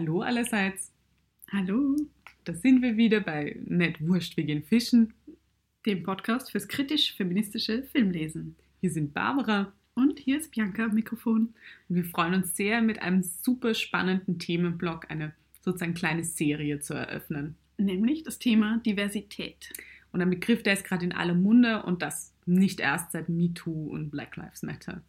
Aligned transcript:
Hallo 0.00 0.22
allerseits. 0.22 0.94
Hallo. 1.52 1.94
Da 2.44 2.54
sind 2.54 2.80
wir 2.80 2.96
wieder 2.96 3.20
bei 3.20 3.60
Nicht 3.66 4.00
Wurscht, 4.00 4.34
wir 4.38 4.44
gehen 4.44 4.62
fischen. 4.62 5.12
Dem 5.84 6.04
Podcast 6.04 6.52
fürs 6.52 6.68
kritisch-feministische 6.68 7.82
Filmlesen. 7.82 8.56
Hier 8.80 8.90
sind 8.90 9.12
Barbara. 9.12 9.74
Und 9.92 10.18
hier 10.18 10.38
ist 10.38 10.52
Bianca 10.52 10.84
am 10.84 10.94
Mikrofon. 10.94 11.52
Und 11.90 11.96
wir 11.96 12.04
freuen 12.04 12.32
uns 12.32 12.56
sehr, 12.56 12.80
mit 12.80 13.02
einem 13.02 13.22
super 13.22 13.74
spannenden 13.74 14.38
Themenblock 14.38 15.10
eine 15.10 15.34
sozusagen 15.60 15.92
kleine 15.92 16.24
Serie 16.24 16.80
zu 16.80 16.94
eröffnen. 16.94 17.56
Nämlich 17.76 18.22
das 18.22 18.38
Thema 18.38 18.78
Diversität. 18.78 19.70
Und 20.12 20.22
ein 20.22 20.30
Begriff, 20.30 20.62
der 20.62 20.72
ist 20.72 20.84
gerade 20.84 21.04
in 21.04 21.12
aller 21.12 21.34
Munde 21.34 21.82
und 21.82 22.00
das 22.00 22.32
nicht 22.46 22.80
erst 22.80 23.12
seit 23.12 23.28
MeToo 23.28 23.90
und 23.90 24.08
Black 24.08 24.34
Lives 24.36 24.62
Matter. 24.62 25.02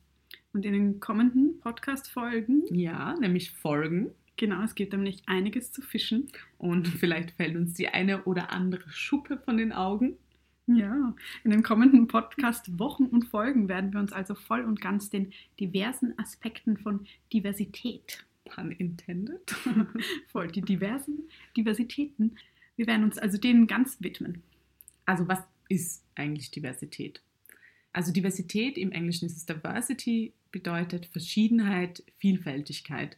Und 0.51 0.65
in 0.65 0.73
den 0.73 0.99
kommenden 0.99 1.61
Podcast-Folgen. 1.61 2.63
Ja, 2.71 3.15
nämlich 3.17 3.51
Folgen. 3.51 4.11
Genau, 4.41 4.63
es 4.63 4.73
gibt 4.73 4.93
nämlich 4.93 5.21
einiges 5.27 5.71
zu 5.71 5.83
fischen. 5.83 6.27
Und 6.57 6.87
vielleicht 6.99 7.29
fällt 7.33 7.55
uns 7.55 7.75
die 7.75 7.89
eine 7.89 8.23
oder 8.23 8.51
andere 8.51 8.89
Schuppe 8.89 9.37
von 9.37 9.55
den 9.55 9.71
Augen. 9.71 10.17
Ja, 10.65 11.13
in 11.43 11.51
den 11.51 11.61
kommenden 11.61 12.07
Podcast-Wochen 12.07 13.05
und 13.05 13.25
Folgen 13.25 13.69
werden 13.69 13.93
wir 13.93 13.99
uns 13.99 14.11
also 14.11 14.33
voll 14.33 14.65
und 14.65 14.81
ganz 14.81 15.11
den 15.11 15.31
diversen 15.59 16.17
Aspekten 16.17 16.77
von 16.77 17.05
Diversität. 17.31 18.25
Pun 18.45 18.71
intended. 18.71 19.55
voll, 20.31 20.47
die 20.47 20.61
diversen 20.61 21.29
Diversitäten. 21.55 22.35
Wir 22.77 22.87
werden 22.87 23.03
uns 23.03 23.19
also 23.19 23.37
denen 23.37 23.67
ganz 23.67 24.01
widmen. 24.01 24.41
Also, 25.05 25.27
was 25.27 25.43
ist 25.69 26.03
eigentlich 26.15 26.49
Diversität? 26.49 27.21
Also, 27.93 28.11
Diversität 28.11 28.79
im 28.79 28.91
Englischen 28.91 29.27
ist 29.27 29.37
es 29.37 29.45
Diversity, 29.45 30.33
bedeutet 30.51 31.05
Verschiedenheit, 31.05 32.03
Vielfältigkeit. 32.17 33.17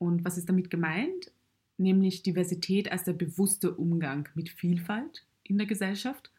Und 0.00 0.24
was 0.24 0.38
ist 0.38 0.48
damit 0.48 0.70
gemeint? 0.70 1.30
Nämlich 1.76 2.22
Diversität 2.22 2.90
als 2.90 3.04
der 3.04 3.12
bewusste 3.12 3.74
Umgang 3.74 4.28
mit 4.34 4.48
Vielfalt 4.48 5.26
in 5.44 5.58
der 5.58 5.66
Gesellschaft 5.66 6.32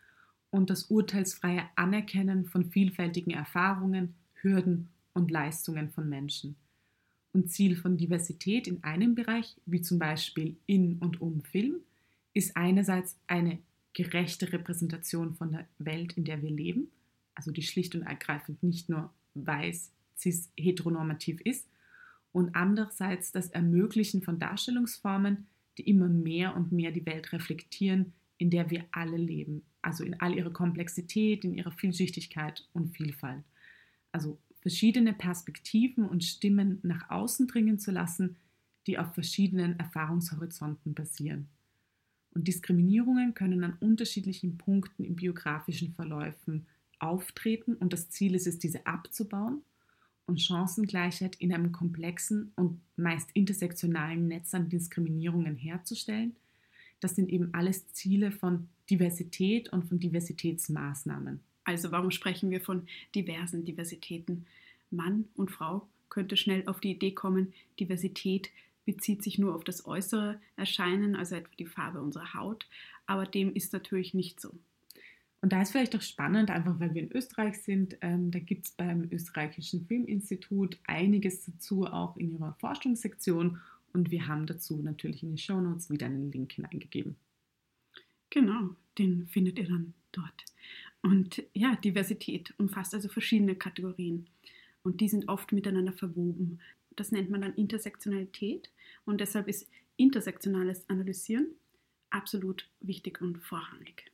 und 0.49 0.71
das 0.71 0.85
urteilsfreie 0.85 1.63
Anerkennen 1.75 2.45
von 2.45 2.65
vielfältigen 2.65 3.31
Erfahrungen, 3.31 4.15
Hürden 4.33 4.89
und 5.13 5.29
Leistungen 5.29 5.91
von 5.91 6.09
Menschen. 6.09 6.55
Und 7.33 7.51
Ziel 7.51 7.75
von 7.75 7.97
Diversität 7.97 8.67
in 8.67 8.83
einem 8.83 9.13
Bereich, 9.13 9.55
wie 9.67 9.81
zum 9.81 9.99
Beispiel 9.99 10.57
in 10.65 10.97
und 10.97 11.21
um 11.21 11.43
Film, 11.43 11.75
ist 12.33 12.57
einerseits 12.57 13.15
eine 13.27 13.59
gerechte 13.93 14.51
Repräsentation 14.51 15.35
von 15.35 15.51
der 15.51 15.67
Welt, 15.77 16.13
in 16.13 16.23
der 16.23 16.41
wir 16.41 16.51
leben, 16.51 16.87
also 17.35 17.51
die 17.51 17.61
schlicht 17.61 17.93
und 17.93 18.01
ergreifend 18.01 18.63
nicht 18.63 18.89
nur 18.89 19.13
weiß, 19.35 19.91
cis, 20.17 20.49
heteronormativ 20.57 21.41
ist, 21.41 21.67
und 22.31 22.55
andererseits 22.55 23.31
das 23.31 23.49
Ermöglichen 23.49 24.21
von 24.21 24.39
Darstellungsformen, 24.39 25.47
die 25.77 25.89
immer 25.89 26.07
mehr 26.07 26.55
und 26.55 26.71
mehr 26.71 26.91
die 26.91 27.05
Welt 27.05 27.33
reflektieren, 27.33 28.13
in 28.37 28.49
der 28.49 28.69
wir 28.69 28.85
alle 28.91 29.17
leben, 29.17 29.63
also 29.81 30.03
in 30.03 30.19
all 30.19 30.35
ihrer 30.35 30.51
Komplexität, 30.51 31.43
in 31.43 31.53
ihrer 31.53 31.71
Vielschichtigkeit 31.71 32.67
und 32.73 32.95
Vielfalt. 32.95 33.43
Also 34.11 34.39
verschiedene 34.61 35.13
Perspektiven 35.13 36.05
und 36.05 36.23
Stimmen 36.23 36.79
nach 36.83 37.09
außen 37.09 37.47
dringen 37.47 37.79
zu 37.79 37.91
lassen, 37.91 38.37
die 38.87 38.97
auf 38.97 39.13
verschiedenen 39.13 39.77
Erfahrungshorizonten 39.79 40.93
basieren. 40.93 41.49
Und 42.33 42.47
Diskriminierungen 42.47 43.33
können 43.33 43.63
an 43.63 43.77
unterschiedlichen 43.79 44.57
Punkten 44.57 45.03
in 45.03 45.15
biografischen 45.15 45.93
Verläufen 45.93 46.65
auftreten 46.99 47.75
und 47.75 47.93
das 47.93 48.09
Ziel 48.09 48.35
ist 48.35 48.47
es, 48.47 48.59
diese 48.59 48.85
abzubauen 48.85 49.61
und 50.25 50.41
Chancengleichheit 50.41 51.35
in 51.37 51.53
einem 51.53 51.71
komplexen 51.71 52.51
und 52.55 52.79
meist 52.95 53.29
intersektionalen 53.33 54.27
Netz 54.27 54.53
an 54.53 54.69
Diskriminierungen 54.69 55.55
herzustellen. 55.55 56.35
Das 56.99 57.15
sind 57.15 57.29
eben 57.29 57.53
alles 57.53 57.91
Ziele 57.93 58.31
von 58.31 58.69
Diversität 58.89 59.73
und 59.73 59.87
von 59.87 59.99
Diversitätsmaßnahmen. 59.99 61.39
Also 61.63 61.91
warum 61.91 62.11
sprechen 62.11 62.51
wir 62.51 62.61
von 62.61 62.87
diversen 63.15 63.65
Diversitäten? 63.65 64.45
Mann 64.89 65.25
und 65.35 65.51
Frau 65.51 65.87
könnte 66.09 66.37
schnell 66.37 66.67
auf 66.67 66.79
die 66.79 66.91
Idee 66.91 67.11
kommen, 67.11 67.53
Diversität 67.79 68.49
bezieht 68.85 69.23
sich 69.23 69.37
nur 69.37 69.55
auf 69.55 69.63
das 69.63 69.85
äußere 69.85 70.39
Erscheinen, 70.57 71.15
also 71.15 71.35
etwa 71.35 71.49
die 71.57 71.65
Farbe 71.65 72.01
unserer 72.01 72.33
Haut, 72.33 72.67
aber 73.05 73.25
dem 73.25 73.53
ist 73.53 73.73
natürlich 73.73 74.13
nicht 74.13 74.39
so. 74.39 74.53
Und 75.41 75.51
da 75.53 75.61
ist 75.61 75.71
vielleicht 75.71 75.95
auch 75.95 76.01
spannend, 76.01 76.51
einfach 76.51 76.79
weil 76.79 76.93
wir 76.93 77.01
in 77.01 77.11
Österreich 77.11 77.61
sind, 77.63 77.97
ähm, 78.01 78.29
da 78.29 78.37
gibt 78.37 78.65
es 78.65 78.71
beim 78.71 79.09
Österreichischen 79.11 79.87
Filminstitut 79.87 80.77
einiges 80.85 81.45
dazu, 81.45 81.85
auch 81.85 82.15
in 82.17 82.33
ihrer 82.33 82.53
Forschungssektion. 82.59 83.59
Und 83.91 84.11
wir 84.11 84.27
haben 84.27 84.45
dazu 84.45 84.77
natürlich 84.81 85.23
in 85.23 85.29
den 85.29 85.37
Shownotes 85.39 85.89
wieder 85.89 86.05
einen 86.05 86.31
Link 86.31 86.53
hineingegeben. 86.53 87.15
Genau, 88.29 88.75
den 88.99 89.27
findet 89.27 89.57
ihr 89.57 89.67
dann 89.67 89.95
dort. 90.11 90.45
Und 91.01 91.43
ja, 91.53 91.75
Diversität 91.75 92.53
umfasst 92.57 92.93
also 92.93 93.09
verschiedene 93.09 93.55
Kategorien. 93.55 94.27
Und 94.83 95.01
die 95.01 95.09
sind 95.09 95.27
oft 95.27 95.51
miteinander 95.51 95.93
verwoben. 95.93 96.59
Das 96.95 97.11
nennt 97.11 97.31
man 97.31 97.41
dann 97.41 97.55
Intersektionalität. 97.55 98.69
Und 99.05 99.19
deshalb 99.21 99.47
ist 99.47 99.67
intersektionales 99.97 100.87
Analysieren 100.87 101.47
absolut 102.11 102.69
wichtig 102.79 103.21
und 103.21 103.39
vorrangig. 103.39 104.11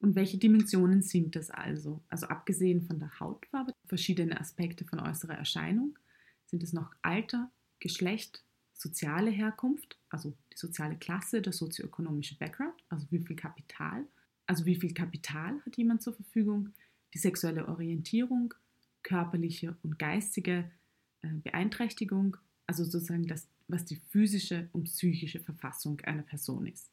Und 0.00 0.14
welche 0.14 0.38
Dimensionen 0.38 1.02
sind 1.02 1.36
das 1.36 1.50
also? 1.50 2.02
Also 2.08 2.26
abgesehen 2.26 2.82
von 2.82 2.98
der 2.98 3.20
Hautfarbe, 3.20 3.74
verschiedene 3.86 4.40
Aspekte 4.40 4.84
von 4.84 4.98
äußerer 4.98 5.34
Erscheinung, 5.34 5.98
sind 6.46 6.62
es 6.62 6.72
noch 6.72 6.92
Alter, 7.02 7.50
Geschlecht, 7.78 8.42
soziale 8.72 9.30
Herkunft, 9.30 9.98
also 10.08 10.34
die 10.52 10.56
soziale 10.56 10.96
Klasse, 10.96 11.42
der 11.42 11.52
sozioökonomische 11.52 12.36
Background, 12.38 12.74
also 12.88 13.06
wie 13.10 13.20
viel 13.20 13.36
Kapital, 13.36 14.06
also 14.46 14.64
wie 14.64 14.74
viel 14.74 14.94
Kapital 14.94 15.60
hat 15.64 15.76
jemand 15.76 16.02
zur 16.02 16.14
Verfügung, 16.14 16.70
die 17.12 17.18
sexuelle 17.18 17.68
Orientierung, 17.68 18.54
körperliche 19.02 19.76
und 19.82 19.98
geistige 19.98 20.70
äh, 21.22 21.28
Beeinträchtigung, 21.28 22.38
also 22.66 22.84
sozusagen 22.84 23.26
das, 23.26 23.48
was 23.68 23.84
die 23.84 23.96
physische 23.96 24.68
und 24.72 24.84
psychische 24.84 25.40
Verfassung 25.40 26.00
einer 26.00 26.22
Person 26.22 26.66
ist. 26.66 26.90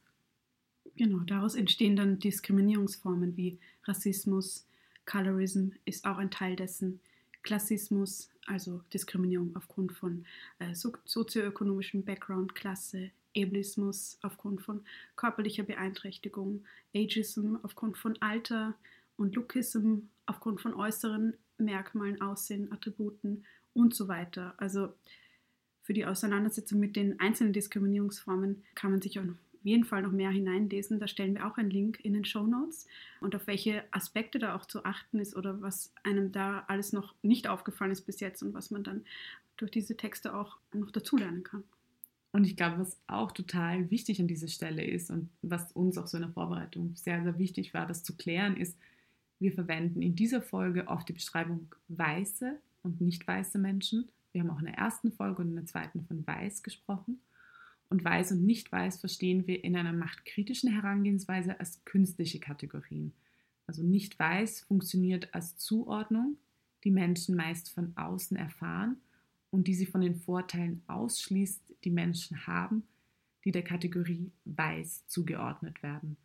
Genau, 0.98 1.20
daraus 1.20 1.54
entstehen 1.54 1.96
dann 1.96 2.18
Diskriminierungsformen 2.18 3.38
wie 3.38 3.60
Rassismus, 3.84 4.66
Colorism 5.06 5.70
ist 5.86 6.06
auch 6.06 6.18
ein 6.18 6.32
Teil 6.32 6.56
dessen, 6.56 7.00
Klassismus, 7.44 8.30
also 8.48 8.82
Diskriminierung 8.92 9.56
aufgrund 9.56 9.94
von 9.94 10.26
äh, 10.60 10.74
sozioökonomischem 10.74 12.04
Background, 12.04 12.56
Klasse, 12.56 13.12
Ableismus 13.38 14.18
aufgrund 14.24 14.64
von 14.64 14.82
körperlicher 15.16 15.64
Beeinträchtigung, 15.64 16.66
Ageism 16.96 17.58
aufgrund 17.62 17.98
von 17.98 18.20
Alter 18.20 18.74
und 19.18 19.36
Lookism 19.36 20.00
aufgrund 20.26 20.62
von 20.62 20.74
äußeren 20.74 21.36
Merkmalen, 21.60 22.22
Aussehen, 22.22 22.72
Attributen 22.72 23.46
und 23.74 23.94
so 23.94 24.08
weiter. 24.08 24.56
Also 24.58 24.94
für 25.84 25.94
die 25.94 26.06
Auseinandersetzung 26.06 26.80
mit 26.80 26.96
den 26.96 27.20
einzelnen 27.20 27.54
Diskriminierungsformen 27.54 28.64
kann 28.76 28.92
man 28.92 29.02
sich 29.02 29.20
auch 29.20 29.24
jeden 29.64 29.84
Fall 29.84 30.02
noch 30.02 30.12
mehr 30.12 30.32
hineinlesen. 30.32 31.00
Da 31.00 31.08
stellen 31.08 31.36
wir 31.36 31.48
auch 31.48 31.58
einen 31.58 31.70
Link 31.70 32.00
in 32.04 32.14
den 32.14 32.26
Show 32.26 32.46
Notes 32.46 32.88
und 33.22 33.36
auf 33.36 33.48
welche 33.48 33.84
Aspekte 33.92 34.40
da 34.40 34.56
auch 34.56 34.66
zu 34.66 34.86
achten 34.86 35.20
ist 35.20 35.36
oder 35.36 35.62
was 35.62 35.94
einem 36.04 36.32
da 36.32 36.64
alles 36.68 36.94
noch 36.94 37.14
nicht 37.22 37.48
aufgefallen 37.48 37.92
ist 37.92 38.02
bis 38.02 38.20
jetzt 38.20 38.42
und 38.44 38.54
was 38.54 38.72
man 38.72 38.84
dann 38.84 39.06
durch 39.58 39.72
diese 39.72 39.98
Texte 39.98 40.36
auch 40.36 40.58
noch 40.74 40.92
dazulernen 40.92 41.44
kann. 41.44 41.64
Und 42.32 42.46
ich 42.46 42.56
glaube, 42.56 42.80
was 42.80 43.00
auch 43.08 43.32
total 43.32 43.90
wichtig 43.90 44.20
an 44.20 44.28
dieser 44.28 44.48
Stelle 44.48 44.84
ist 44.84 45.10
und 45.10 45.30
was 45.42 45.72
uns 45.72 45.98
auch 45.98 46.08
so 46.08 46.18
in 46.18 46.24
der 46.24 46.32
Vorbereitung 46.32 46.96
sehr, 46.96 47.24
sehr 47.24 47.40
wichtig 47.40 47.74
war, 47.74 47.86
das 47.86 48.04
zu 48.04 48.16
klären, 48.16 48.58
ist, 48.58 48.78
wir 49.40 49.54
verwenden 49.54 50.02
in 50.02 50.16
dieser 50.16 50.42
Folge 50.42 50.88
oft 50.88 51.08
die 51.10 51.14
Beschreibung 51.14 51.74
weiße 51.88 52.60
und 52.84 53.02
nicht 53.02 53.28
weiße 53.28 53.58
Menschen. 53.58 54.10
Wir 54.32 54.42
haben 54.42 54.50
auch 54.50 54.60
in 54.60 54.66
der 54.66 54.78
ersten 54.78 55.12
Folge 55.12 55.42
und 55.42 55.50
in 55.50 55.56
der 55.56 55.66
zweiten 55.66 56.04
von 56.06 56.26
weiß 56.26 56.64
gesprochen 56.64 57.20
und 57.90 58.04
weiß 58.04 58.34
und 58.34 58.46
nicht 58.46 58.72
weiß 58.72 59.00
verstehen 59.00 59.48
wir 59.48 59.64
in 59.64 59.76
einer 59.76 59.94
machtkritischen 59.94 60.72
Herangehensweise 60.72 61.60
als 61.60 61.84
künstliche 61.86 62.40
Kategorien. 62.40 63.14
Also 63.66 63.84
nicht 63.84 64.18
weiß 64.18 64.62
funktioniert 64.62 65.34
als 65.34 65.58
Zuordnung, 65.58 66.38
die 66.84 66.92
Menschen 66.92 67.36
meist 67.36 67.70
von 67.70 67.96
außen 67.98 68.38
erfahren 68.38 68.98
und 69.50 69.68
die 69.68 69.74
sie 69.74 69.86
von 69.86 70.02
den 70.02 70.16
Vorteilen 70.16 70.82
ausschließt, 70.88 71.74
die 71.84 71.90
Menschen 71.90 72.48
haben, 72.48 72.84
die 73.46 73.52
der 73.52 73.64
Kategorie 73.64 74.32
weiß 74.46 75.08
zugeordnet 75.08 75.82
werden. 75.84 76.18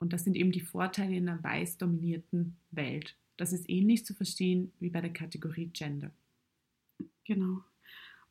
Und 0.00 0.12
das 0.12 0.24
sind 0.24 0.36
eben 0.36 0.52
die 0.52 0.60
Vorteile 0.60 1.16
in 1.16 1.28
einer 1.28 1.42
weiß 1.42 1.78
dominierten 1.78 2.56
Welt. 2.70 3.16
Das 3.36 3.52
ist 3.52 3.68
ähnlich 3.68 4.04
zu 4.04 4.14
verstehen 4.14 4.72
wie 4.80 4.90
bei 4.90 5.00
der 5.00 5.12
Kategorie 5.12 5.70
Gender. 5.72 6.10
Genau. 7.24 7.62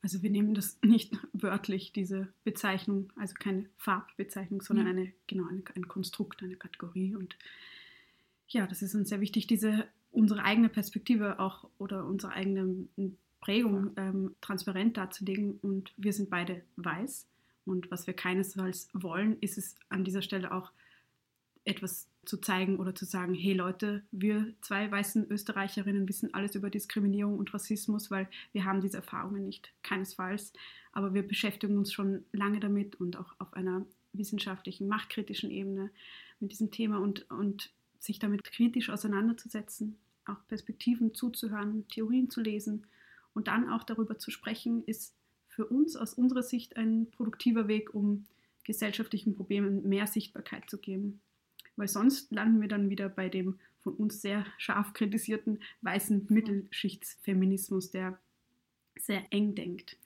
Also 0.02 0.22
wir 0.22 0.30
nehmen 0.30 0.54
das 0.54 0.78
nicht 0.84 1.18
wörtlich, 1.34 1.92
diese 1.94 2.28
Bezeichnung, 2.44 3.12
also 3.16 3.34
keine 3.34 3.66
Farbbezeichnung, 3.78 4.62
sondern 4.62 4.88
ja. 4.88 4.92
eine, 4.94 5.14
genau, 5.28 5.48
ein, 5.48 5.64
ein 5.76 5.88
Konstrukt, 5.88 6.44
eine 6.44 6.56
Kategorie. 6.56 7.16
Und 7.16 7.38
ja, 8.48 8.68
das 8.68 8.82
ist 8.82 8.96
uns 8.96 9.10
sehr 9.10 9.22
wichtig, 9.22 9.48
diese 9.48 9.88
unsere 10.12 10.44
eigene 10.44 10.70
Perspektive 10.70 11.40
auch 11.40 11.70
oder 11.78 12.06
unsere 12.06 12.34
eigene 12.34 12.88
Prägung 13.40 13.92
ähm, 13.98 14.36
transparent 14.42 14.98
darzulegen. 14.98 15.60
Und 15.62 15.94
wir 15.98 16.14
sind 16.14 16.30
beide 16.30 16.64
weiß 16.76 17.28
Und 17.66 17.92
was 17.92 18.08
wir 18.08 18.14
keinesfalls 18.14 18.90
wollen, 18.94 19.38
ist 19.42 19.58
es 19.58 19.76
an 19.90 20.04
dieser 20.04 20.22
Stelle 20.22 20.52
auch 20.52 20.72
etwas 21.66 22.08
zu 22.28 22.38
zeigen 22.38 22.78
oder 22.78 22.94
zu 22.94 23.06
sagen, 23.06 23.34
hey 23.34 23.54
Leute, 23.54 24.04
wir 24.12 24.54
zwei 24.62 24.92
weißen 24.92 25.30
Österreicherinnen 25.30 26.10
wissen 26.10 26.34
alles 26.34 26.56
über 26.56 26.70
Diskriminierung 26.70 27.40
und 27.40 27.54
Rassismus, 27.54 28.12
weil 28.12 28.28
wir 28.52 28.66
haben 28.66 28.82
diese 28.82 28.98
Erfahrungen 28.98 29.46
nicht, 29.46 29.74
keinesfalls. 29.82 30.52
Aber 30.92 31.14
wir 31.14 31.26
beschäftigen 31.26 31.78
uns 31.78 31.94
schon 31.94 32.26
lange 32.34 32.60
damit 32.60 32.96
und 33.00 33.18
auch 33.18 33.34
auf 33.40 33.54
einer 33.54 33.86
wissenschaftlichen, 34.14 34.88
machtkritischen 34.88 35.52
Ebene 35.52 35.90
mit 36.40 36.52
diesem 36.52 36.70
Thema 36.72 36.98
und, 36.98 37.30
und 37.32 37.72
sich 38.00 38.20
damit 38.20 38.44
kritisch 38.44 38.90
auseinanderzusetzen, 38.90 39.98
auch 40.26 40.46
Perspektiven 40.48 41.14
zuzuhören, 41.14 41.88
Theorien 41.88 42.30
zu 42.30 42.42
lesen 42.42 42.88
und 43.34 43.48
dann 43.48 43.70
auch 43.70 43.84
darüber 43.84 44.20
zu 44.20 44.32
sprechen, 44.32 44.84
ist 44.86 45.16
für 45.48 45.66
uns 45.66 45.96
aus 45.96 46.14
unserer 46.14 46.44
Sicht 46.44 46.76
ein 46.76 47.10
produktiver 47.12 47.68
Weg, 47.68 47.94
um 47.94 48.26
gesellschaftlichen 48.64 49.34
Problemen 49.34 49.88
mehr 49.88 50.08
Sichtbarkeit 50.08 50.70
zu 50.70 50.78
geben. 50.78 51.22
Weil 51.78 51.88
sonst 51.88 52.32
landen 52.32 52.60
wir 52.60 52.68
dann 52.68 52.90
wieder 52.90 53.08
bei 53.08 53.30
dem 53.30 53.58
von 53.80 53.94
uns 53.94 54.22
sehr 54.22 54.46
scharf 54.58 54.92
kritisierten 54.94 55.60
weißen 55.82 56.28
Mittelschichtsfeminismus, 56.30 57.92
der 57.92 58.20
sehr 59.00 59.24
eng 59.32 59.56
denkt. 59.56 59.98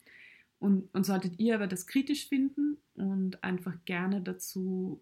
Und, 0.60 0.88
und 0.94 1.04
solltet 1.04 1.40
ihr 1.40 1.56
aber 1.56 1.66
das 1.66 1.88
kritisch 1.88 2.28
finden 2.28 2.76
und 2.94 3.42
einfach 3.42 3.74
gerne 3.84 4.20
dazu 4.20 5.00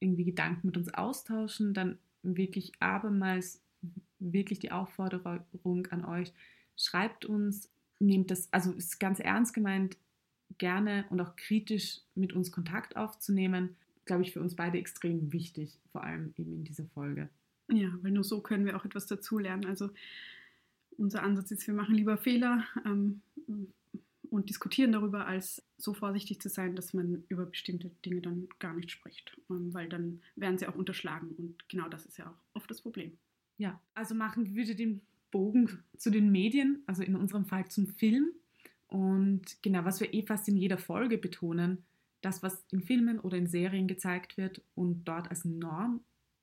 irgendwie 0.00 0.24
Gedanken 0.24 0.66
mit 0.66 0.76
uns 0.76 0.92
austauschen, 0.92 1.72
dann 1.72 1.98
wirklich 2.22 2.72
abermals 2.80 3.62
wirklich 4.18 4.58
die 4.58 4.72
Aufforderung 4.72 5.86
an 5.90 6.04
euch, 6.04 6.32
schreibt 6.76 7.24
uns 7.24 7.70
nehmt 7.98 8.30
das, 8.30 8.52
also 8.52 8.72
ist 8.72 8.98
ganz 8.98 9.20
ernst 9.20 9.54
gemeint, 9.54 9.96
gerne 10.58 11.04
und 11.10 11.20
auch 11.20 11.36
kritisch 11.36 12.00
mit 12.14 12.32
uns 12.32 12.50
Kontakt 12.50 12.96
aufzunehmen, 12.96 13.76
glaube 14.10 14.22
ich, 14.22 14.32
für 14.32 14.40
uns 14.40 14.56
beide 14.56 14.76
extrem 14.76 15.32
wichtig, 15.32 15.78
vor 15.92 16.02
allem 16.02 16.34
eben 16.36 16.52
in 16.52 16.64
dieser 16.64 16.84
Folge. 16.86 17.28
Ja, 17.70 17.96
weil 18.02 18.10
nur 18.10 18.24
so 18.24 18.40
können 18.40 18.66
wir 18.66 18.76
auch 18.76 18.84
etwas 18.84 19.06
dazulernen. 19.06 19.66
Also 19.66 19.90
unser 20.98 21.22
Ansatz 21.22 21.52
ist, 21.52 21.64
wir 21.68 21.74
machen 21.74 21.94
lieber 21.94 22.16
Fehler 22.16 22.64
ähm, 22.84 23.22
und 24.28 24.50
diskutieren 24.50 24.90
darüber, 24.90 25.28
als 25.28 25.62
so 25.76 25.94
vorsichtig 25.94 26.40
zu 26.40 26.48
sein, 26.48 26.74
dass 26.74 26.92
man 26.92 27.22
über 27.28 27.46
bestimmte 27.46 27.92
Dinge 28.04 28.20
dann 28.20 28.48
gar 28.58 28.74
nicht 28.74 28.90
spricht, 28.90 29.40
ähm, 29.48 29.72
weil 29.72 29.88
dann 29.88 30.22
werden 30.34 30.58
sie 30.58 30.66
auch 30.66 30.74
unterschlagen 30.74 31.30
und 31.38 31.68
genau 31.68 31.88
das 31.88 32.04
ist 32.04 32.18
ja 32.18 32.28
auch 32.30 32.56
oft 32.56 32.68
das 32.68 32.82
Problem. 32.82 33.16
Ja, 33.58 33.80
also 33.94 34.16
machen 34.16 34.56
würde 34.56 34.74
den 34.74 35.02
Bogen 35.30 35.84
zu 35.96 36.10
den 36.10 36.32
Medien, 36.32 36.82
also 36.86 37.04
in 37.04 37.14
unserem 37.14 37.44
Fall 37.44 37.68
zum 37.68 37.86
Film. 37.86 38.32
Und 38.88 39.62
genau, 39.62 39.84
was 39.84 40.00
wir 40.00 40.12
eh 40.12 40.26
fast 40.26 40.48
in 40.48 40.56
jeder 40.56 40.78
Folge 40.78 41.16
betonen, 41.16 41.84
das, 42.20 42.42
was 42.42 42.64
in 42.70 42.82
Filmen 42.82 43.18
oder 43.18 43.36
in 43.36 43.46
Serien 43.46 43.88
gezeigt 43.88 44.36
wird 44.36 44.62
und 44.74 45.04
dort 45.04 45.30
als 45.30 45.44
Norm 45.44 46.00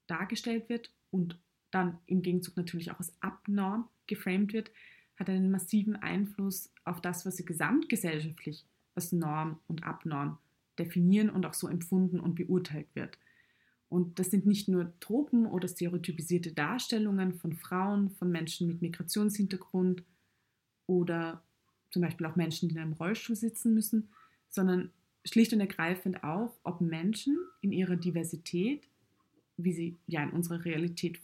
dargestellt 0.07 0.69
wird 0.69 0.91
und 1.11 1.37
dann 1.71 1.99
im 2.05 2.21
Gegenzug 2.21 2.57
natürlich 2.57 2.91
auch 2.91 2.99
als 2.99 3.13
Abnorm 3.21 3.89
geframed 4.07 4.53
wird, 4.53 4.71
hat 5.17 5.29
einen 5.29 5.51
massiven 5.51 5.95
Einfluss 5.95 6.71
auf 6.85 7.01
das, 7.01 7.25
was 7.25 7.37
wir 7.37 7.45
gesamtgesellschaftlich 7.45 8.65
als 8.95 9.11
Norm 9.11 9.59
und 9.67 9.83
Abnorm 9.83 10.37
definieren 10.79 11.29
und 11.29 11.45
auch 11.45 11.53
so 11.53 11.67
empfunden 11.67 12.19
und 12.19 12.35
beurteilt 12.35 12.87
wird. 12.93 13.17
Und 13.89 14.19
das 14.19 14.31
sind 14.31 14.45
nicht 14.45 14.67
nur 14.67 14.93
Tropen 14.99 15.45
oder 15.45 15.67
stereotypisierte 15.67 16.51
Darstellungen 16.51 17.33
von 17.33 17.53
Frauen, 17.53 18.11
von 18.11 18.29
Menschen 18.31 18.67
mit 18.67 18.81
Migrationshintergrund 18.81 20.03
oder 20.87 21.43
zum 21.89 22.01
Beispiel 22.01 22.27
auch 22.27 22.35
Menschen, 22.35 22.69
die 22.69 22.75
in 22.75 22.81
einem 22.81 22.93
Rollstuhl 22.93 23.35
sitzen 23.35 23.73
müssen, 23.73 24.09
sondern 24.49 24.91
schlicht 25.27 25.53
und 25.53 25.59
ergreifend 25.59 26.23
auch, 26.23 26.53
ob 26.63 26.81
Menschen 26.81 27.37
in 27.61 27.71
ihrer 27.71 27.95
Diversität, 27.95 28.87
wie 29.57 29.73
sie 29.73 29.97
ja 30.07 30.23
in 30.23 30.31
unserer 30.31 30.63
Realität 30.63 31.19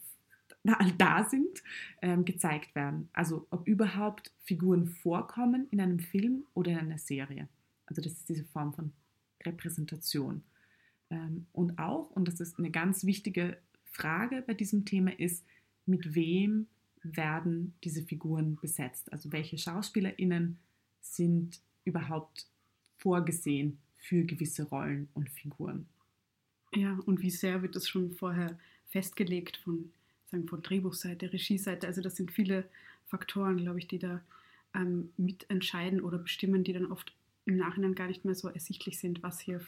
da 0.98 1.24
sind, 1.24 1.62
ähm, 2.02 2.24
gezeigt 2.24 2.74
werden. 2.74 3.08
Also 3.12 3.46
ob 3.50 3.66
überhaupt 3.66 4.32
Figuren 4.44 4.86
vorkommen 4.86 5.66
in 5.70 5.80
einem 5.80 5.98
Film 5.98 6.44
oder 6.54 6.72
in 6.72 6.78
einer 6.78 6.98
Serie. 6.98 7.48
Also 7.86 8.00
das 8.00 8.12
ist 8.12 8.28
diese 8.28 8.44
Form 8.44 8.72
von 8.72 8.92
Repräsentation. 9.44 10.42
Ähm, 11.10 11.46
und 11.52 11.78
auch, 11.78 12.10
und 12.10 12.28
das 12.28 12.40
ist 12.40 12.58
eine 12.58 12.70
ganz 12.70 13.04
wichtige 13.04 13.58
Frage 13.84 14.42
bei 14.46 14.54
diesem 14.54 14.84
Thema, 14.84 15.18
ist, 15.18 15.44
mit 15.86 16.14
wem 16.14 16.66
werden 17.02 17.74
diese 17.84 18.02
Figuren 18.02 18.56
besetzt? 18.56 19.12
Also 19.12 19.32
welche 19.32 19.58
SchauspielerInnen 19.58 20.58
sind 21.02 21.60
überhaupt 21.84 22.46
vorgesehen 22.96 23.78
für 24.04 24.24
gewisse 24.24 24.64
Rollen 24.64 25.08
und 25.14 25.30
Figuren? 25.30 25.86
Ja, 26.74 26.98
und 27.06 27.22
wie 27.22 27.30
sehr 27.30 27.62
wird 27.62 27.74
das 27.74 27.88
schon 27.88 28.12
vorher 28.12 28.58
festgelegt 28.88 29.56
von, 29.56 29.90
sagen, 30.30 30.46
von 30.46 30.62
Drehbuchseite, 30.62 31.32
Regieseite? 31.32 31.86
Also 31.86 32.02
das 32.02 32.16
sind 32.16 32.30
viele 32.30 32.64
Faktoren, 33.06 33.56
glaube 33.56 33.78
ich, 33.78 33.88
die 33.88 33.98
da 33.98 34.20
ähm, 34.74 35.10
mitentscheiden 35.16 36.00
oder 36.00 36.18
bestimmen, 36.18 36.64
die 36.64 36.72
dann 36.72 36.90
oft 36.90 37.14
im 37.46 37.56
Nachhinein 37.56 37.94
gar 37.94 38.08
nicht 38.08 38.24
mehr 38.24 38.34
so 38.34 38.48
ersichtlich 38.48 38.98
sind, 38.98 39.22
was 39.22 39.40
hier 39.40 39.60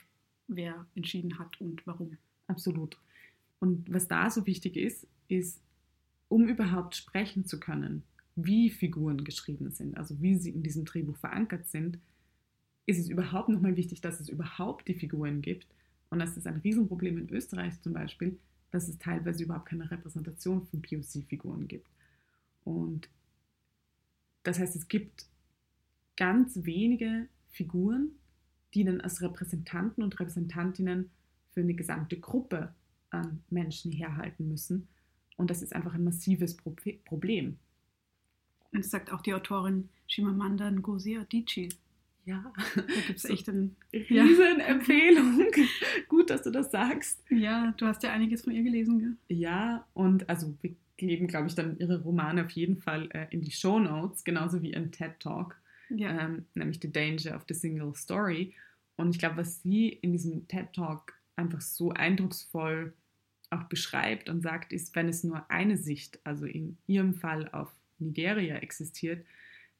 wer 0.48 0.86
entschieden 0.94 1.38
hat 1.38 1.60
und 1.60 1.86
warum. 1.86 2.18
Absolut. 2.46 2.98
Und 3.58 3.92
was 3.92 4.06
da 4.08 4.30
so 4.30 4.46
wichtig 4.46 4.76
ist, 4.76 5.06
ist, 5.28 5.60
um 6.28 6.46
überhaupt 6.46 6.94
sprechen 6.94 7.46
zu 7.46 7.58
können, 7.58 8.02
wie 8.34 8.70
Figuren 8.70 9.24
geschrieben 9.24 9.70
sind, 9.70 9.96
also 9.96 10.20
wie 10.20 10.36
sie 10.36 10.50
in 10.50 10.62
diesem 10.62 10.84
Drehbuch 10.84 11.16
verankert 11.16 11.66
sind, 11.68 11.98
ist 12.86 12.98
es 12.98 13.08
überhaupt 13.08 13.48
nochmal 13.48 13.76
wichtig, 13.76 14.00
dass 14.00 14.20
es 14.20 14.28
überhaupt 14.28 14.88
die 14.88 14.94
Figuren 14.94 15.42
gibt. 15.42 15.66
Und 16.08 16.20
das 16.20 16.36
ist 16.36 16.46
ein 16.46 16.58
Riesenproblem 16.58 17.18
in 17.18 17.30
Österreich 17.30 17.80
zum 17.82 17.92
Beispiel, 17.92 18.38
dass 18.70 18.88
es 18.88 18.98
teilweise 18.98 19.42
überhaupt 19.42 19.66
keine 19.66 19.90
Repräsentation 19.90 20.64
von 20.66 20.82
POC-Figuren 20.82 21.66
gibt. 21.66 21.88
Und 22.64 23.08
das 24.44 24.60
heißt, 24.60 24.76
es 24.76 24.86
gibt 24.86 25.26
ganz 26.16 26.64
wenige 26.64 27.28
Figuren, 27.50 28.12
die 28.74 28.84
dann 28.84 29.00
als 29.00 29.20
Repräsentanten 29.20 30.04
und 30.04 30.18
Repräsentantinnen 30.20 31.10
für 31.50 31.60
eine 31.60 31.74
gesamte 31.74 32.18
Gruppe 32.18 32.74
an 33.10 33.42
Menschen 33.50 33.90
herhalten 33.90 34.48
müssen. 34.48 34.88
Und 35.36 35.50
das 35.50 35.62
ist 35.62 35.74
einfach 35.74 35.94
ein 35.94 36.04
massives 36.04 36.56
Problem. 36.56 37.58
Und 38.72 38.84
das 38.84 38.90
sagt 38.90 39.12
auch 39.12 39.22
die 39.22 39.34
Autorin 39.34 39.88
Shimamanda 40.06 40.70
Ngozi 40.70 41.16
Adichie. 41.16 41.70
Ja, 42.26 42.52
da 42.74 42.82
gibt 42.82 43.18
es 43.18 43.24
echt 43.24 43.48
eine 43.48 43.70
Riesenempfehlung. 43.92 45.46
Gut, 46.08 46.28
dass 46.30 46.42
du 46.42 46.50
das 46.50 46.72
sagst. 46.72 47.22
Ja, 47.30 47.72
du 47.76 47.86
hast 47.86 48.02
ja 48.02 48.12
einiges 48.12 48.42
von 48.42 48.52
ihr 48.52 48.64
gelesen. 48.64 48.98
Gell? 48.98 49.38
Ja, 49.38 49.86
und 49.94 50.28
also 50.28 50.52
wir 50.60 50.74
geben, 50.96 51.28
glaube 51.28 51.46
ich, 51.46 51.54
dann 51.54 51.78
ihre 51.78 52.02
Romane 52.02 52.44
auf 52.44 52.50
jeden 52.50 52.78
Fall 52.78 53.08
äh, 53.12 53.26
in 53.30 53.42
die 53.42 53.52
Show 53.52 53.78
Notes, 53.78 54.24
genauso 54.24 54.60
wie 54.60 54.74
ein 54.74 54.90
TED 54.90 55.20
Talk, 55.20 55.56
ja. 55.88 56.20
ähm, 56.20 56.46
nämlich 56.54 56.80
The 56.82 56.90
Danger 56.90 57.36
of 57.36 57.44
the 57.48 57.54
Single 57.54 57.94
Story. 57.94 58.54
Und 58.96 59.10
ich 59.10 59.18
glaube, 59.20 59.36
was 59.36 59.62
sie 59.62 59.88
in 59.88 60.12
diesem 60.12 60.48
TED 60.48 60.72
Talk 60.72 61.12
einfach 61.36 61.60
so 61.60 61.92
eindrucksvoll 61.92 62.92
auch 63.50 63.64
beschreibt 63.64 64.28
und 64.28 64.42
sagt, 64.42 64.72
ist, 64.72 64.96
wenn 64.96 65.08
es 65.08 65.22
nur 65.22 65.48
eine 65.48 65.76
Sicht, 65.76 66.18
also 66.24 66.46
in 66.46 66.76
ihrem 66.88 67.14
Fall 67.14 67.48
auf 67.50 67.72
Nigeria 67.98 68.56
existiert, 68.56 69.24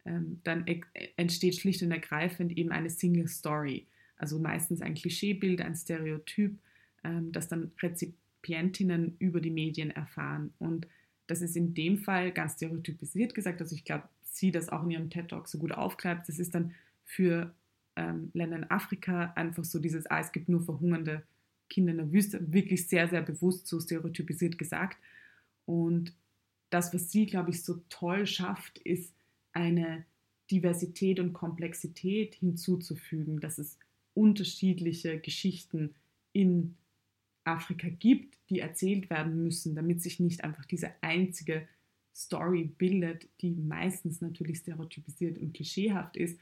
ähm, 0.06 0.40
dann 0.44 0.66
e 0.66 0.80
entsteht 1.16 1.56
schlicht 1.56 1.82
und 1.82 1.90
ergreifend 1.90 2.56
eben 2.56 2.70
eine 2.70 2.90
Single 2.90 3.28
Story. 3.28 3.86
Also 4.16 4.38
meistens 4.38 4.80
ein 4.80 4.94
Klischeebild, 4.94 5.60
ein 5.60 5.74
Stereotyp, 5.74 6.56
ähm, 7.04 7.32
das 7.32 7.48
dann 7.48 7.72
Rezipientinnen 7.82 9.16
über 9.18 9.40
die 9.40 9.50
Medien 9.50 9.90
erfahren. 9.90 10.52
Und 10.58 10.86
das 11.26 11.42
ist 11.42 11.56
in 11.56 11.74
dem 11.74 11.98
Fall 11.98 12.32
ganz 12.32 12.54
stereotypisiert 12.54 13.34
gesagt. 13.34 13.60
Also 13.60 13.74
ich 13.74 13.84
glaube, 13.84 14.08
sie 14.22 14.52
das 14.52 14.68
auch 14.68 14.84
in 14.84 14.90
ihrem 14.90 15.10
TED 15.10 15.28
Talk 15.28 15.48
so 15.48 15.58
gut 15.58 15.72
aufgreift. 15.72 16.28
Das 16.28 16.38
ist 16.38 16.54
dann 16.54 16.74
für 17.04 17.52
ähm, 17.96 18.30
Ländern 18.32 18.64
Afrika 18.64 19.32
einfach 19.34 19.64
so 19.64 19.78
dieses, 19.78 20.06
ah, 20.06 20.20
es 20.20 20.32
gibt 20.32 20.48
nur 20.48 20.62
verhungernde 20.62 21.22
Kinder 21.68 21.90
in 21.90 21.98
der 21.98 22.12
Wüste, 22.12 22.52
wirklich 22.52 22.86
sehr, 22.86 23.08
sehr 23.08 23.22
bewusst 23.22 23.66
so 23.66 23.80
stereotypisiert 23.80 24.56
gesagt. 24.56 24.98
Und 25.64 26.14
das, 26.70 26.94
was 26.94 27.10
sie, 27.10 27.26
glaube 27.26 27.50
ich, 27.50 27.64
so 27.64 27.82
toll 27.88 28.26
schafft, 28.26 28.78
ist 28.78 29.12
eine 29.56 30.04
Diversität 30.50 31.18
und 31.18 31.32
Komplexität 31.32 32.34
hinzuzufügen, 32.34 33.40
dass 33.40 33.58
es 33.58 33.78
unterschiedliche 34.14 35.18
Geschichten 35.18 35.94
in 36.32 36.76
Afrika 37.44 37.88
gibt, 37.88 38.36
die 38.50 38.60
erzählt 38.60 39.10
werden 39.10 39.42
müssen, 39.42 39.74
damit 39.74 40.02
sich 40.02 40.20
nicht 40.20 40.44
einfach 40.44 40.66
diese 40.66 40.90
einzige 41.00 41.66
Story 42.14 42.70
bildet, 42.78 43.28
die 43.40 43.50
meistens 43.50 44.20
natürlich 44.20 44.58
stereotypisiert 44.58 45.38
und 45.38 45.54
klischeehaft 45.54 46.16
ist 46.16 46.38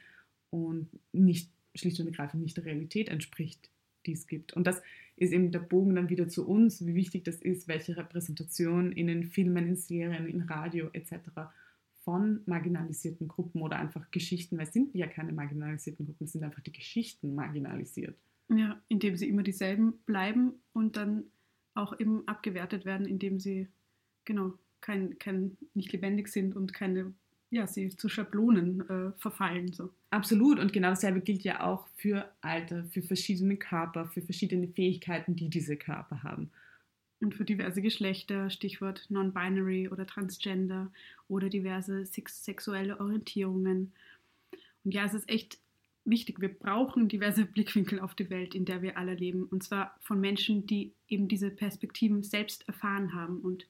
und 0.51 0.89
nicht 1.13 1.51
schlicht 1.75 1.99
und 2.01 2.07
ergreifend 2.07 2.43
nicht 2.43 2.57
der 2.57 2.65
Realität 2.65 3.09
entspricht, 3.09 3.71
die 4.07 4.13
es 4.13 4.27
gibt. 4.27 4.53
Und 4.53 4.67
das 4.67 4.83
ist 5.17 5.33
eben 5.33 5.51
der 5.51 5.61
Bogen 5.61 5.95
dann 5.95 6.09
wieder 6.09 6.29
zu 6.29 6.47
uns, 6.47 6.85
wie 6.87 6.95
wichtig 6.95 7.25
das 7.25 7.37
ist, 7.37 7.69
welche 7.69 7.97
Repräsentation 7.97 8.93
in 8.93 9.07
den 9.07 9.25
Filmen, 9.25 9.67
in 9.67 9.77
Serien, 9.77 10.27
in 10.27 10.43
Radio 10.43 10.91
etc. 10.93 11.13
von 12.05 12.41
marginalisierten 12.47 13.29
Gruppen 13.29 13.63
oder 13.63 13.77
einfach 13.77 14.11
Geschichten, 14.11 14.59
weil 14.59 14.67
es 14.67 14.73
sind 14.73 14.95
ja 14.95 15.07
keine 15.07 15.33
marginalisierten 15.33 16.07
Gruppen, 16.07 16.25
es 16.25 16.33
sind 16.33 16.45
einfach 16.45 16.63
die 16.63 16.73
Geschichten 16.73 17.35
marginalisiert. 17.35 18.17
Ja, 18.49 18.81
indem 18.89 19.17
sie 19.17 19.29
immer 19.29 19.43
dieselben 19.43 19.95
bleiben 20.05 20.53
und 20.73 20.97
dann 20.97 21.25
auch 21.75 21.99
eben 21.99 22.27
abgewertet 22.29 22.85
werden, 22.85 23.07
indem 23.07 23.41
sie 23.41 23.69
genau 24.25 24.53
kein, 24.81 25.19
kein 25.19 25.57
nicht 25.73 25.93
lebendig 25.93 26.29
sind 26.29 26.55
und 26.55 26.75
keine, 26.75 27.15
ja, 27.51 27.67
sie 27.67 27.89
zu 27.89 28.09
Schablonen 28.09 28.89
äh, 28.89 29.13
verfallen. 29.17 29.73
So. 29.73 29.91
Absolut. 30.11 30.59
Und 30.59 30.73
genau 30.73 30.91
dasselbe 30.91 31.21
gilt 31.21 31.43
ja 31.43 31.65
auch 31.65 31.89
für 31.97 32.31
Alter, 32.43 32.85
für 32.85 33.03
verschiedene 33.03 33.57
Körper, 33.57 34.07
für 34.07 34.21
verschiedene 34.21 34.69
Fähigkeiten, 34.69 35.37
die 35.37 35.49
diese 35.49 35.77
Körper 35.77 36.23
haben. 36.23 36.51
Und 37.21 37.35
für 37.35 37.45
diverse 37.45 37.81
Geschlechter, 37.81 38.51
Stichwort 38.51 39.07
Non-Binary 39.09 39.89
oder 39.89 40.07
Transgender 40.07 40.93
oder 41.29 41.49
diverse 41.49 42.05
sexuelle 42.07 43.01
Orientierungen. 43.01 43.93
Und 44.85 44.93
ja, 44.93 45.05
es 45.05 45.15
ist 45.15 45.29
echt 45.29 45.59
wichtig. 46.05 46.41
Wir 46.41 46.49
brauchen 46.53 47.09
diverse 47.09 47.45
Blickwinkel 47.47 48.01
auf 48.01 48.15
die 48.15 48.31
Welt, 48.31 48.55
in 48.55 48.65
der 48.65 48.83
wir 48.83 48.99
alle 48.99 49.15
leben. 49.15 49.45
Und 49.45 49.63
zwar 49.63 49.97
von 50.01 50.21
Menschen, 50.21 50.67
die 50.67 50.93
eben 51.09 51.29
diese 51.29 51.51
Perspektiven 51.51 52.23
selbst 52.23 52.69
erfahren 52.69 53.15
haben. 53.15 53.41
Und 53.41 53.67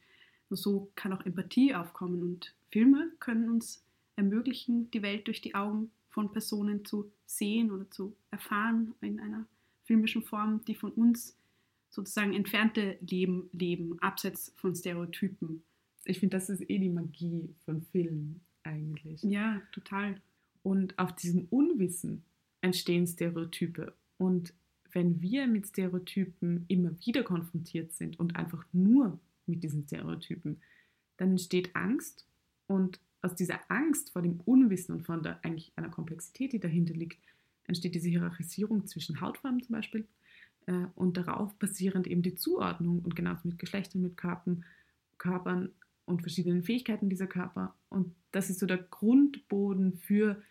so 0.51 0.91
kann 0.95 1.13
auch 1.13 1.25
Empathie 1.25 1.75
aufkommen. 1.75 2.23
Und 2.23 2.55
Filme 2.71 3.11
können 3.21 3.49
uns 3.49 3.85
ermöglichen, 4.17 4.91
die 4.91 5.03
Welt 5.03 5.27
durch 5.27 5.41
die 5.41 5.55
Augen 5.55 5.91
von 6.11 6.33
Personen 6.33 6.85
zu 6.85 7.11
sehen 7.27 7.73
oder 7.73 7.91
zu 7.91 8.15
erfahren 8.31 8.95
in 9.01 9.19
einer 9.21 9.47
filmischen 9.85 10.23
Form, 10.23 10.65
die 10.65 10.75
von 10.75 10.93
uns 10.93 11.37
sozusagen 11.95 12.35
entfernte 12.35 12.99
Leben 13.01 13.49
leben, 13.53 13.99
abseits 14.01 14.53
von 14.57 14.75
Stereotypen. 14.75 15.63
Ich 16.05 16.19
finde, 16.19 16.37
das 16.37 16.51
ist 16.51 16.69
eh 16.69 16.79
die 16.79 16.89
Magie 16.89 17.55
von 17.65 17.83
Filmen 17.83 18.41
eigentlich. 18.65 19.23
Ja, 19.23 19.63
total. 19.73 20.21
Und 20.63 20.99
auf 20.99 21.15
diesem 21.15 21.47
Unwissen 21.51 22.25
entstehen 22.61 23.07
Stereotype. 23.07 23.95
Und 24.19 24.53
wenn 24.93 25.21
wir 25.23 25.47
mit 25.47 25.69
Stereotypen 25.69 26.65
immer 26.69 26.91
wieder 27.05 27.23
konfrontiert 27.23 27.93
sind 27.93 28.19
und 28.19 28.37
einfach 28.37 28.65
nur 28.73 29.19
mit 29.47 29.63
diesen 29.63 29.85
Stereotypen, 29.85 30.61
dann 31.17 31.31
entsteht 31.31 31.75
Angst 31.77 32.27
und 32.67 32.99
aus 33.23 33.35
dieser 33.35 33.61
Angst 33.71 34.11
vor 34.11 34.23
dem 34.23 34.41
Unwissen 34.41 34.97
und 34.97 35.03
von 35.03 35.23
der 35.23 35.43
eigentlich 35.45 35.73
einer 35.77 35.89
Komplexität, 35.89 36.53
die 36.53 36.61
dahinter 36.61 36.95
liegt, 36.95 37.19
entsteht 37.67 37.95
diese 37.95 38.09
Hierarchisierung 38.09 38.87
zwischen 38.87 39.21
Hautfarben 39.21 39.63
zum 39.63 39.75
Beispiel 39.75 40.07
äh, 40.66 40.87
und 40.94 41.16
darauf 41.16 41.54
basierend 41.54 42.06
eben 42.06 42.23
die 42.23 42.35
Zuordnung 42.35 43.00
und 43.00 43.16
genauso 43.16 43.49
mit 43.49 43.59
Geschlechtern, 43.59 44.02
mit 44.02 44.16
Körpern, 44.16 44.64
Körpern 45.18 45.71
und 46.06 46.21
verschiedenen 46.21 46.62
Fähigkeiten 46.62 47.09
dieser 47.09 47.26
Körper. 47.26 47.75
Und 47.88 48.14
das 48.33 48.50
ist 48.50 48.61
so 48.61 48.66
der 48.66 48.78
Grundboden 48.78 49.94
für 49.99 50.42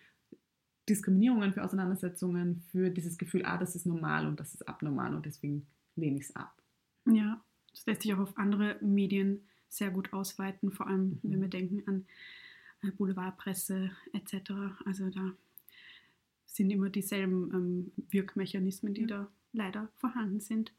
Diskriminierungen, 0.89 1.53
für 1.53 1.63
Auseinandersetzungen, 1.63 2.61
für 2.71 2.89
dieses 2.89 3.17
Gefühl, 3.17 3.45
ah, 3.45 3.57
das 3.57 3.75
ist 3.75 3.85
normal 3.85 4.27
und 4.27 4.39
das 4.39 4.53
ist 4.53 4.67
abnormal 4.67 5.13
und 5.15 5.25
deswegen 5.25 5.65
lehne 5.95 6.17
ich 6.17 6.25
es 6.25 6.35
ab. 6.35 6.61
Ja, 7.05 7.41
das 7.71 7.85
lässt 7.85 8.01
sich 8.01 8.13
auch 8.13 8.19
auf 8.19 8.37
andere 8.37 8.77
Medien 8.81 9.41
sehr 9.69 9.91
gut 9.91 10.13
ausweiten, 10.13 10.71
vor 10.71 10.87
allem 10.87 11.19
mhm. 11.21 11.31
wenn 11.31 11.41
wir 11.41 11.47
denken 11.47 11.83
an 11.87 12.05
äh, 12.81 12.91
Boulevardpresse 12.91 13.91
etc. 14.13 14.51
Also 14.85 15.09
da 15.09 15.33
sind 16.45 16.69
immer 16.69 16.89
dieselben 16.89 17.51
ähm, 17.53 17.91
Wirkmechanismen, 18.09 18.93
die 18.93 19.01
ja. 19.01 19.07
da 19.07 19.31
leider 19.53 19.89
vorhanden 19.95 20.39
sind. 20.39 20.73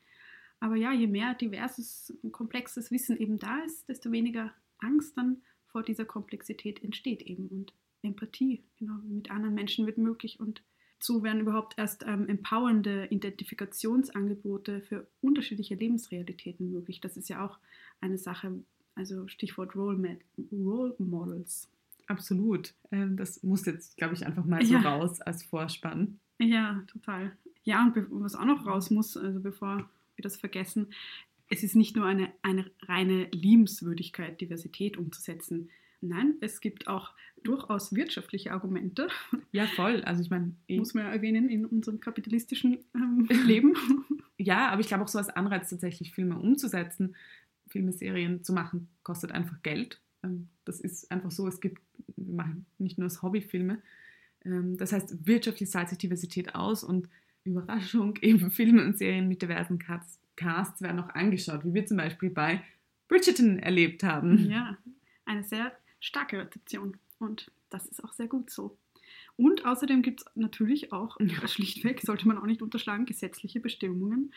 Aber 0.61 0.77
ja, 0.77 0.93
je 0.93 1.07
mehr 1.07 1.35
diverses 1.35 2.13
und 2.23 2.33
komplexes 2.33 2.91
Wissen 2.91 3.17
eben 3.17 3.39
da 3.39 3.59
ist, 3.65 3.89
desto 3.89 4.13
weniger 4.13 4.53
Angst 4.79 5.17
dann 5.17 5.43
vor 5.67 5.83
dieser 5.83 6.05
Komplexität 6.05 6.83
entsteht 6.83 7.23
eben. 7.23 7.49
Und 7.49 7.73
Empathie 8.03 8.63
genau, 8.79 8.95
mit 9.09 9.31
anderen 9.31 9.55
Menschen 9.55 9.87
wird 9.87 9.99
möglich 9.99 10.39
und 10.41 10.63
so 11.01 11.23
werden 11.23 11.41
überhaupt 11.41 11.75
erst 11.77 12.05
ähm, 12.07 12.29
empowernde 12.29 13.07
Identifikationsangebote 13.11 14.81
für 14.81 15.07
unterschiedliche 15.21 15.75
Lebensrealitäten 15.75 16.71
möglich. 16.71 17.01
Das 17.01 17.17
ist 17.17 17.29
ja 17.29 17.45
auch 17.45 17.59
eine 18.01 18.17
Sache, 18.17 18.65
also 18.95 19.29
Stichwort 19.29 19.77
Role, 19.77 20.19
Role 20.51 20.95
Models. 20.99 21.69
Absolut. 22.07 22.75
Ähm, 22.91 23.17
das 23.17 23.43
muss 23.43 23.67
jetzt, 23.67 23.97
glaube 23.97 24.15
ich, 24.15 24.25
einfach 24.25 24.45
mal 24.45 24.65
so 24.65 24.75
ja. 24.75 24.81
raus 24.81 25.21
als 25.21 25.43
Vorspann. 25.43 26.21
Ja, 26.39 26.83
total. 26.87 27.37
Ja, 27.65 27.83
und 27.83 28.07
was 28.23 28.35
auch 28.35 28.45
noch 28.45 28.67
raus 28.67 28.91
muss, 28.91 29.17
also 29.17 29.41
bevor 29.41 29.79
wir 30.17 30.23
das 30.23 30.37
vergessen, 30.37 30.89
es 31.51 31.63
ist 31.63 31.77
nicht 31.77 31.97
nur 31.97 32.07
eine, 32.07 32.33
eine 32.43 32.71
reine 32.83 33.25
Liebenswürdigkeit, 33.33 34.41
Diversität 34.41 34.97
umzusetzen. 34.97 35.71
Nein, 36.01 36.35
es 36.41 36.61
gibt 36.61 36.87
auch 36.87 37.13
durchaus 37.43 37.95
wirtschaftliche 37.95 38.53
Argumente. 38.53 39.09
Ja, 39.53 39.67
voll. 39.67 40.03
Also 40.03 40.23
ich 40.23 40.31
meine, 40.31 40.55
muss 40.69 40.95
man 40.95 41.05
ja 41.05 41.13
erwähnen 41.13 41.49
in 41.49 41.65
unserem 41.65 42.01
kapitalistischen 42.01 42.79
ähm, 42.95 43.29
Leben. 43.47 43.75
ja, 44.39 44.69
aber 44.69 44.81
ich 44.81 44.89
glaube 44.89 45.05
auch 45.05 45.09
so 45.09 45.19
als 45.19 45.31
Anreiz 45.31 45.71
tatsächlich 45.71 46.13
Filme 46.13 46.39
umzusetzen, 46.39 47.15
Filme, 47.69 47.93
Serien 47.93 48.43
zu 48.43 48.53
machen, 48.53 48.89
kostet 49.03 49.33
einfach 49.33 49.63
Geld. 49.63 50.01
Ähm, 50.23 50.49
das 50.65 50.81
ist 50.81 51.11
einfach 51.11 51.31
so. 51.31 51.47
Es 51.47 51.61
gibt, 51.61 51.81
wir 52.17 52.35
machen 52.35 52.67
nicht 52.79 52.99
nur 52.99 53.07
als 53.07 53.23
Hobbyfilme. 53.23 53.81
Ähm, 54.45 54.77
das 54.77 54.93
heißt, 54.93 55.27
wirtschaftlich 55.27 55.71
zahlt 55.71 55.89
sich 55.89 55.99
Diversität 55.99 56.55
aus 56.55 56.85
und 56.85 57.09
Überraschung, 57.45 58.17
eben 58.23 58.51
Filme 58.51 58.85
und 58.85 58.99
Serien 58.99 59.29
mit 59.29 59.43
diversen 59.43 59.79
Casts 59.79 60.83
werden 60.83 61.01
auch 61.01 61.11
angeschaut, 61.11 61.65
wie 61.65 61.75
wir 61.75 61.87
zum 61.87 61.99
Beispiel 61.99 62.31
bei 62.31 62.63
Bridgerton 63.09 63.59
erlebt 63.59 64.03
haben. 64.03 64.51
Ja, 64.51 64.77
eine 65.27 65.45
sehr 65.45 65.73
starke 66.01 66.39
Rezeption. 66.39 66.97
Und 67.19 67.51
das 67.71 67.87
ist 67.87 68.03
auch 68.03 68.13
sehr 68.13 68.27
gut 68.27 68.51
so. 68.51 68.77
Und 69.37 69.67
außerdem 69.67 70.03
gibt 70.03 70.21
es 70.21 70.27
natürlich 70.37 70.93
auch, 70.93 71.19
ja. 71.21 71.27
schlichtweg, 71.49 72.01
sollte 72.01 72.29
man 72.29 72.39
auch 72.39 72.47
nicht 72.47 72.63
unterschlagen, 72.63 73.05
gesetzliche 73.05 73.59
Bestimmungen, 73.59 74.33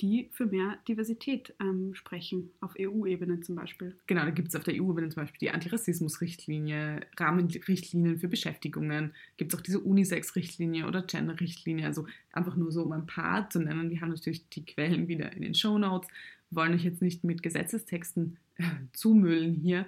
die 0.00 0.28
für 0.32 0.46
mehr 0.46 0.78
Diversität 0.88 1.54
ähm, 1.60 1.94
sprechen, 1.94 2.50
auf 2.60 2.74
EU-Ebene 2.78 3.40
zum 3.42 3.54
Beispiel. 3.54 3.96
Genau, 4.06 4.24
da 4.24 4.30
gibt 4.30 4.48
es 4.48 4.56
auf 4.56 4.64
der 4.64 4.74
EU-Ebene 4.74 5.08
zum 5.10 5.22
Beispiel 5.22 5.38
die 5.40 5.50
Antirassismus-Richtlinie, 5.50 7.00
Rahmenrichtlinien 7.16 8.18
für 8.18 8.28
Beschäftigungen, 8.28 9.14
gibt 9.36 9.52
es 9.52 9.58
auch 9.58 9.62
diese 9.62 9.80
Unisex-Richtlinie 9.80 10.86
oder 10.86 11.02
Gender-Richtlinie, 11.02 11.86
also 11.86 12.06
einfach 12.32 12.56
nur 12.56 12.72
so, 12.72 12.82
um 12.82 12.92
ein 12.92 13.06
paar 13.06 13.48
zu 13.50 13.60
nennen. 13.60 13.90
Wir 13.90 14.00
haben 14.00 14.10
natürlich 14.10 14.48
die 14.48 14.64
Quellen 14.64 15.06
wieder 15.06 15.32
in 15.32 15.42
den 15.42 15.54
Show 15.54 15.78
Notes, 15.78 16.08
wollen 16.50 16.74
euch 16.74 16.84
jetzt 16.84 17.02
nicht 17.02 17.22
mit 17.22 17.42
Gesetzestexten 17.42 18.38
äh, 18.56 18.64
zumüllen 18.92 19.54
hier, 19.54 19.86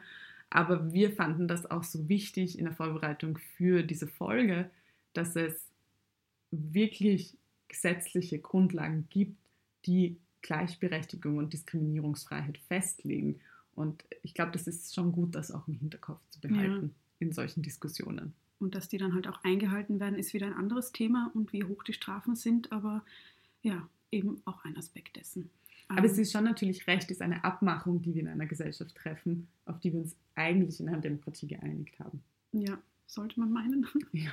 aber 0.52 0.92
wir 0.92 1.10
fanden 1.12 1.48
das 1.48 1.70
auch 1.70 1.82
so 1.82 2.10
wichtig 2.10 2.58
in 2.58 2.66
der 2.66 2.74
Vorbereitung 2.74 3.38
für 3.56 3.82
diese 3.82 4.06
Folge, 4.06 4.70
dass 5.14 5.34
es 5.34 5.66
wirklich 6.50 7.38
gesetzliche 7.68 8.38
Grundlagen 8.38 9.06
gibt, 9.08 9.38
die 9.86 10.18
Gleichberechtigung 10.42 11.38
und 11.38 11.54
Diskriminierungsfreiheit 11.54 12.58
festlegen. 12.68 13.40
Und 13.74 14.04
ich 14.22 14.34
glaube, 14.34 14.52
das 14.52 14.66
ist 14.66 14.94
schon 14.94 15.12
gut, 15.12 15.34
das 15.34 15.50
auch 15.50 15.66
im 15.68 15.74
Hinterkopf 15.74 16.20
zu 16.28 16.40
behalten 16.42 16.88
ja. 16.88 17.26
in 17.26 17.32
solchen 17.32 17.62
Diskussionen. 17.62 18.34
Und 18.58 18.74
dass 18.74 18.88
die 18.88 18.98
dann 18.98 19.14
halt 19.14 19.28
auch 19.28 19.42
eingehalten 19.44 20.00
werden, 20.00 20.18
ist 20.18 20.34
wieder 20.34 20.46
ein 20.46 20.52
anderes 20.52 20.92
Thema 20.92 21.30
und 21.32 21.54
wie 21.54 21.64
hoch 21.64 21.82
die 21.82 21.94
Strafen 21.94 22.36
sind, 22.36 22.72
aber 22.72 23.02
ja, 23.62 23.88
eben 24.10 24.42
auch 24.44 24.64
ein 24.66 24.76
Aspekt 24.76 25.16
dessen. 25.16 25.48
Aber 25.96 26.06
es 26.06 26.18
ist 26.18 26.32
schon 26.32 26.44
natürlich 26.44 26.86
recht, 26.86 27.10
ist 27.10 27.22
eine 27.22 27.44
Abmachung, 27.44 28.02
die 28.02 28.14
wir 28.14 28.22
in 28.22 28.28
einer 28.28 28.46
Gesellschaft 28.46 28.94
treffen, 28.94 29.48
auf 29.66 29.80
die 29.80 29.92
wir 29.92 30.00
uns 30.00 30.16
eigentlich 30.34 30.80
in 30.80 30.88
einer 30.88 31.00
Demokratie 31.00 31.46
geeinigt 31.46 31.98
haben. 31.98 32.22
Ja, 32.52 32.78
sollte 33.06 33.38
man 33.40 33.52
meinen. 33.52 33.86
Ja. 34.12 34.32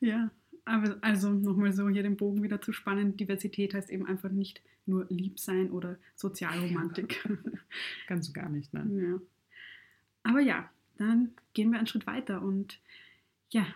ja. 0.00 0.30
Aber 0.64 0.96
also 1.00 1.30
nochmal 1.30 1.72
so 1.72 1.88
hier 1.88 2.04
den 2.04 2.16
Bogen 2.16 2.42
wieder 2.42 2.60
zu 2.60 2.72
spannen, 2.72 3.16
Diversität 3.16 3.74
heißt 3.74 3.90
eben 3.90 4.06
einfach 4.06 4.30
nicht 4.30 4.62
nur 4.86 5.06
lieb 5.08 5.40
sein 5.40 5.70
oder 5.70 5.98
Sozialromantik. 6.14 7.28
Ganz 8.06 8.26
so 8.26 8.32
gar 8.32 8.48
nicht, 8.48 8.72
ne? 8.72 8.86
Ja. 9.02 9.20
Aber 10.22 10.40
ja, 10.40 10.70
dann 10.98 11.32
gehen 11.52 11.70
wir 11.70 11.78
einen 11.78 11.86
Schritt 11.88 12.06
weiter 12.06 12.42
und 12.42 12.78
ja, 13.50 13.66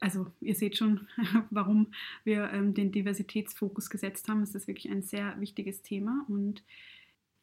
also 0.00 0.26
ihr 0.40 0.54
seht 0.54 0.76
schon, 0.76 1.06
warum 1.50 1.88
wir 2.24 2.50
ähm, 2.52 2.74
den 2.74 2.92
Diversitätsfokus 2.92 3.90
gesetzt 3.90 4.28
haben. 4.28 4.42
Es 4.42 4.54
ist 4.54 4.68
wirklich 4.68 4.90
ein 4.90 5.02
sehr 5.02 5.38
wichtiges 5.40 5.82
Thema. 5.82 6.24
Und 6.28 6.62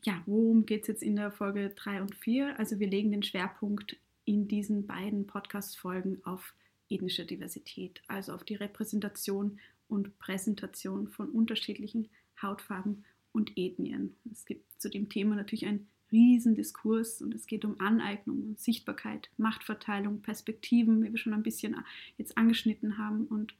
ja, 0.03 0.21
worum 0.25 0.65
geht 0.65 0.83
es 0.83 0.87
jetzt 0.87 1.03
in 1.03 1.15
der 1.15 1.31
Folge 1.31 1.71
3 1.75 2.01
und 2.01 2.15
4? 2.15 2.59
Also 2.59 2.79
wir 2.79 2.87
legen 2.87 3.11
den 3.11 3.23
Schwerpunkt 3.23 3.97
in 4.25 4.47
diesen 4.47 4.87
beiden 4.87 5.27
Podcast-Folgen 5.27 6.21
auf 6.23 6.53
ethnische 6.89 7.25
Diversität, 7.25 8.01
also 8.07 8.33
auf 8.33 8.43
die 8.43 8.55
Repräsentation 8.55 9.59
und 9.87 10.17
Präsentation 10.19 11.07
von 11.07 11.29
unterschiedlichen 11.29 12.09
Hautfarben 12.41 13.05
und 13.31 13.57
Ethnien. 13.57 14.15
Es 14.31 14.45
gibt 14.45 14.65
zu 14.79 14.89
dem 14.89 15.09
Thema 15.09 15.35
natürlich 15.35 15.65
ein 15.65 15.87
Riesendiskurs 16.15 17.21
und 17.21 17.35
es 17.35 17.45
geht 17.45 17.65
um 17.65 17.79
Aneignung 17.79 18.55
Sichtbarkeit, 18.57 19.29
Machtverteilung, 19.37 20.21
Perspektiven, 20.21 21.03
wie 21.03 21.11
wir 21.11 21.17
schon 21.17 21.33
ein 21.33 21.43
bisschen 21.43 21.75
jetzt 22.17 22.37
angeschnitten 22.37 22.97
haben. 22.97 23.25
Und 23.27 23.53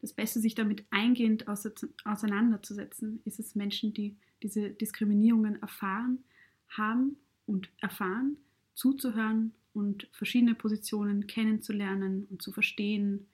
das 0.00 0.12
Beste, 0.12 0.40
sich 0.40 0.56
damit 0.56 0.84
eingehend 0.90 1.46
auseinanderzusetzen, 1.48 3.20
ist 3.24 3.38
es 3.38 3.54
Menschen, 3.54 3.94
die 3.94 4.16
diese 4.42 4.70
Diskriminierungen 4.70 5.62
erfahren 5.62 6.24
haben 6.68 7.16
und 7.46 7.70
erfahren, 7.80 8.36
zuzuhören 8.74 9.52
und 9.72 10.08
verschiedene 10.10 10.54
Positionen 10.54 11.28
kennenzulernen 11.28 12.26
und 12.30 12.42
zu 12.42 12.50
verstehen, 12.50 13.26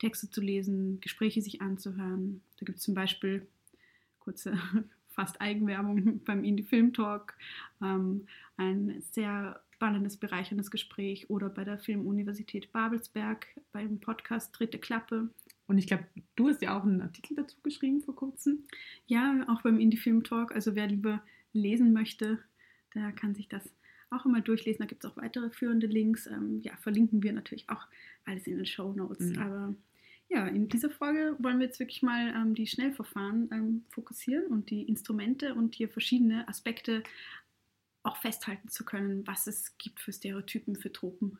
Texte 0.00 0.28
zu 0.28 0.40
lesen, 0.40 1.00
Gespräche 1.00 1.40
sich 1.40 1.62
anzuhören. 1.62 2.42
Da 2.58 2.66
gibt 2.66 2.78
es 2.78 2.84
zum 2.84 2.94
Beispiel 2.94 3.46
kurze 4.18 4.58
fast 5.16 5.40
Eigenwerbung 5.40 6.20
beim 6.24 6.44
Indie 6.44 6.62
Film 6.62 6.92
Talk, 6.92 7.34
ähm, 7.82 8.26
ein 8.56 9.00
sehr 9.00 9.60
spannendes, 9.74 10.16
bereicherndes 10.16 10.70
Gespräch 10.70 11.28
oder 11.28 11.48
bei 11.50 11.64
der 11.64 11.78
Filmuniversität 11.78 12.72
Babelsberg 12.72 13.46
beim 13.72 13.98
Podcast 13.98 14.58
Dritte 14.58 14.78
Klappe. 14.78 15.28
Und 15.66 15.78
ich 15.78 15.86
glaube, 15.86 16.04
du 16.36 16.48
hast 16.48 16.62
ja 16.62 16.78
auch 16.78 16.84
einen 16.84 17.02
Artikel 17.02 17.36
dazu 17.36 17.56
geschrieben 17.62 18.00
vor 18.00 18.14
kurzem. 18.14 18.64
Ja, 19.06 19.44
auch 19.48 19.62
beim 19.62 19.80
Indie 19.80 19.96
Film 19.96 20.22
Talk. 20.22 20.54
Also 20.54 20.74
wer 20.76 20.86
lieber 20.86 21.22
lesen 21.52 21.92
möchte, 21.92 22.38
der 22.94 23.12
kann 23.12 23.34
sich 23.34 23.48
das 23.48 23.68
auch 24.10 24.24
immer 24.24 24.40
durchlesen. 24.40 24.80
Da 24.80 24.86
gibt 24.86 25.04
es 25.04 25.10
auch 25.10 25.16
weitere 25.16 25.50
führende 25.50 25.86
Links. 25.86 26.26
Ähm, 26.26 26.60
ja, 26.62 26.76
verlinken 26.76 27.22
wir 27.22 27.32
natürlich 27.32 27.68
auch 27.68 27.86
alles 28.24 28.46
in 28.46 28.56
den 28.56 28.66
Show 28.66 28.92
Notes. 28.92 29.30
Mhm. 29.30 29.38
Aber 29.38 29.74
ja, 30.28 30.46
in 30.46 30.68
dieser 30.68 30.90
Folge 30.90 31.36
wollen 31.38 31.58
wir 31.58 31.66
jetzt 31.66 31.78
wirklich 31.78 32.02
mal 32.02 32.34
ähm, 32.34 32.54
die 32.54 32.66
Schnellverfahren 32.66 33.48
ähm, 33.52 33.84
fokussieren 33.90 34.46
und 34.46 34.70
die 34.70 34.82
Instrumente 34.82 35.54
und 35.54 35.74
hier 35.74 35.88
verschiedene 35.88 36.46
Aspekte 36.48 37.02
auch 38.02 38.16
festhalten 38.16 38.68
zu 38.68 38.84
können, 38.84 39.26
was 39.26 39.46
es 39.46 39.76
gibt 39.78 40.00
für 40.00 40.12
Stereotypen, 40.12 40.76
für 40.76 40.92
Tropen. 40.92 41.38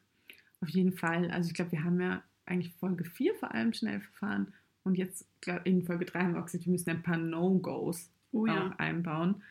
Auf 0.61 0.69
jeden 0.69 0.93
Fall. 0.93 1.31
Also 1.31 1.49
ich 1.49 1.55
glaube, 1.55 1.73
wir 1.73 1.85
haben 1.85 2.01
ja 2.01 2.23
eigentlich 2.45 2.73
Folge 2.75 3.05
4 3.05 3.35
vor 3.37 3.53
allem 3.53 3.73
Schnellverfahren 3.73 4.53
und 4.85 4.97
jetzt 4.97 5.27
in 5.65 5.85
Folge 5.85 6.05
3 6.05 6.21
haben 6.21 6.35
wir 6.35 6.41
auch 6.41 6.47
gesagt, 6.47 6.65
wir 6.65 6.73
müssen 6.73 6.91
ein 6.91 7.03
paar 7.03 7.17
No-Gos 7.17 8.09
oh, 8.33 8.47
ja. 8.47 8.73
einbauen 8.79 9.43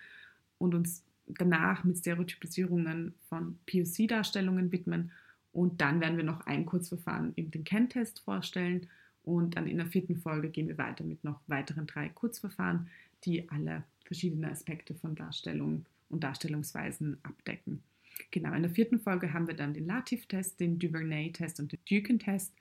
und 0.57 0.73
uns 0.73 1.03
danach 1.27 1.83
mit 1.83 1.97
Stereotypisierungen 1.97 3.13
von 3.27 3.57
POC-Darstellungen 3.65 4.71
widmen. 4.71 5.11
Und 5.51 5.81
dann 5.81 6.01
werden 6.01 6.17
wir 6.17 6.23
noch 6.23 6.45
ein 6.45 6.65
Kurzverfahren 6.65 7.33
in 7.35 7.51
den 7.51 7.63
Kenntest 7.63 8.21
vorstellen. 8.21 8.87
Und 9.25 9.57
dann 9.57 9.67
in 9.67 9.77
der 9.77 9.87
vierten 9.87 10.15
Folge 10.15 10.49
gehen 10.49 10.67
wir 10.67 10.77
weiter 10.77 11.03
mit 11.03 11.23
noch 11.23 11.41
weiteren 11.47 11.87
drei 11.87 12.09
Kurzverfahren, 12.09 12.87
die 13.23 13.49
alle 13.49 13.83
verschiedene 14.05 14.51
Aspekte 14.51 14.93
von 14.93 15.15
Darstellung 15.15 15.85
und 16.09 16.23
Darstellungsweisen 16.23 17.17
abdecken. 17.23 17.81
Genau, 18.29 18.53
in 18.53 18.61
der 18.61 18.71
vierten 18.71 18.99
Folge 18.99 19.33
haben 19.33 19.47
wir 19.47 19.55
dann 19.55 19.73
den 19.73 19.87
Lativ-Test, 19.87 20.59
den 20.59 20.77
Duvernay-Test 20.77 21.59
und 21.59 21.71
den 21.71 21.79
Duken-Test. 21.89 22.53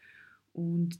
Und 0.54 0.98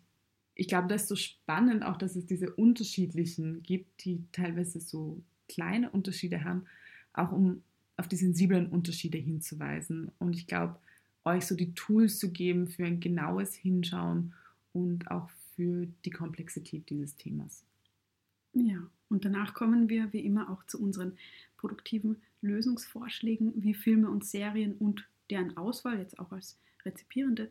ich 0.55 0.69
glaube, 0.69 0.89
das 0.89 1.03
ist 1.03 1.09
so 1.09 1.17
spannend 1.17 1.83
auch, 1.83 1.97
dass 1.97 2.15
es 2.15 2.27
diese 2.27 2.51
unterschiedlichen 2.51 3.63
gibt, 3.63 4.05
die 4.05 4.23
teilweise 4.33 4.81
so 4.81 5.23
kleine 5.49 5.91
Unterschiede 5.91 6.45
haben, 6.45 6.67
auch 7.15 7.33
um 7.33 7.63
auf 7.97 8.07
die 8.07 8.17
sensiblen 8.17 8.69
Unterschiede 8.69 9.19
hinzuweisen. 9.19 10.11
Und 10.19 10.37
ich 10.37 10.47
glaube, 10.47 10.77
euch 11.25 11.47
so 11.47 11.57
die 11.57 11.75
Tools 11.75 12.19
zu 12.19 12.31
geben 12.31 12.69
für 12.69 12.85
ein 12.85 13.01
genaues 13.01 13.55
Hinschauen 13.55 14.35
und 14.73 15.11
auch 15.11 15.31
für 15.57 15.87
die 16.05 16.11
Komplexität 16.11 16.89
dieses 16.91 17.17
Themas. 17.17 17.65
Ja, 18.53 18.89
und 19.09 19.25
danach 19.25 19.55
kommen 19.55 19.89
wir 19.89 20.13
wie 20.13 20.21
immer 20.21 20.51
auch 20.51 20.65
zu 20.67 20.81
unseren 20.81 21.17
produktiven 21.57 22.23
Lösungsvorschlägen, 22.41 23.63
wie 23.63 23.75
Filme 23.75 24.11
und 24.11 24.25
Serien 24.25 24.75
und 24.75 25.09
deren 25.31 25.57
Auswahl 25.57 25.99
jetzt 25.99 26.19
auch 26.19 26.33
als 26.33 26.59
Rezipierende 26.85 27.51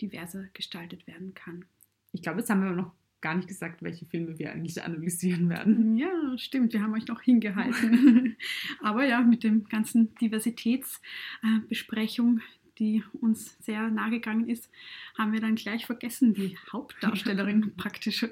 diverser 0.00 0.44
gestaltet 0.54 1.06
werden 1.06 1.34
kann. 1.34 1.64
Ich 2.12 2.22
glaube, 2.22 2.38
jetzt 2.38 2.50
haben 2.50 2.62
wir 2.62 2.70
noch 2.70 2.92
gar 3.20 3.34
nicht 3.34 3.48
gesagt, 3.48 3.82
welche 3.82 4.06
Filme 4.06 4.38
wir 4.38 4.52
eigentlich 4.52 4.80
analysieren 4.82 5.48
werden. 5.48 5.96
Ja, 5.96 6.38
stimmt, 6.38 6.72
wir 6.72 6.80
haben 6.82 6.94
euch 6.94 7.08
noch 7.08 7.20
hingehalten. 7.20 8.36
Aber 8.80 9.04
ja, 9.04 9.20
mit 9.22 9.42
dem 9.42 9.64
ganzen 9.64 10.14
Diversitätsbesprechung, 10.16 12.40
die 12.78 13.02
uns 13.20 13.56
sehr 13.60 13.90
nahe 13.90 14.10
gegangen 14.10 14.48
ist, 14.48 14.70
haben 15.16 15.32
wir 15.32 15.40
dann 15.40 15.54
gleich 15.54 15.86
vergessen, 15.86 16.34
die 16.34 16.56
Hauptdarstellerin, 16.72 17.74
praktisch 17.76 18.22
äh, 18.22 18.30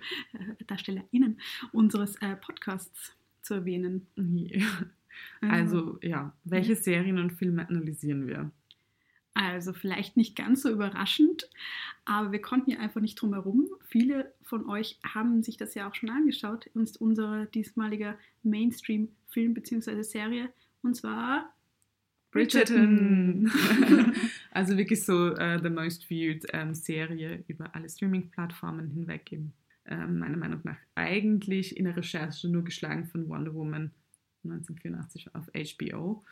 DarstellerInnen 0.66 1.40
unseres 1.72 2.16
äh, 2.16 2.37
Podcasts 2.37 3.16
zu 3.42 3.54
erwähnen. 3.54 4.06
Ja. 4.16 5.48
Also 5.48 5.98
ja, 6.02 6.35
welche 6.44 6.74
ja. 6.74 6.78
Serien 6.78 7.18
und 7.18 7.32
Filme 7.32 7.68
analysieren 7.68 8.26
wir? 8.26 8.50
Also 9.32 9.74
vielleicht 9.74 10.16
nicht 10.16 10.35
ganz 10.35 10.62
so 10.62 10.70
überraschend, 10.70 11.50
aber 12.06 12.32
wir 12.32 12.40
konnten 12.40 12.70
ja 12.70 12.78
einfach 12.78 13.02
nicht 13.02 13.20
drum 13.20 13.35
herum. 13.35 13.68
Viele 13.85 14.32
von 14.42 14.66
euch 14.66 14.98
haben 15.04 15.42
sich 15.42 15.59
das 15.59 15.74
ja 15.74 15.88
auch 15.88 15.94
schon 15.94 16.09
angeschaut. 16.09 16.66
Ist 16.68 17.00
unser 17.00 17.44
diesmaliger 17.46 18.18
Mainstream-Film 18.42 19.52
bzw. 19.52 20.02
Serie 20.02 20.50
und 20.82 20.94
zwar 20.94 21.52
Bridgerton. 22.37 23.51
also 24.51 24.77
wirklich 24.77 25.03
so 25.03 25.33
uh, 25.33 25.59
the 25.62 25.70
most 25.70 26.05
viewed 26.05 26.44
ähm, 26.53 26.75
Serie 26.75 27.42
über 27.49 27.75
alle 27.75 27.88
Streaming-Plattformen 27.88 28.90
hinweg. 28.90 29.33
Eben, 29.33 29.55
ähm, 29.87 30.18
meiner 30.18 30.37
Meinung 30.37 30.61
nach 30.64 30.77
eigentlich 30.94 31.75
in 31.79 31.87
der 31.87 31.96
Recherche 31.96 32.46
nur 32.49 32.62
geschlagen 32.62 33.07
von 33.07 33.27
Wonder 33.31 33.55
Woman 33.55 33.90
1984 34.44 35.35
auf 35.35 35.46
HBO. 35.55 36.22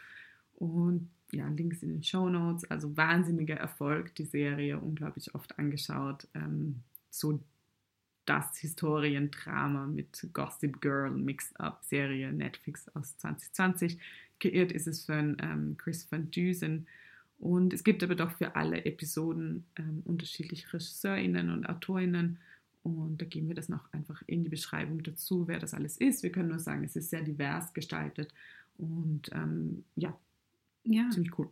Und 0.56 1.08
ja, 1.32 1.48
Links 1.48 1.82
in 1.82 1.88
den 1.88 2.02
Show 2.02 2.28
Notes. 2.28 2.70
Also 2.70 2.94
wahnsinniger 2.94 3.56
Erfolg, 3.56 4.14
die 4.16 4.26
Serie, 4.26 4.78
unglaublich 4.78 5.34
oft 5.34 5.58
angeschaut. 5.58 6.28
Ähm, 6.34 6.82
so 7.08 7.40
das 8.26 8.58
Historiendrama 8.58 9.86
mit 9.86 10.28
Gossip 10.34 10.82
Girl 10.82 11.10
Mix-Up-Serie 11.10 12.30
Netflix 12.30 12.90
aus 12.94 13.16
2020. 13.16 13.98
Kreiert 14.44 14.72
ist 14.72 14.86
es 14.86 15.04
von 15.04 15.36
ähm, 15.40 15.76
Chris 15.78 16.10
Van 16.10 16.30
Dusen. 16.30 16.86
Und 17.38 17.72
es 17.72 17.82
gibt 17.82 18.02
aber 18.02 18.14
doch 18.14 18.30
für 18.32 18.56
alle 18.56 18.84
Episoden 18.84 19.64
ähm, 19.76 20.02
unterschiedliche 20.04 20.70
RegisseurInnen 20.72 21.50
und 21.50 21.66
AutorInnen. 21.66 22.38
Und 22.82 23.22
da 23.22 23.24
geben 23.24 23.48
wir 23.48 23.54
das 23.54 23.70
noch 23.70 23.90
einfach 23.92 24.22
in 24.26 24.44
die 24.44 24.50
Beschreibung 24.50 25.02
dazu, 25.02 25.48
wer 25.48 25.58
das 25.58 25.72
alles 25.72 25.96
ist. 25.96 26.22
Wir 26.22 26.30
können 26.30 26.50
nur 26.50 26.58
sagen, 26.58 26.84
es 26.84 26.94
ist 26.94 27.08
sehr 27.08 27.22
divers 27.22 27.72
gestaltet 27.72 28.34
und 28.76 29.30
ähm, 29.32 29.84
ja, 29.96 30.14
ja, 30.84 31.08
ziemlich 31.08 31.38
cool. 31.38 31.48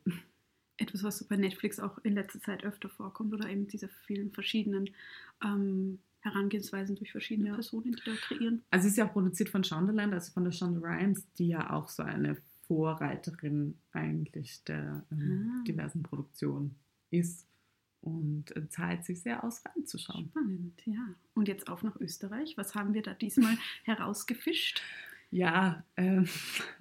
Etwas, 0.76 1.02
was 1.02 1.24
bei 1.24 1.36
Netflix 1.36 1.78
auch 1.80 1.96
in 2.04 2.14
letzter 2.14 2.40
Zeit 2.40 2.64
öfter 2.64 2.90
vorkommt 2.90 3.32
oder 3.32 3.48
eben 3.48 3.66
diese 3.66 3.88
vielen 4.06 4.30
verschiedenen 4.32 4.90
ähm, 5.42 6.00
Herangehensweisen 6.20 6.96
durch 6.96 7.12
verschiedene 7.12 7.48
ja. 7.48 7.54
Personen, 7.54 7.92
die 7.92 8.02
da 8.04 8.12
kreieren. 8.14 8.62
Also 8.70 8.86
es 8.86 8.92
ist 8.92 8.98
ja 8.98 9.06
auch 9.08 9.12
produziert 9.12 9.48
von 9.48 9.64
Shondaland, 9.64 10.12
also 10.12 10.32
von 10.32 10.44
der 10.44 10.52
Shonda 10.52 10.80
Rhimes, 10.80 11.26
die 11.38 11.48
ja 11.48 11.70
auch 11.70 11.88
so 11.88 12.02
eine 12.02 12.36
Vorreiterin 12.66 13.78
eigentlich 13.92 14.64
der 14.64 15.04
ähm, 15.10 15.52
ah. 15.60 15.64
diversen 15.64 16.02
Produktion 16.02 16.74
ist 17.10 17.46
und 18.00 18.54
äh, 18.56 18.68
zahlt 18.68 19.04
sich 19.04 19.22
sehr 19.22 19.44
aus, 19.44 19.62
reinzuschauen. 19.64 20.28
Spannend, 20.30 20.82
ja. 20.86 21.14
Und 21.34 21.48
jetzt 21.48 21.68
auf 21.68 21.82
nach 21.82 21.96
Österreich. 21.96 22.56
Was 22.56 22.74
haben 22.74 22.94
wir 22.94 23.02
da 23.02 23.14
diesmal 23.14 23.56
herausgefischt? 23.84 24.82
Ja, 25.30 25.84
ähm, 25.96 26.28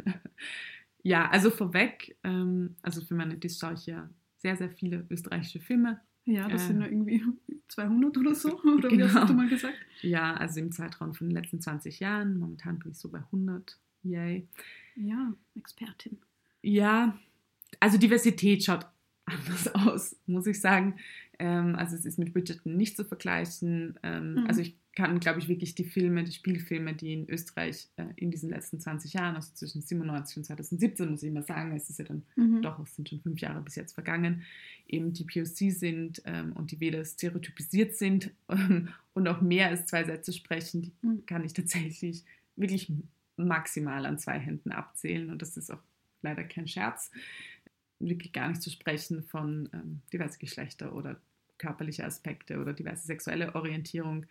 ja, 1.04 1.30
also 1.30 1.52
vorweg, 1.52 2.18
ähm, 2.24 2.76
also 2.82 3.02
für 3.02 3.14
meine 3.14 3.38
Diss 3.38 3.60
schaue 3.60 3.74
ich 3.74 3.86
ja 3.86 4.10
sehr, 4.38 4.58
sehr 4.58 4.70
viele 4.70 5.06
österreichische 5.10 5.60
Filme. 5.60 6.02
Ja, 6.26 6.48
das 6.48 6.64
äh, 6.64 6.68
sind 6.68 6.82
ja 6.82 6.88
irgendwie 6.88 7.24
200 7.70 8.18
oder 8.18 8.36
so, 8.36 8.60
oder 8.62 8.90
genau. 8.90 9.06
wie 9.06 9.10
hast 9.10 9.16
du 9.16 9.28
genau. 9.28 9.34
mal 9.34 9.50
gesagt? 9.50 9.78
Ja, 10.02 10.34
also 10.34 10.60
im 10.60 10.72
Zeitraum 10.72 11.14
von 11.14 11.30
den 11.30 11.36
letzten 11.36 11.62
20 11.62 12.00
Jahren. 12.00 12.38
Momentan 12.38 12.80
bin 12.80 12.92
ich 12.92 12.98
so 12.98 13.10
bei 13.10 13.20
100. 13.20 13.80
Yay. 14.04 14.48
Ja, 14.96 15.34
Expertin. 15.56 16.18
Ja, 16.62 17.18
also 17.80 17.98
Diversität 17.98 18.64
schaut 18.64 18.86
anders 19.26 19.74
aus, 19.74 20.16
muss 20.26 20.48
ich 20.48 20.60
sagen. 20.60 20.96
Ähm, 21.40 21.76
also 21.76 21.96
es 21.96 22.06
ist 22.06 22.20
mit 22.20 22.34
Bridgerton 22.34 22.76
nicht 22.76 22.98
zu 22.98 23.06
vergleichen. 23.06 23.98
Ähm, 24.04 24.34
mhm. 24.34 24.48
Also 24.48 24.62
ich 24.62 24.76
kann, 24.96 25.20
glaube 25.20 25.40
ich, 25.40 25.48
wirklich 25.48 25.74
die 25.74 25.86
Filme, 25.86 26.24
die 26.24 26.34
Spielfilme, 26.34 26.94
die 26.94 27.14
in 27.14 27.30
Österreich 27.30 27.88
äh, 27.96 28.06
in 28.18 28.30
diesen 28.30 28.50
letzten 28.50 28.80
20 28.80 29.14
Jahren, 29.14 29.36
also 29.36 29.54
zwischen 29.54 29.82
97 29.82 30.38
und 30.38 30.44
2017, 30.44 31.10
muss 31.10 31.24
ich 31.24 31.32
mal 31.32 31.44
sagen, 31.44 31.76
es 31.76 31.90
ist 31.90 32.00
ja 32.00 32.06
dann 32.06 32.24
mhm. 32.36 32.62
doch, 32.62 32.78
es 32.80 32.96
sind 32.96 33.08
schon 33.08 33.22
fünf 33.22 33.40
Jahre 33.40 33.62
bis 33.62 33.76
jetzt 33.76 33.94
vergangen, 33.94 34.44
eben 34.88 35.14
die 35.14 35.24
POC 35.24 35.72
sind 35.72 36.22
ähm, 36.26 36.52
und 36.54 36.72
die 36.72 36.80
weder 36.80 37.06
stereotypisiert 37.06 37.96
sind 37.96 38.32
ähm, 38.50 38.90
und 39.14 39.28
auch 39.28 39.42
mehr 39.42 39.70
als 39.70 39.86
zwei 39.86 40.04
Sätze 40.04 40.34
sprechen, 40.34 40.82
die 40.82 40.92
mhm. 41.02 41.26
kann 41.26 41.46
ich 41.46 41.54
tatsächlich 41.54 42.26
wirklich 42.58 42.92
maximal 43.48 44.06
an 44.06 44.18
zwei 44.18 44.40
Händen 44.40 44.72
abzählen 44.72 45.30
und 45.30 45.42
das 45.42 45.58
ist 45.58 45.72
auch 45.72 45.82
leider 46.22 46.44
kein 46.44 46.68
Scherz 46.68 47.12
wirklich 48.08 48.34
gar 48.34 48.50
nicht 48.50 48.62
zu 48.62 48.70
sprechen 48.70 49.24
von 49.24 49.70
ähm, 49.74 50.02
diverse 50.12 50.40
Geschlechter 50.40 50.94
oder 50.96 51.20
körperliche 51.58 52.06
Aspekte 52.06 52.60
oder 52.60 52.74
diverse 52.74 53.06
sexuelle 53.06 53.54
Orientierung. 53.56 54.26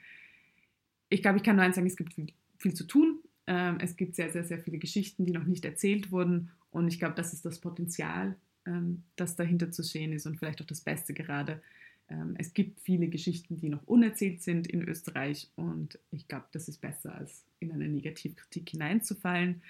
Ich 1.08 1.22
glaube, 1.22 1.38
ich 1.38 1.44
kann 1.44 1.56
nur 1.56 1.64
eins 1.64 1.76
sagen, 1.76 1.86
es 1.86 1.96
gibt 1.96 2.14
viel, 2.14 2.32
viel 2.58 2.74
zu 2.74 2.84
tun. 2.84 3.20
Ähm, 3.46 3.78
es 3.80 3.96
gibt 3.96 4.16
sehr, 4.16 4.30
sehr, 4.30 4.44
sehr 4.44 4.58
viele 4.58 4.78
Geschichten, 4.78 5.24
die 5.24 5.32
noch 5.32 5.44
nicht 5.44 5.64
erzählt 5.64 6.10
wurden. 6.10 6.50
Und 6.70 6.88
ich 6.88 6.98
glaube, 6.98 7.14
das 7.14 7.32
ist 7.32 7.44
das 7.44 7.60
Potenzial, 7.60 8.36
ähm, 8.66 9.04
das 9.16 9.36
dahinter 9.36 9.70
zu 9.70 9.82
sehen 9.82 10.12
ist 10.12 10.26
und 10.26 10.38
vielleicht 10.38 10.60
auch 10.60 10.66
das 10.66 10.80
Beste 10.80 11.14
gerade. 11.14 11.62
Ähm, 12.10 12.34
es 12.38 12.52
gibt 12.52 12.80
viele 12.80 13.08
Geschichten, 13.08 13.56
die 13.56 13.68
noch 13.68 13.86
unerzählt 13.86 14.42
sind 14.42 14.66
in 14.66 14.86
Österreich. 14.86 15.50
Und 15.56 15.98
ich 16.10 16.28
glaube, 16.28 16.46
das 16.52 16.68
ist 16.68 16.80
besser, 16.80 17.14
als 17.14 17.44
in 17.60 17.72
eine 17.72 17.88
Negativkritik 17.88 18.68
hineinzufallen. 18.70 19.62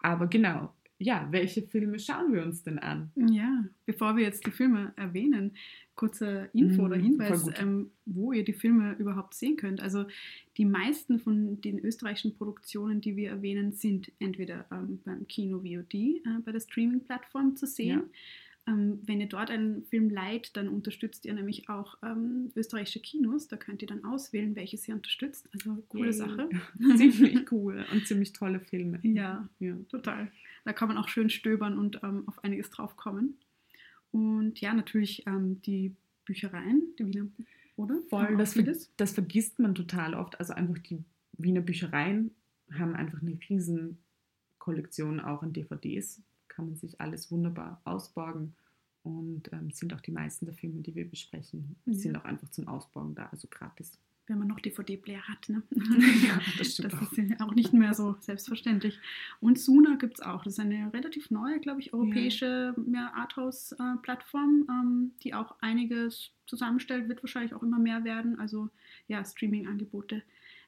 Aber 0.00 0.28
genau, 0.28 0.72
ja, 1.00 1.28
welche 1.30 1.62
Filme 1.62 1.98
schauen 1.98 2.32
wir 2.32 2.42
uns 2.42 2.62
denn 2.64 2.78
an? 2.78 3.12
Ja, 3.14 3.64
bevor 3.86 4.16
wir 4.16 4.24
jetzt 4.24 4.44
die 4.46 4.50
Filme 4.50 4.92
erwähnen, 4.96 5.52
kurze 5.94 6.50
Info 6.52 6.82
Mhm, 6.82 6.86
oder 6.86 6.96
Hinweis, 6.96 7.46
ähm, 7.60 7.90
wo 8.04 8.32
ihr 8.32 8.44
die 8.44 8.52
Filme 8.52 8.94
überhaupt 8.98 9.34
sehen 9.34 9.56
könnt. 9.56 9.80
Also 9.80 10.06
die 10.56 10.64
meisten 10.64 11.20
von 11.20 11.60
den 11.60 11.78
österreichischen 11.78 12.34
Produktionen, 12.36 13.00
die 13.00 13.16
wir 13.16 13.30
erwähnen, 13.30 13.72
sind 13.72 14.10
entweder 14.18 14.66
ähm, 14.72 15.00
beim 15.04 15.26
Kino 15.28 15.60
VOD, 15.60 15.94
äh, 15.94 16.20
bei 16.44 16.50
der 16.52 16.60
Streaming-Plattform 16.60 17.56
zu 17.56 17.66
sehen. 17.66 18.02
Ähm, 18.68 19.00
wenn 19.06 19.20
ihr 19.20 19.28
dort 19.28 19.50
einen 19.50 19.84
Film 19.84 20.10
leiht, 20.10 20.56
dann 20.56 20.68
unterstützt 20.68 21.24
ihr 21.24 21.32
nämlich 21.32 21.68
auch 21.70 21.96
ähm, 22.02 22.52
österreichische 22.54 23.00
Kinos. 23.00 23.48
Da 23.48 23.56
könnt 23.56 23.80
ihr 23.80 23.88
dann 23.88 24.04
auswählen, 24.04 24.54
welches 24.56 24.86
ihr 24.86 24.94
unterstützt. 24.94 25.48
Also 25.54 25.82
coole 25.88 26.10
Yay. 26.10 26.12
Sache. 26.12 26.48
ziemlich 26.96 27.38
cool 27.52 27.84
und 27.92 28.06
ziemlich 28.06 28.32
tolle 28.34 28.60
Filme. 28.60 29.00
Ja, 29.02 29.48
ja. 29.58 29.74
total. 29.88 30.30
Da 30.64 30.72
kann 30.74 30.88
man 30.88 30.98
auch 30.98 31.08
schön 31.08 31.30
stöbern 31.30 31.78
und 31.78 32.00
ähm, 32.02 32.24
auf 32.26 32.44
einiges 32.44 32.70
drauf 32.70 32.96
kommen. 32.96 33.38
Und 34.10 34.60
ja, 34.60 34.74
natürlich 34.74 35.26
ähm, 35.26 35.62
die 35.62 35.94
Büchereien, 36.26 36.82
die 36.98 37.06
Wiener, 37.06 37.28
oder? 37.76 37.98
Voll, 38.10 38.36
das, 38.36 38.52
vieles. 38.52 38.92
das 38.96 39.12
vergisst 39.12 39.58
man 39.58 39.74
total 39.74 40.14
oft. 40.14 40.38
Also 40.40 40.52
einfach 40.52 40.78
die 40.78 41.02
Wiener 41.38 41.62
Büchereien 41.62 42.32
haben 42.72 42.94
einfach 42.94 43.22
eine 43.22 43.38
riesen 43.48 43.98
Kollektion 44.58 45.20
auch 45.20 45.42
an 45.42 45.54
DVDs. 45.54 46.20
Kann 46.58 46.66
man 46.66 46.76
sich 46.76 47.00
alles 47.00 47.30
wunderbar 47.30 47.80
ausborgen. 47.84 48.52
Und 49.04 49.52
ähm, 49.52 49.70
sind 49.70 49.94
auch 49.94 50.00
die 50.00 50.10
meisten 50.10 50.44
der 50.44 50.54
Filme, 50.56 50.82
die 50.82 50.92
wir 50.96 51.08
besprechen, 51.08 51.76
Ja. 51.86 51.92
sind 51.94 52.16
auch 52.16 52.24
einfach 52.24 52.48
zum 52.50 52.66
Ausborgen 52.66 53.14
da, 53.14 53.26
also 53.26 53.46
gratis. 53.48 53.96
Wenn 54.26 54.40
man 54.40 54.48
noch 54.48 54.58
DVD-Player 54.58 55.22
hat, 55.22 55.48
ne? 55.48 55.62
ja, 56.26 56.40
das 56.58 56.72
stimmt 56.74 56.92
Das 56.92 57.00
auch. 57.00 57.12
ist 57.12 57.16
ja 57.30 57.36
auch 57.46 57.54
nicht 57.54 57.72
mehr 57.72 57.94
so 57.94 58.16
selbstverständlich. 58.18 58.98
Und 59.40 59.56
Suna 59.60 59.94
gibt 59.94 60.18
es 60.18 60.20
auch. 60.26 60.42
Das 60.42 60.54
ist 60.54 60.58
eine 60.58 60.92
relativ 60.92 61.30
neue, 61.30 61.60
glaube 61.60 61.78
ich, 61.80 61.94
europäische 61.94 62.74
ja. 62.92 63.12
Arthouse-Plattform, 63.14 64.66
ähm, 64.68 65.12
die 65.22 65.34
auch 65.34 65.54
einiges 65.60 66.32
zusammenstellt, 66.46 67.08
wird 67.08 67.22
wahrscheinlich 67.22 67.54
auch 67.54 67.62
immer 67.62 67.78
mehr 67.78 68.02
werden. 68.02 68.38
Also 68.40 68.68
ja, 69.06 69.24
Streaming-Angebote 69.24 70.22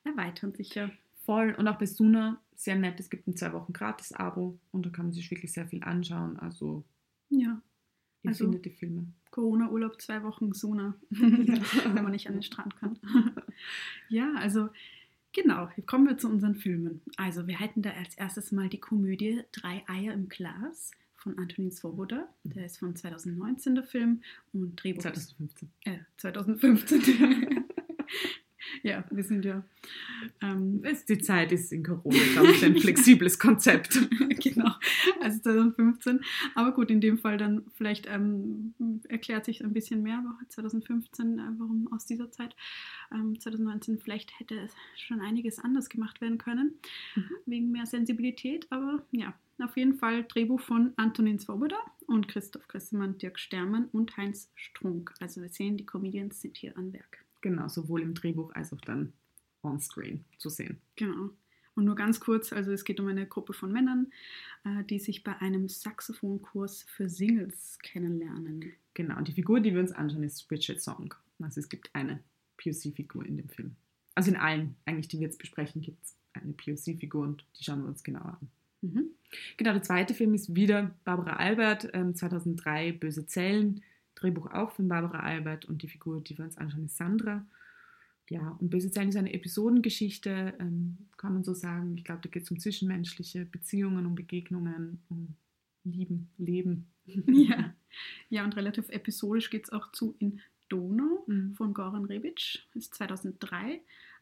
erweitern 0.04 0.54
sich 0.54 0.72
ja. 0.76 0.88
Voll. 1.24 1.54
Und 1.58 1.66
auch 1.68 1.78
bei 1.78 1.86
Suna 1.86 2.40
sehr 2.60 2.76
nett. 2.76 3.00
Es 3.00 3.08
gibt 3.08 3.26
ein 3.26 3.36
zwei 3.36 3.52
Wochen 3.54 3.72
Gratis-Abo 3.72 4.58
und 4.72 4.84
da 4.86 4.90
kann 4.90 5.06
man 5.06 5.12
sich 5.14 5.30
wirklich 5.30 5.50
sehr 5.52 5.66
viel 5.66 5.82
anschauen. 5.82 6.38
Also 6.38 6.84
Ja, 7.30 7.60
ihr 8.22 8.28
Also- 8.30 8.50
die 8.52 8.70
Filme. 8.70 9.06
Corona-Urlaub, 9.30 10.00
zwei 10.02 10.22
Wochen 10.24 10.52
Suna, 10.52 10.94
wenn 11.10 11.94
man 12.02 12.10
nicht 12.10 12.26
an 12.26 12.34
den 12.34 12.42
Strand 12.42 12.76
kann. 12.76 12.98
ja, 14.08 14.34
also 14.34 14.68
genau, 15.32 15.70
hier 15.70 15.84
kommen 15.86 16.06
wir 16.08 16.18
zu 16.18 16.28
unseren 16.28 16.56
Filmen. 16.56 17.00
Also 17.16 17.46
wir 17.46 17.58
hätten 17.58 17.80
da 17.82 17.90
als 17.92 18.16
erstes 18.16 18.50
mal 18.52 18.68
die 18.68 18.80
Komödie 18.80 19.42
Drei 19.52 19.84
Eier 19.88 20.12
im 20.14 20.28
Glas 20.28 20.90
von 21.14 21.38
Antonin 21.38 21.70
Svoboda. 21.70 22.28
Der 22.42 22.66
ist 22.66 22.78
von 22.78 22.96
2019 22.96 23.76
der 23.76 23.84
Film 23.84 24.22
und 24.52 24.82
Drehbuch 24.82 25.04
ist 25.04 25.36
2015. 25.36 25.70
äh, 25.84 25.98
2015. 26.16 27.59
ja, 28.82 29.04
wir 29.10 29.24
sind 29.24 29.44
ja 29.44 29.64
ähm, 30.42 30.80
Es- 30.84 31.04
Die 31.04 31.18
Zeit 31.18 31.52
ist 31.52 31.72
in 31.72 31.82
Corona, 31.82 32.18
glaube 32.32 32.50
ich, 32.52 32.64
ein 32.64 32.76
flexibles 32.76 33.38
Konzept. 33.38 33.98
genau, 34.42 34.70
also 35.20 35.38
2015. 35.40 36.20
Aber 36.54 36.72
gut, 36.72 36.90
in 36.90 37.00
dem 37.00 37.18
Fall 37.18 37.36
dann 37.38 37.64
vielleicht 37.74 38.06
ähm, 38.08 38.74
erklärt 39.08 39.44
sich 39.44 39.62
ein 39.64 39.72
bisschen 39.72 40.02
mehr, 40.02 40.20
warum 40.24 40.48
2015, 40.48 41.38
äh, 41.38 41.42
warum 41.58 41.92
aus 41.92 42.06
dieser 42.06 42.30
Zeit. 42.30 42.54
Ähm, 43.12 43.38
2019 43.38 43.98
vielleicht 43.98 44.38
hätte 44.38 44.58
es 44.60 44.72
schon 44.96 45.20
einiges 45.20 45.58
anders 45.58 45.88
gemacht 45.88 46.20
werden 46.20 46.38
können, 46.38 46.74
Mhm. 47.16 47.30
wegen 47.46 47.70
mehr 47.72 47.86
Sensibilität. 47.86 48.66
Aber 48.70 49.04
ja, 49.10 49.34
auf 49.58 49.76
jeden 49.76 49.94
Fall 49.94 50.24
Drehbuch 50.24 50.60
von 50.60 50.92
Antonin 50.96 51.38
Svoboda 51.38 51.76
und 52.06 52.28
Christoph 52.28 52.66
Gressemann, 52.68 53.18
Dirk 53.18 53.38
Stermann 53.38 53.86
und 53.92 54.16
Heinz 54.16 54.50
Strunk. 54.54 55.12
Also 55.20 55.42
wir 55.42 55.48
sehen, 55.48 55.76
die 55.76 55.84
Comedians 55.86 56.40
sind 56.40 56.56
hier 56.56 56.76
an 56.78 56.92
Werk. 56.92 57.24
Genau, 57.40 57.68
sowohl 57.68 58.02
im 58.02 58.14
Drehbuch 58.14 58.54
als 58.54 58.72
auch 58.72 58.80
dann 58.80 59.12
on-screen 59.62 60.24
zu 60.38 60.48
sehen. 60.48 60.80
Genau. 60.96 61.30
Und 61.74 61.84
nur 61.84 61.94
ganz 61.94 62.20
kurz, 62.20 62.52
also 62.52 62.72
es 62.72 62.84
geht 62.84 63.00
um 63.00 63.06
eine 63.06 63.26
Gruppe 63.26 63.52
von 63.52 63.72
Männern, 63.72 64.12
äh, 64.64 64.84
die 64.84 64.98
sich 64.98 65.22
bei 65.22 65.36
einem 65.38 65.68
Saxophonkurs 65.68 66.84
für 66.88 67.08
Singles 67.08 67.78
kennenlernen. 67.82 68.72
Genau, 68.94 69.16
und 69.16 69.28
die 69.28 69.32
Figur, 69.32 69.60
die 69.60 69.72
wir 69.72 69.80
uns 69.80 69.92
anschauen, 69.92 70.24
ist 70.24 70.46
Bridget 70.48 70.82
Song. 70.82 71.14
Also 71.38 71.60
es 71.60 71.68
gibt 71.68 71.90
eine 71.94 72.22
POC-Figur 72.58 73.24
in 73.24 73.36
dem 73.36 73.48
Film. 73.48 73.76
Also 74.14 74.30
in 74.30 74.36
allen, 74.36 74.76
eigentlich, 74.84 75.08
die 75.08 75.18
wir 75.18 75.26
jetzt 75.26 75.38
besprechen, 75.38 75.80
gibt 75.80 76.04
es 76.04 76.16
eine 76.34 76.52
POC-Figur 76.52 77.22
und 77.22 77.44
die 77.58 77.64
schauen 77.64 77.82
wir 77.82 77.88
uns 77.88 78.02
genauer 78.02 78.38
an. 78.40 78.50
Mhm. 78.82 79.10
Genau, 79.56 79.72
der 79.72 79.82
zweite 79.82 80.14
Film 80.14 80.34
ist 80.34 80.54
wieder 80.54 80.94
Barbara 81.04 81.36
Albert, 81.36 81.88
ähm, 81.92 82.14
2003, 82.14 82.92
Böse 82.92 83.26
Zellen. 83.26 83.82
Drehbuch 84.20 84.52
auch 84.52 84.72
von 84.72 84.88
Barbara 84.88 85.20
Albert 85.20 85.64
und 85.64 85.82
die 85.82 85.88
Figur, 85.88 86.20
die 86.20 86.36
wir 86.36 86.44
uns 86.44 86.58
anschauen, 86.58 86.86
ist 86.86 86.96
Sandra. 86.96 87.44
Ja, 88.28 88.56
und 88.60 88.70
Böse 88.70 88.90
Zellen 88.90 89.08
ist 89.08 89.16
eine 89.16 89.32
Episodengeschichte, 89.32 90.54
ähm, 90.60 90.98
kann 91.16 91.32
man 91.32 91.42
so 91.42 91.52
sagen. 91.52 91.96
Ich 91.96 92.04
glaube, 92.04 92.20
da 92.22 92.28
geht 92.28 92.44
es 92.44 92.50
um 92.50 92.60
zwischenmenschliche 92.60 93.44
Beziehungen, 93.44 94.06
um 94.06 94.14
Begegnungen, 94.14 95.02
um 95.08 95.34
Lieben, 95.84 96.30
Leben. 96.38 96.86
Ja. 97.06 97.74
ja, 98.28 98.44
und 98.44 98.56
relativ 98.56 98.88
episodisch 98.90 99.50
geht 99.50 99.64
es 99.64 99.72
auch 99.72 99.90
zu 99.92 100.14
in 100.18 100.40
Donau 100.68 101.24
Mhm. 101.26 101.54
von 101.54 101.74
Goran 101.74 102.04
Rebic. 102.04 102.60
Ist 102.74 102.94
2003 102.94 103.80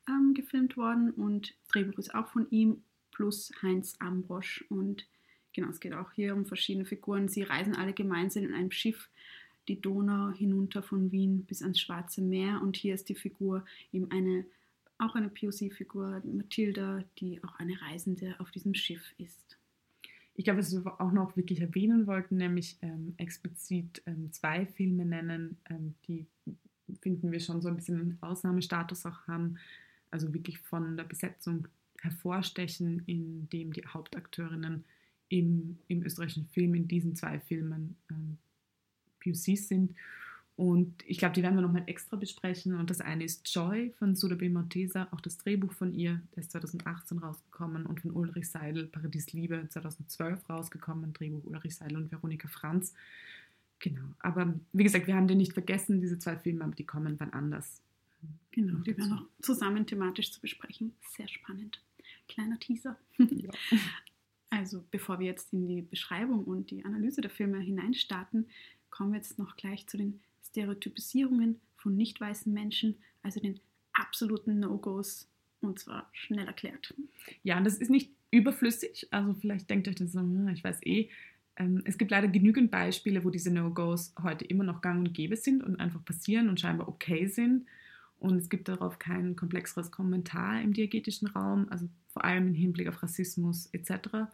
ähm, 0.08 0.34
gefilmt 0.34 0.76
worden 0.76 1.10
und 1.10 1.54
Drehbuch 1.68 1.98
ist 1.98 2.14
auch 2.14 2.28
von 2.28 2.48
ihm 2.50 2.82
plus 3.12 3.52
Heinz 3.62 3.96
Ambrosch. 3.98 4.64
Und 4.70 5.06
genau, 5.52 5.68
es 5.68 5.80
geht 5.80 5.92
auch 5.92 6.12
hier 6.12 6.34
um 6.34 6.46
verschiedene 6.46 6.86
Figuren. 6.86 7.28
Sie 7.28 7.42
reisen 7.42 7.74
alle 7.74 7.92
gemeinsam 7.92 8.44
in 8.44 8.54
einem 8.54 8.70
Schiff 8.70 9.10
die 9.68 9.80
Donau 9.80 10.30
hinunter 10.32 10.82
von 10.82 11.12
Wien 11.12 11.44
bis 11.44 11.62
ans 11.62 11.80
Schwarze 11.80 12.22
Meer. 12.22 12.60
Und 12.62 12.76
hier 12.76 12.94
ist 12.94 13.08
die 13.08 13.14
Figur 13.14 13.64
eben 13.92 14.10
eine, 14.10 14.44
auch 14.98 15.14
eine 15.14 15.28
POC-Figur, 15.28 16.22
Mathilda, 16.24 17.04
die 17.18 17.42
auch 17.44 17.54
eine 17.58 17.80
Reisende 17.80 18.34
auf 18.38 18.50
diesem 18.50 18.74
Schiff 18.74 19.14
ist. 19.18 19.58
Ich 20.34 20.44
glaube, 20.44 20.60
was 20.60 20.72
wir 20.72 21.00
auch 21.00 21.12
noch 21.12 21.36
wirklich 21.36 21.60
erwähnen 21.60 22.06
wollten, 22.06 22.36
nämlich 22.36 22.76
ähm, 22.80 23.14
explizit 23.16 24.02
ähm, 24.06 24.32
zwei 24.32 24.66
Filme 24.66 25.04
nennen, 25.04 25.56
ähm, 25.68 25.94
die 26.06 26.26
finden 27.02 27.32
wir 27.32 27.40
schon 27.40 27.60
so 27.60 27.68
ein 27.68 27.76
bisschen 27.76 28.18
Ausnahmestatus 28.20 29.04
auch 29.04 29.26
haben, 29.26 29.58
also 30.10 30.32
wirklich 30.32 30.58
von 30.60 30.96
der 30.96 31.04
Besetzung 31.04 31.66
hervorstechen, 32.00 33.02
indem 33.06 33.72
die 33.72 33.84
Hauptakteurinnen 33.84 34.84
im, 35.28 35.78
im 35.88 36.02
österreichischen 36.02 36.46
Film 36.46 36.74
in 36.74 36.88
diesen 36.88 37.16
zwei 37.16 37.40
Filmen 37.40 37.96
ähm, 38.10 38.38
POCs 39.20 39.68
sind. 39.68 39.94
Und 40.56 41.04
ich 41.06 41.18
glaube, 41.18 41.34
die 41.34 41.42
werden 41.42 41.54
wir 41.54 41.62
nochmal 41.62 41.84
extra 41.86 42.16
besprechen. 42.16 42.74
Und 42.74 42.90
das 42.90 43.00
eine 43.00 43.22
ist 43.22 43.48
Joy 43.54 43.92
von 43.98 44.16
Sudabe 44.16 44.50
Mortesa, 44.50 45.06
auch 45.12 45.20
das 45.20 45.38
Drehbuch 45.38 45.72
von 45.72 45.94
ihr, 45.94 46.20
der 46.34 46.42
ist 46.42 46.50
2018 46.50 47.18
rausgekommen, 47.18 47.86
und 47.86 48.00
von 48.00 48.10
Ulrich 48.10 48.50
Seidel, 48.50 48.86
Paradies 48.86 49.32
Liebe, 49.32 49.68
2012 49.68 50.50
rausgekommen, 50.50 51.12
Drehbuch 51.12 51.44
Ulrich 51.44 51.76
Seidel 51.76 51.98
und 51.98 52.10
Veronika 52.10 52.48
Franz. 52.48 52.92
Genau, 53.78 54.02
aber 54.18 54.52
wie 54.72 54.82
gesagt, 54.82 55.06
wir 55.06 55.14
haben 55.14 55.28
den 55.28 55.38
nicht 55.38 55.52
vergessen, 55.52 56.00
diese 56.00 56.18
zwei 56.18 56.36
Filme, 56.36 56.64
aber 56.64 56.74
die 56.74 56.86
kommen 56.86 57.14
wann 57.20 57.32
anders. 57.32 57.80
Genau, 58.50 58.78
die 58.80 58.98
werden 58.98 59.12
auch 59.12 59.26
zusammen 59.40 59.86
thematisch 59.86 60.32
zu 60.32 60.40
besprechen. 60.40 60.92
Sehr 61.16 61.28
spannend. 61.28 61.80
Kleiner 62.28 62.58
Teaser. 62.58 62.96
Ja. 63.18 63.50
Also, 64.50 64.82
bevor 64.90 65.18
wir 65.18 65.26
jetzt 65.26 65.52
in 65.52 65.66
die 65.66 65.82
Beschreibung 65.82 66.44
und 66.44 66.70
die 66.70 66.82
Analyse 66.82 67.20
der 67.20 67.30
Filme 67.30 67.58
hineinstarten, 67.58 68.46
kommen 68.90 69.12
wir 69.12 69.18
jetzt 69.18 69.38
noch 69.38 69.56
gleich 69.56 69.86
zu 69.86 69.96
den 69.96 70.20
Stereotypisierungen 70.46 71.60
von 71.76 71.96
nicht 71.96 72.20
weißen 72.20 72.52
Menschen, 72.52 72.96
also 73.22 73.40
den 73.40 73.60
absoluten 73.92 74.60
No-Gos, 74.60 75.28
und 75.60 75.78
zwar 75.78 76.08
schnell 76.12 76.46
erklärt. 76.46 76.94
Ja, 77.42 77.60
das 77.60 77.78
ist 77.78 77.90
nicht 77.90 78.10
überflüssig. 78.30 79.08
Also 79.10 79.34
vielleicht 79.34 79.68
denkt 79.70 79.88
euch 79.88 79.96
das 79.96 80.12
so, 80.12 80.20
hm, 80.20 80.48
ich 80.48 80.62
weiß 80.62 80.80
eh. 80.84 81.08
Ähm, 81.56 81.82
Es 81.84 81.98
gibt 81.98 82.10
leider 82.10 82.28
genügend 82.28 82.70
Beispiele, 82.70 83.24
wo 83.24 83.30
diese 83.30 83.50
No-Gos 83.52 84.14
heute 84.22 84.44
immer 84.44 84.64
noch 84.64 84.80
gang 84.80 85.06
und 85.06 85.14
gäbe 85.14 85.36
sind 85.36 85.62
und 85.62 85.80
einfach 85.80 86.04
passieren 86.04 86.48
und 86.48 86.60
scheinbar 86.60 86.88
okay 86.88 87.26
sind. 87.26 87.66
Und 88.20 88.36
es 88.36 88.48
gibt 88.48 88.68
darauf 88.68 88.98
kein 88.98 89.36
komplexeres 89.36 89.90
Kommentar 89.90 90.60
im 90.60 90.72
diegetischen 90.72 91.28
Raum, 91.28 91.68
also 91.70 91.88
vor 92.08 92.24
allem 92.24 92.48
im 92.48 92.54
Hinblick 92.54 92.88
auf 92.88 93.02
Rassismus 93.02 93.68
etc., 93.72 94.28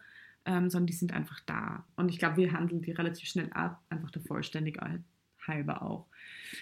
ähm, 0.45 0.69
sondern 0.69 0.87
die 0.87 0.93
sind 0.93 1.13
einfach 1.13 1.39
da. 1.41 1.85
Und 1.95 2.09
ich 2.09 2.19
glaube, 2.19 2.37
wir 2.37 2.51
handeln 2.51 2.81
die 2.81 2.91
relativ 2.91 3.27
schnell 3.27 3.51
ab, 3.53 3.83
einfach 3.89 4.11
der 4.11 4.21
Vollständigkeit 4.21 5.01
halber 5.47 5.81
auch. 5.81 6.07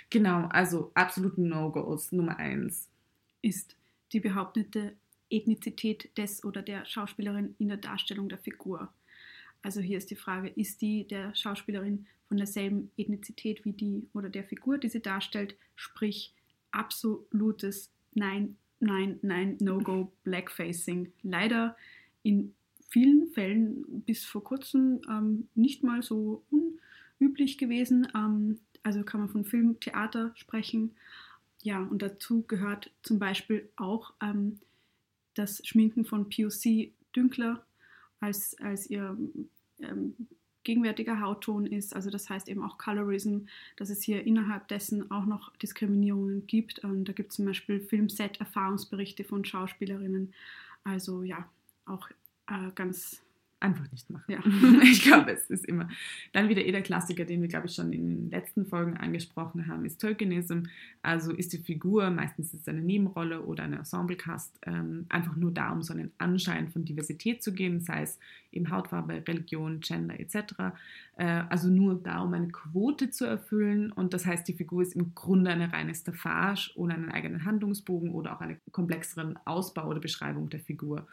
Genau, 0.09 0.47
also 0.47 0.91
absoluten 0.93 1.47
No-Gos 1.47 2.11
Nummer 2.11 2.37
eins. 2.37 2.89
Ist 3.41 3.75
die 4.11 4.19
behauptete 4.19 4.93
Ethnizität 5.29 6.15
des 6.17 6.43
oder 6.43 6.61
der 6.61 6.85
Schauspielerin 6.85 7.55
in 7.57 7.69
der 7.69 7.77
Darstellung 7.77 8.29
der 8.29 8.37
Figur. 8.37 8.93
Also 9.61 9.81
hier 9.81 9.97
ist 9.97 10.11
die 10.11 10.15
Frage, 10.15 10.49
ist 10.49 10.81
die 10.81 11.07
der 11.07 11.33
Schauspielerin 11.33 12.05
von 12.27 12.37
derselben 12.37 12.91
Ethnizität 12.97 13.65
wie 13.65 13.73
die 13.73 14.07
oder 14.13 14.29
der 14.29 14.43
Figur, 14.43 14.77
die 14.77 14.89
sie 14.89 15.01
darstellt, 15.01 15.55
sprich 15.75 16.33
absolutes 16.71 17.91
Nein, 18.13 18.57
Nein, 18.79 19.17
Nein, 19.21 19.57
No-Go, 19.59 20.11
Blackfacing. 20.23 21.11
Leider 21.23 21.75
in 22.21 22.53
vielen 22.93 23.27
Fällen 23.29 24.03
bis 24.05 24.23
vor 24.23 24.43
kurzem 24.43 25.01
ähm, 25.09 25.47
nicht 25.55 25.83
mal 25.83 26.03
so 26.03 26.43
unüblich 27.19 27.57
gewesen. 27.57 28.07
Ähm, 28.15 28.59
also 28.83 29.03
kann 29.03 29.19
man 29.19 29.29
von 29.29 29.45
Film, 29.45 29.79
Theater 29.79 30.31
sprechen. 30.35 30.91
Ja, 31.63 31.81
und 31.81 32.03
dazu 32.03 32.43
gehört 32.43 32.91
zum 33.01 33.17
Beispiel 33.17 33.67
auch 33.77 34.13
ähm, 34.21 34.59
das 35.33 35.65
Schminken 35.65 36.05
von 36.05 36.29
POC 36.29 36.91
Dünkler 37.15 37.65
als, 38.19 38.55
als 38.59 38.87
ihr 38.87 39.17
ähm, 39.79 40.15
gegenwärtiger 40.63 41.19
Hautton 41.19 41.65
ist. 41.65 41.95
Also 41.95 42.11
das 42.11 42.29
heißt 42.29 42.47
eben 42.47 42.63
auch 42.63 42.77
Colorism, 42.77 43.45
dass 43.75 43.89
es 43.89 44.03
hier 44.03 44.23
innerhalb 44.23 44.67
dessen 44.67 45.09
auch 45.09 45.25
noch 45.25 45.55
Diskriminierungen 45.57 46.45
gibt. 46.45 46.79
Und 46.83 47.05
da 47.05 47.13
gibt 47.13 47.31
es 47.31 47.37
zum 47.37 47.45
Beispiel 47.45 47.79
Filmset-Erfahrungsberichte 47.79 49.23
von 49.23 49.43
Schauspielerinnen. 49.43 50.31
Also 50.83 51.23
ja, 51.23 51.49
auch 51.85 52.07
äh, 52.47 52.71
ganz 52.75 53.23
einfach 53.63 53.89
nicht 53.91 54.09
machen. 54.09 54.31
Ja. 54.31 54.39
ich 54.83 55.01
glaube, 55.01 55.31
es 55.33 55.49
ist 55.49 55.65
immer. 55.65 55.87
Dann 56.33 56.49
wieder 56.49 56.63
eh 56.63 56.71
der 56.71 56.81
Klassiker, 56.81 57.25
den 57.25 57.41
wir, 57.41 57.47
glaube 57.47 57.67
ich, 57.67 57.73
schon 57.73 57.91
in 57.93 58.09
den 58.09 58.29
letzten 58.29 58.65
Folgen 58.65 58.97
angesprochen 58.97 59.67
haben, 59.67 59.85
ist 59.85 60.01
Tokenism. 60.01 60.63
Also 61.01 61.31
ist 61.31 61.53
die 61.53 61.57
Figur, 61.57 62.09
meistens 62.09 62.53
ist 62.53 62.61
es 62.61 62.67
eine 62.67 62.81
Nebenrolle 62.81 63.41
oder 63.41 63.63
ein 63.63 63.73
Ensemblecast, 63.73 64.59
ähm, 64.65 65.05
einfach 65.09 65.35
nur 65.35 65.51
da, 65.51 65.71
um 65.71 65.81
so 65.81 65.93
einen 65.93 66.11
Anschein 66.17 66.69
von 66.69 66.85
Diversität 66.85 67.41
zu 67.41 67.53
geben, 67.53 67.79
sei 67.79 68.03
es 68.03 68.19
eben 68.51 68.69
Hautfarbe, 68.69 69.23
Religion, 69.27 69.79
Gender 69.79 70.19
etc. 70.19 70.75
Äh, 71.15 71.25
also 71.49 71.69
nur 71.69 71.95
da, 71.95 72.19
um 72.19 72.33
eine 72.33 72.49
Quote 72.49 73.09
zu 73.09 73.25
erfüllen. 73.25 73.91
Und 73.91 74.13
das 74.13 74.25
heißt, 74.25 74.47
die 74.47 74.53
Figur 74.53 74.81
ist 74.81 74.95
im 74.95 75.15
Grunde 75.15 75.51
eine 75.51 75.71
reine 75.71 75.95
Staffage 75.95 76.71
ohne 76.75 76.95
einen 76.95 77.11
eigenen 77.11 77.45
Handlungsbogen 77.45 78.11
oder 78.11 78.35
auch 78.35 78.41
einen 78.41 78.59
komplexeren 78.71 79.39
Ausbau 79.45 79.87
oder 79.87 79.99
Beschreibung 79.99 80.49
der 80.49 80.59
Figur. 80.59 81.07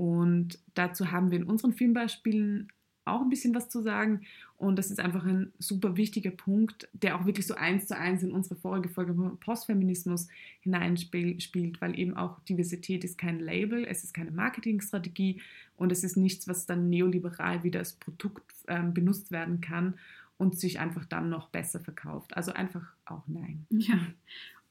Und 0.00 0.58
dazu 0.72 1.12
haben 1.12 1.30
wir 1.30 1.36
in 1.36 1.44
unseren 1.44 1.74
Filmbeispielen 1.74 2.72
auch 3.04 3.20
ein 3.20 3.28
bisschen 3.28 3.54
was 3.54 3.68
zu 3.68 3.82
sagen. 3.82 4.22
Und 4.56 4.78
das 4.78 4.90
ist 4.90 4.98
einfach 4.98 5.26
ein 5.26 5.52
super 5.58 5.98
wichtiger 5.98 6.30
Punkt, 6.30 6.88
der 6.94 7.16
auch 7.16 7.26
wirklich 7.26 7.46
so 7.46 7.54
eins 7.54 7.86
zu 7.86 7.98
eins 7.98 8.22
in 8.22 8.32
unsere 8.32 8.56
vorige 8.56 8.88
Folge 8.88 9.12
Postfeminismus 9.12 10.28
hineinspielt, 10.60 11.80
weil 11.82 11.98
eben 11.98 12.16
auch 12.16 12.40
Diversität 12.44 13.04
ist 13.04 13.18
kein 13.18 13.40
Label, 13.40 13.84
es 13.84 14.02
ist 14.02 14.14
keine 14.14 14.30
Marketingstrategie 14.30 15.42
und 15.76 15.92
es 15.92 16.02
ist 16.02 16.16
nichts, 16.16 16.48
was 16.48 16.64
dann 16.64 16.88
neoliberal 16.88 17.62
wie 17.62 17.70
das 17.70 17.92
Produkt 17.92 18.54
äh, 18.68 18.82
benutzt 18.82 19.30
werden 19.30 19.60
kann 19.60 19.98
und 20.38 20.58
sich 20.58 20.80
einfach 20.80 21.04
dann 21.04 21.28
noch 21.28 21.50
besser 21.50 21.78
verkauft. 21.78 22.34
Also 22.38 22.54
einfach 22.54 22.94
auch 23.04 23.24
nein. 23.26 23.66
Ja, 23.68 23.98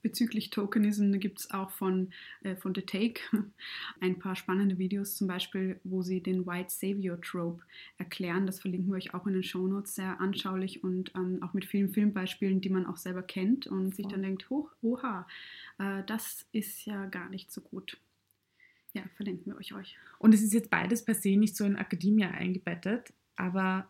bezüglich 0.02 0.50
Tokenism 0.50 1.12
gibt 1.14 1.40
es 1.40 1.52
auch 1.52 1.72
von, 1.72 2.12
äh, 2.44 2.56
von 2.56 2.74
The 2.74 2.82
Take 2.82 3.22
ein 4.00 4.20
paar 4.20 4.36
spannende 4.36 4.78
Videos, 4.78 5.16
zum 5.16 5.28
Beispiel, 5.28 5.80
wo 5.84 6.02
sie 6.02 6.22
den 6.22 6.46
White 6.46 6.70
Savior 6.70 7.20
Trope 7.22 7.64
erklären. 7.98 8.46
Das 8.46 8.60
verlinken 8.60 8.90
wir 8.90 8.98
euch 8.98 9.14
auch 9.14 9.28
in 9.28 9.34
den 9.34 9.44
Show 9.44 9.68
Notes 9.68 9.96
sehr 9.96 10.20
anschaulich 10.20 10.84
und 10.84 11.14
ähm, 11.16 11.42
auch 11.44 11.54
mit 11.54 11.66
vielen 11.66 11.90
Filmbeispielen, 11.90 12.62
die 12.62 12.70
man 12.70 12.86
auch 12.86 12.98
selber 12.98 13.24
kennt 13.24 13.68
und 13.68 13.96
sich 13.96 14.08
dann 14.08 14.22
denkt, 14.22 14.50
hoch, 14.50 14.72
oha, 14.82 15.28
äh, 15.78 16.04
das 16.06 16.46
ist 16.52 16.86
ja 16.86 17.06
gar 17.08 17.30
nicht 17.30 17.52
so 17.52 17.62
gut. 17.62 17.98
Ja, 18.94 19.04
verlinken 19.16 19.54
wir 19.54 19.58
euch 19.58 19.74
euch. 19.74 19.98
Und 20.18 20.34
es 20.34 20.42
ist 20.42 20.54
jetzt 20.54 20.70
beides 20.70 21.06
per 21.06 21.14
se 21.14 21.36
nicht 21.36 21.56
so 21.56 21.64
in 21.64 21.76
Akademie 21.76 22.26
eingebettet, 22.26 23.14
aber 23.36 23.88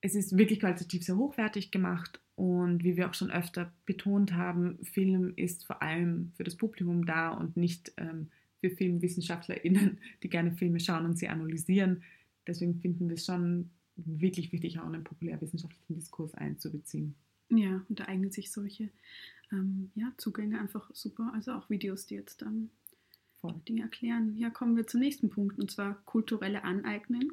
es 0.00 0.14
ist 0.14 0.36
wirklich 0.36 0.60
qualitativ 0.60 1.04
sehr 1.04 1.16
hochwertig 1.16 1.70
gemacht 1.70 2.20
und 2.36 2.84
wie 2.84 2.96
wir 2.96 3.08
auch 3.08 3.14
schon 3.14 3.30
öfter 3.30 3.72
betont 3.84 4.34
haben, 4.34 4.78
Film 4.84 5.32
ist 5.36 5.66
vor 5.66 5.82
allem 5.82 6.32
für 6.36 6.44
das 6.44 6.56
Publikum 6.56 7.04
da 7.04 7.30
und 7.30 7.56
nicht 7.56 7.92
ähm, 7.96 8.28
für 8.60 8.70
FilmwissenschaftlerInnen, 8.70 9.98
die 10.22 10.28
gerne 10.28 10.52
Filme 10.52 10.80
schauen 10.80 11.04
und 11.04 11.18
sie 11.18 11.28
analysieren. 11.28 12.02
Deswegen 12.46 12.80
finden 12.80 13.08
wir 13.08 13.14
es 13.14 13.26
schon 13.26 13.70
wirklich 13.96 14.52
wichtig, 14.52 14.78
auch 14.78 14.86
einen 14.86 15.04
populärwissenschaftlichen 15.04 15.96
Diskurs 15.96 16.34
einzubeziehen. 16.34 17.14
Ja, 17.50 17.84
und 17.88 17.98
da 17.98 18.04
eignen 18.04 18.30
sich 18.30 18.52
solche 18.52 18.90
ähm, 19.50 19.90
ja, 19.94 20.12
Zugänge 20.16 20.60
einfach 20.60 20.88
super. 20.94 21.32
Also 21.34 21.52
auch 21.52 21.68
Videos, 21.70 22.06
die 22.06 22.14
jetzt 22.14 22.42
dann 22.42 22.70
Voll. 23.40 23.54
Dinge 23.68 23.82
erklären. 23.82 24.36
Ja, 24.36 24.50
kommen 24.50 24.76
wir 24.76 24.86
zum 24.86 25.00
nächsten 25.00 25.30
Punkt, 25.30 25.58
und 25.58 25.70
zwar 25.70 25.94
kulturelle 26.04 26.64
Aneignung, 26.64 27.32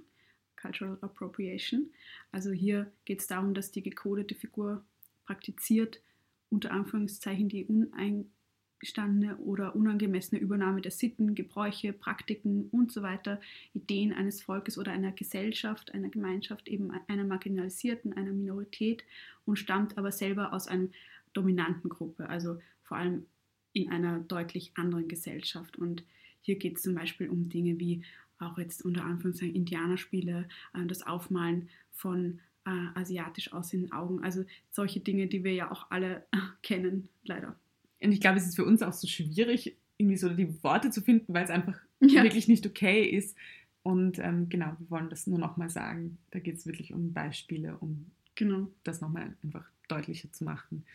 Cultural 0.65 0.97
Appropriation. 1.01 1.91
Also 2.31 2.51
hier 2.51 2.91
geht 3.05 3.19
es 3.19 3.27
darum, 3.27 3.53
dass 3.53 3.71
die 3.71 3.83
gekodete 3.83 4.35
Figur 4.35 4.83
praktiziert 5.25 6.01
unter 6.49 6.71
Anführungszeichen 6.71 7.49
die 7.49 7.65
uneingestandene 7.65 9.37
oder 9.37 9.75
unangemessene 9.75 10.39
Übernahme 10.39 10.81
der 10.81 10.91
Sitten, 10.91 11.35
Gebräuche, 11.35 11.93
Praktiken 11.93 12.69
und 12.69 12.91
so 12.91 13.01
weiter, 13.01 13.41
Ideen 13.73 14.13
eines 14.13 14.41
Volkes 14.41 14.77
oder 14.77 14.91
einer 14.91 15.11
Gesellschaft, 15.11 15.93
einer 15.93 16.09
Gemeinschaft, 16.09 16.67
eben 16.67 16.91
einer 17.07 17.23
marginalisierten, 17.23 18.13
einer 18.13 18.31
Minorität 18.31 19.03
und 19.45 19.57
stammt 19.57 19.97
aber 19.97 20.11
selber 20.11 20.53
aus 20.53 20.67
einer 20.67 20.87
dominanten 21.33 21.89
Gruppe, 21.89 22.29
also 22.29 22.59
vor 22.83 22.97
allem 22.97 23.25
in 23.73 23.89
einer 23.89 24.19
deutlich 24.19 24.71
anderen 24.75 25.07
Gesellschaft. 25.07 25.77
Und 25.77 26.03
hier 26.41 26.55
geht 26.55 26.77
es 26.77 26.83
zum 26.83 26.95
Beispiel 26.95 27.29
um 27.29 27.49
Dinge 27.49 27.79
wie 27.79 28.03
auch 28.39 28.57
jetzt 28.57 28.83
unter 28.83 29.05
Anführungszeichen 29.05 29.55
Indianerspiele, 29.55 30.47
äh, 30.73 30.85
das 30.85 31.05
Aufmalen 31.05 31.69
von 31.91 32.39
äh, 32.65 32.87
asiatisch 32.95 33.53
aussehenden 33.53 33.91
Augen. 33.91 34.23
Also 34.23 34.45
solche 34.71 34.99
Dinge, 34.99 35.27
die 35.27 35.43
wir 35.43 35.53
ja 35.53 35.71
auch 35.71 35.89
alle 35.91 36.25
kennen, 36.63 37.09
leider. 37.23 37.55
Und 38.01 38.11
ich 38.11 38.21
glaube, 38.21 38.37
es 38.37 38.45
ist 38.45 38.55
für 38.55 38.65
uns 38.65 38.81
auch 38.81 38.93
so 38.93 39.07
schwierig, 39.07 39.75
irgendwie 39.97 40.17
so 40.17 40.29
die 40.29 40.61
Worte 40.63 40.89
zu 40.89 41.01
finden, 41.01 41.33
weil 41.33 41.45
es 41.45 41.49
einfach 41.49 41.79
ja. 42.01 42.23
wirklich 42.23 42.47
nicht 42.47 42.65
okay 42.65 43.03
ist. 43.03 43.37
Und 43.83 44.19
ähm, 44.19 44.49
genau, 44.49 44.75
wir 44.79 44.89
wollen 44.89 45.09
das 45.09 45.27
nur 45.27 45.39
nochmal 45.39 45.69
sagen. 45.69 46.17
Da 46.31 46.39
geht 46.39 46.55
es 46.55 46.65
wirklich 46.65 46.91
um 46.91 47.13
Beispiele, 47.13 47.77
um 47.77 48.07
genau. 48.33 48.67
das 48.83 48.99
nochmal 48.99 49.35
einfach 49.43 49.65
deutlicher 49.87 50.31
zu 50.31 50.43
machen. 50.43 50.85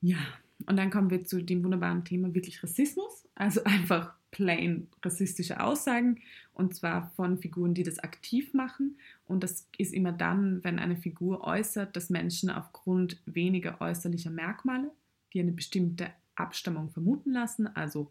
Ja, 0.00 0.18
und 0.66 0.76
dann 0.76 0.90
kommen 0.90 1.10
wir 1.10 1.24
zu 1.24 1.42
dem 1.42 1.62
wunderbaren 1.62 2.04
Thema 2.04 2.34
wirklich 2.34 2.62
Rassismus. 2.62 3.26
Also 3.34 3.62
einfach 3.64 4.14
plain 4.30 4.88
rassistische 5.02 5.60
Aussagen 5.60 6.20
und 6.52 6.74
zwar 6.74 7.10
von 7.12 7.38
Figuren, 7.38 7.74
die 7.74 7.84
das 7.84 8.00
aktiv 8.00 8.52
machen. 8.52 8.98
Und 9.26 9.44
das 9.44 9.68
ist 9.78 9.94
immer 9.94 10.12
dann, 10.12 10.62
wenn 10.64 10.78
eine 10.78 10.96
Figur 10.96 11.44
äußert, 11.44 11.94
dass 11.94 12.10
Menschen 12.10 12.50
aufgrund 12.50 13.20
weniger 13.26 13.80
äußerlicher 13.80 14.30
Merkmale, 14.30 14.90
die 15.32 15.40
eine 15.40 15.52
bestimmte 15.52 16.10
Abstammung 16.34 16.90
vermuten 16.90 17.32
lassen, 17.32 17.68
also 17.68 18.10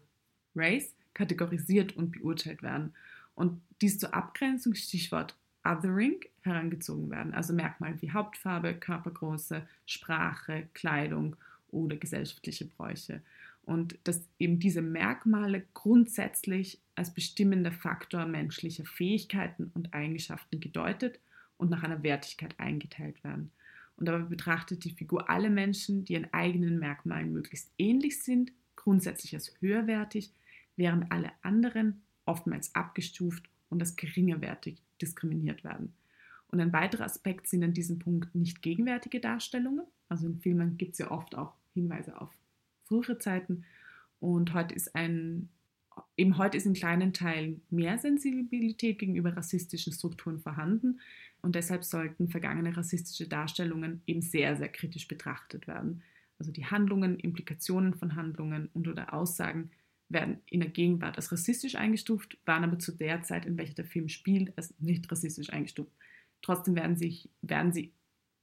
Race, 0.56 0.94
kategorisiert 1.14 1.96
und 1.96 2.12
beurteilt 2.12 2.62
werden. 2.62 2.94
Und 3.34 3.60
dies 3.80 3.98
zur 3.98 4.14
Abgrenzung, 4.14 4.74
Stichwort 4.74 5.36
Othering, 5.64 6.20
herangezogen 6.40 7.10
werden. 7.10 7.34
Also 7.34 7.52
Merkmale 7.52 8.00
wie 8.00 8.10
Hauptfarbe, 8.10 8.74
Körpergröße, 8.74 9.66
Sprache, 9.84 10.68
Kleidung 10.72 11.36
oder 11.70 11.96
gesellschaftliche 11.96 12.66
Bräuche 12.66 13.22
und 13.62 13.98
dass 14.04 14.26
eben 14.38 14.58
diese 14.58 14.80
Merkmale 14.80 15.62
grundsätzlich 15.74 16.80
als 16.94 17.12
bestimmender 17.12 17.70
Faktor 17.70 18.24
menschlicher 18.24 18.86
Fähigkeiten 18.86 19.70
und 19.74 19.92
Eigenschaften 19.92 20.58
gedeutet 20.58 21.20
und 21.58 21.70
nach 21.70 21.82
einer 21.82 22.02
Wertigkeit 22.02 22.54
eingeteilt 22.58 23.22
werden. 23.22 23.50
Und 23.98 24.06
dabei 24.06 24.24
betrachtet 24.24 24.84
die 24.84 24.92
Figur 24.92 25.28
alle 25.28 25.50
Menschen, 25.50 26.04
die 26.04 26.14
ihren 26.14 26.32
eigenen 26.32 26.78
Merkmalen 26.78 27.32
möglichst 27.32 27.70
ähnlich 27.76 28.22
sind, 28.22 28.52
grundsätzlich 28.76 29.34
als 29.34 29.52
höherwertig, 29.60 30.32
während 30.76 31.12
alle 31.12 31.32
anderen 31.42 32.00
oftmals 32.24 32.74
abgestuft 32.74 33.50
und 33.68 33.82
als 33.82 33.96
geringerwertig 33.96 34.80
diskriminiert 35.02 35.62
werden. 35.62 35.92
Und 36.50 36.60
ein 36.60 36.72
weiterer 36.72 37.04
Aspekt 37.04 37.46
sind 37.46 37.62
an 37.62 37.74
diesem 37.74 37.98
Punkt 37.98 38.34
nicht 38.34 38.62
gegenwärtige 38.62 39.20
Darstellungen. 39.20 39.84
Also 40.08 40.26
in 40.26 40.38
Filmen 40.38 40.78
gibt 40.78 40.92
es 40.92 40.98
ja 40.98 41.10
oft 41.10 41.34
auch 41.34 41.57
Hinweise 41.78 42.20
auf 42.20 42.30
frühere 42.88 43.18
Zeiten. 43.18 43.64
Und 44.20 44.54
heute 44.54 44.74
ist 44.74 44.94
ein, 44.94 45.48
eben 46.16 46.38
heute 46.38 46.56
ist 46.56 46.66
in 46.66 46.74
kleinen 46.74 47.12
Teilen 47.12 47.62
mehr 47.70 47.98
Sensibilität 47.98 48.98
gegenüber 48.98 49.36
rassistischen 49.36 49.92
Strukturen 49.92 50.40
vorhanden. 50.40 51.00
Und 51.40 51.54
deshalb 51.54 51.84
sollten 51.84 52.28
vergangene 52.28 52.76
rassistische 52.76 53.28
Darstellungen 53.28 54.02
eben 54.06 54.22
sehr, 54.22 54.56
sehr 54.56 54.68
kritisch 54.68 55.06
betrachtet 55.06 55.68
werden. 55.68 56.02
Also 56.38 56.52
die 56.52 56.66
Handlungen, 56.66 57.18
Implikationen 57.18 57.94
von 57.94 58.16
Handlungen 58.16 58.68
und 58.72 58.88
oder 58.88 59.12
Aussagen 59.12 59.70
werden 60.08 60.38
in 60.46 60.60
der 60.60 60.70
Gegenwart 60.70 61.16
als 61.16 61.30
rassistisch 61.30 61.74
eingestuft, 61.74 62.38
waren 62.46 62.64
aber 62.64 62.78
zu 62.78 62.92
der 62.92 63.22
Zeit, 63.22 63.44
in 63.44 63.58
welcher 63.58 63.74
der 63.74 63.84
Film 63.84 64.08
spielt, 64.08 64.56
als 64.56 64.74
nicht 64.80 65.10
rassistisch 65.12 65.50
eingestuft. 65.50 65.92
Trotzdem 66.40 66.76
werden, 66.76 66.96
sich, 66.96 67.28
werden 67.42 67.72
sie 67.72 67.92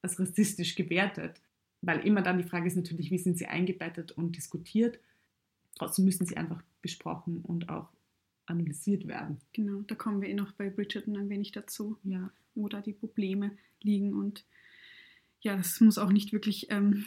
als 0.02 0.20
rassistisch 0.20 0.76
gewertet 0.76 1.42
weil 1.86 2.00
immer 2.00 2.22
dann 2.22 2.38
die 2.38 2.44
Frage 2.44 2.68
ist 2.68 2.76
natürlich, 2.76 3.12
wie 3.12 3.18
sind 3.18 3.38
sie 3.38 3.46
eingebettet 3.46 4.12
und 4.12 4.36
diskutiert. 4.36 5.00
Trotzdem 5.76 6.06
müssen 6.06 6.26
sie 6.26 6.38
einfach 6.38 6.62
besprochen 6.82 7.42
und 7.42 7.70
auch 7.70 7.90
analysiert 8.46 9.08
werden. 9.08 9.40
Genau, 9.54 9.82
da 9.82 9.96
kommen 9.96 10.22
wir 10.22 10.30
eh 10.30 10.34
noch 10.34 10.52
bei 10.54 10.70
Bridgerton 10.70 11.18
ein 11.18 11.30
wenig 11.30 11.52
dazu, 11.52 11.98
ja. 12.04 12.32
wo 12.54 12.68
da 12.70 12.82
die 12.82 12.94
Probleme 12.94 13.52
liegen 13.82 14.14
und 14.14 14.46
ja, 15.42 15.56
das 15.56 15.80
muss 15.80 15.98
auch 15.98 16.12
nicht 16.12 16.34
wirklich 16.34 16.72
ähm, 16.72 17.06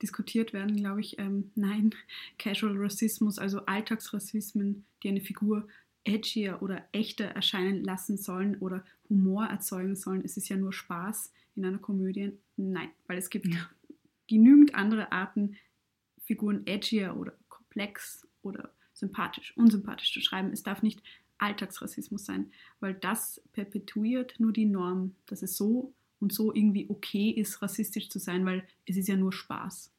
diskutiert 0.00 0.52
werden, 0.52 0.76
glaube 0.76 1.00
ich. 1.00 1.18
Ähm, 1.18 1.50
nein, 1.56 1.94
Casual 2.38 2.76
Rassismus, 2.76 3.38
also 3.38 3.66
Alltagsrassismen, 3.66 4.84
die 5.02 5.08
eine 5.08 5.20
Figur 5.20 5.66
edgier 6.04 6.62
oder 6.62 6.84
echter 6.92 7.24
erscheinen 7.24 7.82
lassen 7.82 8.16
sollen 8.16 8.56
oder 8.58 8.84
Humor 9.08 9.46
erzeugen 9.46 9.96
sollen. 9.96 10.24
Es 10.24 10.36
ist 10.36 10.48
ja 10.48 10.56
nur 10.56 10.72
Spaß 10.72 11.32
in 11.56 11.64
einer 11.64 11.78
Komödie. 11.78 12.32
Nein, 12.56 12.90
weil 13.06 13.18
es 13.18 13.28
gibt 13.28 13.48
ja. 13.48 13.68
Genügend 14.28 14.74
andere 14.74 15.10
Arten, 15.12 15.56
Figuren 16.24 16.66
edgier 16.66 17.16
oder 17.16 17.32
komplex 17.48 18.26
oder 18.42 18.70
sympathisch, 18.92 19.56
unsympathisch 19.56 20.12
zu 20.12 20.20
schreiben. 20.20 20.52
Es 20.52 20.62
darf 20.62 20.82
nicht 20.82 21.02
Alltagsrassismus 21.38 22.24
sein, 22.24 22.52
weil 22.80 22.94
das 22.94 23.40
perpetuiert 23.52 24.34
nur 24.38 24.52
die 24.52 24.66
Norm, 24.66 25.14
dass 25.26 25.42
es 25.42 25.56
so 25.56 25.94
und 26.20 26.32
so 26.32 26.52
irgendwie 26.52 26.86
okay 26.90 27.30
ist, 27.30 27.62
rassistisch 27.62 28.08
zu 28.10 28.18
sein, 28.18 28.44
weil 28.44 28.66
es 28.86 28.96
ist 28.96 29.08
ja 29.08 29.16
nur 29.16 29.32
Spaß. 29.32 29.92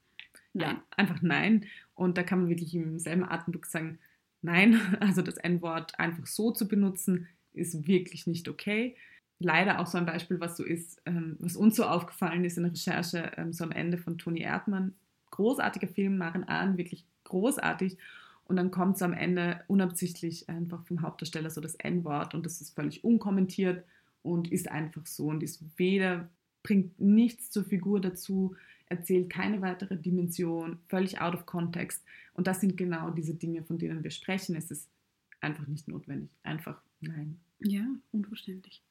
Nein. 0.53 0.75
Ja, 0.75 0.83
einfach 0.91 1.21
nein. 1.21 1.65
Und 1.95 2.17
da 2.17 2.23
kann 2.23 2.41
man 2.41 2.49
wirklich 2.49 2.75
im 2.75 2.99
selben 2.99 3.23
Atemzug 3.23 3.65
sagen, 3.65 3.99
nein, 4.41 4.79
also 4.99 5.21
das 5.21 5.37
N-Wort 5.37 5.97
einfach 5.99 6.27
so 6.27 6.51
zu 6.51 6.67
benutzen, 6.67 7.27
ist 7.53 7.87
wirklich 7.87 8.27
nicht 8.27 8.47
okay. 8.47 8.95
Leider 9.39 9.79
auch 9.79 9.87
so 9.87 9.97
ein 9.97 10.05
Beispiel, 10.05 10.39
was 10.39 10.57
so 10.57 10.63
ist, 10.63 11.01
ähm, 11.05 11.37
was 11.39 11.55
uns 11.55 11.75
so 11.75 11.85
aufgefallen 11.85 12.43
ist 12.43 12.57
in 12.57 12.63
der 12.63 12.73
Recherche, 12.73 13.31
ähm, 13.37 13.53
so 13.53 13.63
am 13.63 13.71
Ende 13.71 13.97
von 13.97 14.17
Toni 14.17 14.41
Erdmann. 14.41 14.93
Großartiger 15.31 15.87
Film, 15.87 16.17
Maren 16.17 16.43
Ahn, 16.43 16.77
wirklich 16.77 17.05
großartig. 17.23 17.97
Und 18.43 18.55
dann 18.55 18.71
kommt 18.71 18.97
so 18.97 19.05
am 19.05 19.13
Ende 19.13 19.61
unabsichtlich 19.67 20.49
einfach 20.49 20.83
vom 20.85 21.01
Hauptdarsteller 21.01 21.51
so 21.51 21.61
das 21.61 21.75
N-Wort 21.75 22.33
und 22.33 22.45
das 22.45 22.61
ist 22.61 22.75
völlig 22.75 23.03
unkommentiert 23.03 23.85
und 24.23 24.51
ist 24.51 24.69
einfach 24.69 25.05
so 25.05 25.27
und 25.27 25.43
ist 25.43 25.63
weder, 25.77 26.27
bringt 26.63 26.99
nichts 26.99 27.51
zur 27.51 27.63
Figur 27.63 28.01
dazu, 28.01 28.55
erzählt 28.87 29.29
keine 29.29 29.61
weitere 29.61 29.95
Dimension, 29.95 30.79
völlig 30.87 31.21
out 31.21 31.35
of 31.35 31.45
context. 31.45 32.03
Und 32.33 32.47
das 32.47 32.59
sind 32.59 32.75
genau 32.75 33.11
diese 33.11 33.35
Dinge, 33.35 33.63
von 33.63 33.77
denen 33.77 34.03
wir 34.03 34.11
sprechen. 34.11 34.55
Es 34.55 34.71
ist 34.71 34.89
einfach 35.41 35.67
nicht 35.67 35.87
notwendig. 35.87 36.29
Einfach 36.43 36.81
nein. 37.01 37.39
Ja, 37.59 37.85
unverständlich. 38.11 38.81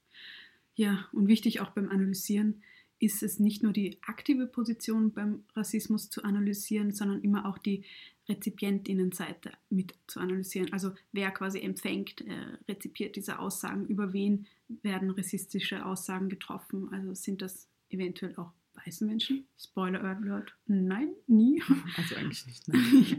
Ja, 0.74 1.08
und 1.12 1.26
wichtig 1.26 1.60
auch 1.60 1.70
beim 1.70 1.88
Analysieren 1.88 2.62
ist 3.00 3.22
es 3.22 3.38
nicht 3.38 3.62
nur 3.62 3.72
die 3.72 3.98
aktive 4.02 4.46
Position 4.46 5.12
beim 5.12 5.44
Rassismus 5.54 6.10
zu 6.10 6.24
analysieren, 6.24 6.92
sondern 6.92 7.20
immer 7.22 7.46
auch 7.46 7.58
die 7.58 7.84
Rezipientinnenseite 8.28 9.52
mit 9.70 9.94
zu 10.06 10.20
analysieren. 10.20 10.72
Also 10.72 10.92
wer 11.12 11.30
quasi 11.30 11.60
empfängt, 11.60 12.20
äh, 12.22 12.58
rezipiert 12.68 13.16
diese 13.16 13.38
Aussagen, 13.38 13.86
über 13.86 14.12
wen 14.12 14.46
werden 14.82 15.10
rassistische 15.10 15.84
Aussagen 15.86 16.28
getroffen. 16.28 16.88
Also 16.92 17.14
sind 17.14 17.40
das 17.40 17.68
eventuell 17.88 18.36
auch 18.36 18.52
weiße 18.84 19.04
Menschen? 19.04 19.46
Spoiler 19.58 20.02
Alert, 20.02 20.54
nein, 20.66 21.10
nie. 21.26 21.62
Also 21.96 22.16
eigentlich 22.16 22.46
nicht, 22.46 22.68
nein. 22.68 23.06
ja. 23.10 23.16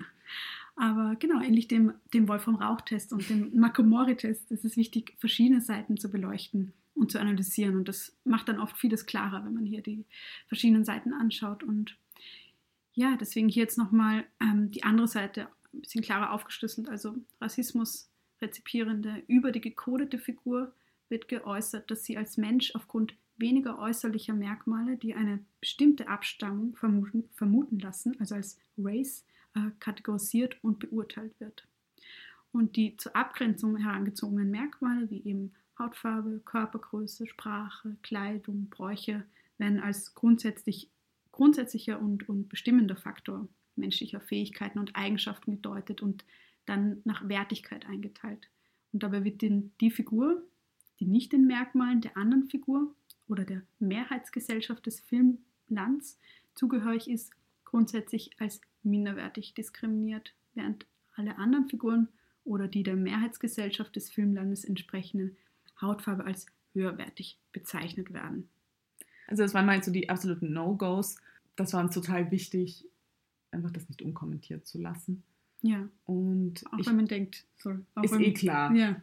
Aber 0.76 1.16
genau, 1.20 1.42
ähnlich 1.42 1.68
dem, 1.68 1.94
dem 2.14 2.28
Wolfram-Rauch-Test 2.28 3.12
und 3.12 3.30
dem 3.30 3.60
Makomori-Test 3.60 4.52
ist 4.52 4.64
es 4.64 4.78
wichtig, 4.78 5.16
verschiedene 5.18 5.60
Seiten 5.60 5.98
zu 5.98 6.10
beleuchten 6.10 6.74
und 7.00 7.12
zu 7.12 7.20
analysieren. 7.20 7.76
Und 7.78 7.88
das 7.88 8.16
macht 8.24 8.50
dann 8.50 8.60
oft 8.60 8.78
vieles 8.78 9.06
klarer, 9.06 9.46
wenn 9.46 9.54
man 9.54 9.66
hier 9.66 9.82
die 9.82 10.06
verschiedenen 10.48 10.86
Seiten 10.86 11.14
anschaut. 11.14 11.64
Und 11.64 11.98
ja, 12.94 13.16
deswegen 13.20 13.50
hier 13.50 13.64
jetzt 13.64 13.78
nochmal 13.78 14.26
ähm, 14.40 14.72
die 14.72 14.84
andere 14.84 15.08
Seite 15.08 15.48
ein 15.74 15.82
bisschen 15.82 16.04
klarer 16.04 16.34
aufgeschlüsselt. 16.34 16.90
Also 16.90 17.16
Rassismus 17.40 18.10
rezipierende 18.42 19.24
über 19.28 19.52
die 19.52 19.62
gekodete 19.62 20.20
Figur 20.20 20.74
wird 21.08 21.28
geäußert, 21.28 21.90
dass 21.90 22.04
sie 22.04 22.18
als 22.18 22.38
Mensch 22.38 22.76
aufgrund 22.76 23.16
weniger 23.38 23.80
äußerlicher 23.80 24.34
Merkmale, 24.34 24.98
die 24.98 25.16
eine 25.16 25.40
bestimmte 25.62 26.08
Abstammung 26.10 26.76
vermuten, 26.76 27.30
vermuten 27.34 27.80
lassen, 27.80 28.16
also 28.20 28.36
als 28.36 28.60
Race, 28.78 29.26
äh, 29.56 29.72
kategorisiert 29.80 30.62
und 30.62 30.80
beurteilt 30.80 31.40
wird. 31.40 31.66
Und 32.52 32.76
die 32.76 32.98
zur 32.98 33.16
Abgrenzung 33.16 33.78
herangezogenen 33.78 34.52
Merkmale, 34.52 35.10
wie 35.10 35.24
eben 35.24 35.54
Hautfarbe, 35.80 36.42
Körpergröße, 36.46 37.26
Sprache, 37.28 37.96
Kleidung, 38.04 38.70
Bräuche, 38.70 39.24
werden 39.58 39.80
als 39.80 40.14
grundsätzlich, 40.14 40.90
grundsätzlicher 41.32 42.00
und, 42.00 42.28
und 42.30 42.50
bestimmender 42.50 42.96
Faktor 42.96 43.48
menschlicher 43.76 44.20
Fähigkeiten 44.20 44.78
und 44.78 44.96
Eigenschaften 44.96 45.52
gedeutet 45.52 46.02
und 46.02 46.26
dann 46.66 47.02
nach 47.06 47.28
Wertigkeit 47.28 47.88
eingeteilt. 47.88 48.50
Und 48.92 49.04
dabei 49.04 49.24
wird 49.24 49.42
die, 49.42 49.72
die 49.82 49.92
Figur, 49.92 50.44
die 51.00 51.06
nicht 51.06 51.32
den 51.32 51.48
Merkmalen 51.48 52.02
der 52.02 52.18
anderen 52.18 52.48
Figur 52.50 52.94
oder 53.28 53.46
der 53.46 53.62
Mehrheitsgesellschaft 53.80 54.86
des 54.86 55.00
Filmlands 55.00 56.20
zugehörig 56.56 57.10
ist, 57.10 57.32
grundsätzlich 57.64 58.32
als 58.40 58.62
minderwertig 58.84 59.54
diskriminiert, 59.54 60.34
während 60.54 60.86
alle 61.16 61.38
anderen 61.38 61.70
Figuren 61.70 62.10
oder 62.44 62.68
die 62.68 62.84
der 62.84 62.96
Mehrheitsgesellschaft 62.96 63.96
des 63.96 64.10
Filmlandes 64.10 64.66
entsprechenden 64.66 65.38
Hautfarbe 65.82 66.26
als 66.26 66.46
höherwertig 66.74 67.40
bezeichnet 67.52 68.14
werden. 68.14 68.50
Also 69.28 69.44
das 69.44 69.54
waren 69.54 69.66
mal 69.66 69.84
so 69.84 69.92
die 69.92 70.10
absoluten 70.10 70.54
No-Gos. 70.54 71.18
Das 71.56 71.74
war 71.74 71.84
uns 71.84 71.94
total 71.94 72.32
wichtig, 72.32 72.86
einfach 73.52 73.72
das 73.72 73.88
nicht 73.90 74.02
unkommentiert 74.02 74.66
zu 74.66 74.80
lassen. 74.80 75.24
Ja. 75.62 75.88
Und 76.06 76.66
auch 76.72 76.80
ich, 76.80 76.88
wenn 76.88 76.96
man 76.96 77.08
denkt, 77.08 77.46
sorry, 77.58 77.80
ist 78.02 78.14
eh 78.14 78.34
klar. 78.34 78.74
Ja. 78.74 79.02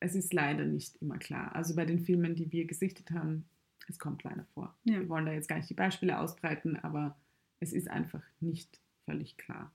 Es 0.00 0.14
ist 0.14 0.32
leider 0.32 0.64
nicht 0.64 0.96
immer 1.00 1.18
klar. 1.18 1.54
Also 1.54 1.74
bei 1.76 1.86
den 1.86 2.00
Filmen, 2.00 2.34
die 2.34 2.50
wir 2.52 2.66
gesichtet 2.66 3.10
haben, 3.10 3.44
es 3.88 3.98
kommt 3.98 4.22
leider 4.22 4.44
vor. 4.54 4.74
Ja. 4.84 5.00
Wir 5.00 5.08
wollen 5.08 5.26
da 5.26 5.32
jetzt 5.32 5.48
gar 5.48 5.56
nicht 5.56 5.70
die 5.70 5.74
Beispiele 5.74 6.18
ausbreiten, 6.18 6.76
aber 6.76 7.16
es 7.60 7.72
ist 7.72 7.88
einfach 7.88 8.22
nicht 8.40 8.80
völlig 9.04 9.36
klar. 9.36 9.72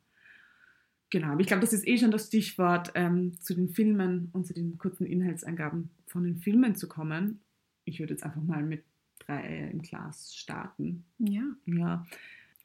Genau, 1.10 1.28
aber 1.30 1.42
ich 1.42 1.48
glaube, 1.48 1.62
das 1.62 1.74
ist 1.74 1.88
eh 1.88 1.98
schon 1.98 2.12
das 2.12 2.28
Stichwort, 2.28 2.92
ähm, 2.96 3.40
zu 3.40 3.56
den 3.56 3.70
Filmen 3.70 4.30
und 4.32 4.46
zu 4.46 4.54
den 4.54 4.78
kurzen 4.78 5.06
Inhaltsangaben 5.06 5.90
von 6.06 6.24
den 6.24 6.38
Filmen 6.38 6.76
zu 6.76 6.88
kommen. 6.88 7.42
Ich 7.86 8.00
würde 8.00 8.14
jetzt 8.14 8.24
einfach 8.24 8.42
mal 8.42 8.64
mit 8.64 8.84
3 9.20 9.44
Eier 9.44 9.72
im 9.72 9.82
Glas 9.82 10.36
starten. 10.36 11.06
Ja. 11.18 11.44
Ja, 11.66 12.06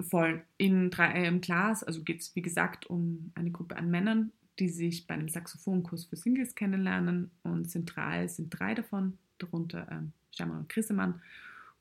voll. 0.00 0.42
In 0.58 0.90
3 0.90 1.14
Eier 1.14 1.28
im 1.28 1.40
Glas, 1.40 1.82
also 1.82 2.02
geht 2.02 2.20
es 2.20 2.36
wie 2.36 2.42
gesagt 2.42 2.86
um 2.86 3.32
eine 3.34 3.50
Gruppe 3.50 3.76
an 3.76 3.90
Männern, 3.90 4.32
die 4.58 4.68
sich 4.68 5.06
bei 5.06 5.14
einem 5.14 5.28
Saxophonkurs 5.28 6.04
für 6.04 6.16
Singles 6.16 6.54
kennenlernen 6.54 7.30
und 7.42 7.70
zentral 7.70 8.28
sind 8.28 8.50
drei 8.50 8.74
davon, 8.74 9.18
darunter 9.38 9.88
ähm, 9.90 10.12
Schamann 10.30 10.60
und 10.60 10.68
Chrissemann. 10.68 11.20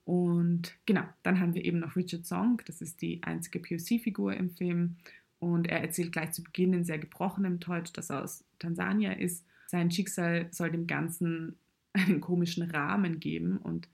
Und 0.05 0.75
genau, 0.85 1.03
dann 1.23 1.39
haben 1.39 1.53
wir 1.53 1.63
eben 1.63 1.79
noch 1.79 1.95
Richard 1.95 2.25
Song, 2.25 2.61
das 2.65 2.81
ist 2.81 3.01
die 3.01 3.21
einzige 3.23 3.59
POC-Figur 3.59 4.33
im 4.33 4.49
Film 4.49 4.97
und 5.51 5.67
er 5.67 5.81
erzählt 5.81 6.11
gleich 6.11 6.31
zu 6.31 6.43
Beginn 6.43 6.73
in 6.73 6.83
sehr 6.83 6.99
gebrochenem 6.99 7.59
Deutsch, 7.59 7.93
dass 7.93 8.09
er 8.09 8.23
aus 8.23 8.43
Tansania 8.59 9.13
ist. 9.13 9.45
Sein 9.67 9.91
Schicksal 9.91 10.47
soll 10.51 10.71
dem 10.71 10.87
Ganzen 10.87 11.57
einen 11.93 12.21
komischen 12.21 12.63
Rahmen 12.63 13.19
geben. 13.19 13.57
Und 13.57 13.87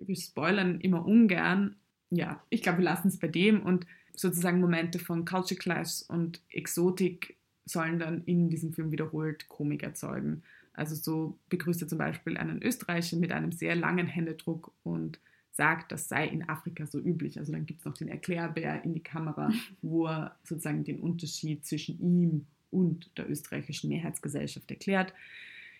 wir 0.00 0.16
spoilern 0.16 0.80
immer 0.80 1.04
ungern. 1.04 1.76
Ja, 2.10 2.42
ich 2.50 2.62
glaube, 2.62 2.78
wir 2.78 2.84
lassen 2.84 3.08
es 3.08 3.18
bei 3.18 3.28
dem. 3.28 3.62
Und 3.62 3.86
sozusagen 4.14 4.60
Momente 4.60 4.98
von 4.98 5.24
Culture 5.24 5.58
Clash 5.58 6.02
und 6.08 6.40
Exotik 6.50 7.36
sollen 7.64 7.98
dann 7.98 8.22
in 8.24 8.48
diesem 8.48 8.72
Film 8.72 8.92
wiederholt 8.92 9.48
Komik 9.48 9.82
erzeugen. 9.82 10.42
Also 10.72 10.94
so 10.94 11.38
begrüßt 11.48 11.82
er 11.82 11.88
zum 11.88 11.98
Beispiel 11.98 12.36
einen 12.36 12.62
Österreicher 12.62 13.16
mit 13.16 13.32
einem 13.32 13.50
sehr 13.50 13.74
langen 13.74 14.06
Händedruck 14.06 14.72
und 14.82 15.18
sagt, 15.56 15.90
das 15.90 16.08
sei 16.08 16.26
in 16.26 16.48
Afrika 16.48 16.86
so 16.86 17.00
üblich. 17.00 17.38
Also 17.38 17.52
dann 17.52 17.66
gibt 17.66 17.80
es 17.80 17.86
noch 17.86 17.94
den 17.94 18.08
Erklärbär 18.08 18.84
in 18.84 18.94
die 18.94 19.02
Kamera, 19.02 19.50
wo 19.82 20.06
er 20.06 20.36
sozusagen 20.44 20.84
den 20.84 21.00
Unterschied 21.00 21.64
zwischen 21.64 21.98
ihm 22.00 22.46
und 22.70 23.10
der 23.16 23.28
österreichischen 23.30 23.88
Mehrheitsgesellschaft 23.88 24.70
erklärt. 24.70 25.12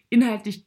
Inhaltlich 0.09 0.65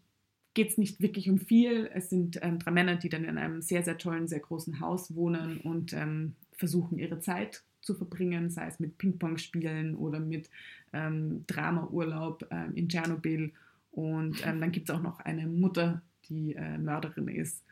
geht 0.53 0.69
es 0.69 0.77
nicht 0.77 1.01
wirklich 1.01 1.29
um 1.29 1.39
viel. 1.39 1.89
Es 1.93 2.09
sind 2.09 2.39
ähm, 2.41 2.59
drei 2.59 2.71
Männer, 2.71 2.95
die 2.97 3.09
dann 3.09 3.23
in 3.23 3.37
einem 3.37 3.61
sehr, 3.61 3.83
sehr 3.83 3.97
tollen, 3.97 4.27
sehr 4.27 4.39
großen 4.39 4.79
Haus 4.79 5.15
wohnen 5.15 5.59
und 5.61 5.93
ähm, 5.93 6.35
versuchen, 6.51 6.99
ihre 6.99 7.19
Zeit 7.19 7.63
zu 7.81 7.95
verbringen, 7.95 8.49
sei 8.49 8.67
es 8.67 8.79
mit 8.79 8.97
Ping-Pong-Spielen 8.97 9.95
oder 9.95 10.19
mit 10.19 10.49
ähm, 10.91 11.45
Drama-Urlaub 11.47 12.45
ähm, 12.51 12.75
in 12.75 12.89
Tschernobyl. 12.89 13.53
Und 13.91 14.45
ähm, 14.45 14.59
dann 14.59 14.71
gibt 14.71 14.89
es 14.89 14.95
auch 14.95 15.01
noch 15.01 15.19
eine 15.21 15.47
Mutter, 15.47 16.01
die 16.27 16.53
äh, 16.53 16.77
Mörderin 16.77 17.29
ist 17.29 17.63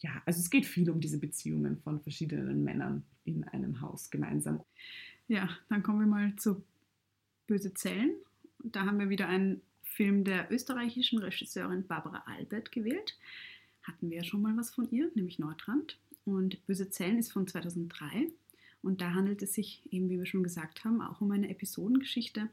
ja, 0.00 0.22
also 0.26 0.40
es 0.40 0.50
geht 0.50 0.66
viel 0.66 0.90
um 0.90 1.00
diese 1.00 1.18
Beziehungen 1.18 1.78
von 1.78 2.00
verschiedenen 2.00 2.62
Männern 2.62 3.04
in 3.24 3.44
einem 3.44 3.80
Haus 3.80 4.10
gemeinsam. 4.10 4.60
Ja, 5.28 5.48
dann 5.68 5.82
kommen 5.82 6.00
wir 6.00 6.06
mal 6.06 6.36
zu 6.36 6.62
Böse 7.46 7.74
Zellen. 7.74 8.14
Da 8.62 8.84
haben 8.84 8.98
wir 8.98 9.08
wieder 9.08 9.28
einen 9.28 9.62
Film 9.82 10.24
der 10.24 10.52
österreichischen 10.52 11.18
Regisseurin 11.18 11.86
Barbara 11.86 12.24
Albert 12.26 12.72
gewählt. 12.72 13.18
Hatten 13.82 14.10
wir 14.10 14.18
ja 14.18 14.24
schon 14.24 14.42
mal 14.42 14.56
was 14.56 14.70
von 14.70 14.90
ihr, 14.90 15.10
nämlich 15.14 15.38
Neutrand. 15.38 15.98
Und 16.24 16.64
Böse 16.66 16.90
Zellen 16.90 17.18
ist 17.18 17.32
von 17.32 17.46
2003. 17.46 18.30
Und 18.82 19.00
da 19.00 19.14
handelt 19.14 19.42
es 19.42 19.54
sich, 19.54 19.82
eben 19.90 20.10
wie 20.10 20.18
wir 20.18 20.26
schon 20.26 20.42
gesagt 20.42 20.84
haben, 20.84 21.00
auch 21.00 21.20
um 21.20 21.30
eine 21.30 21.48
Episodengeschichte, 21.48 22.48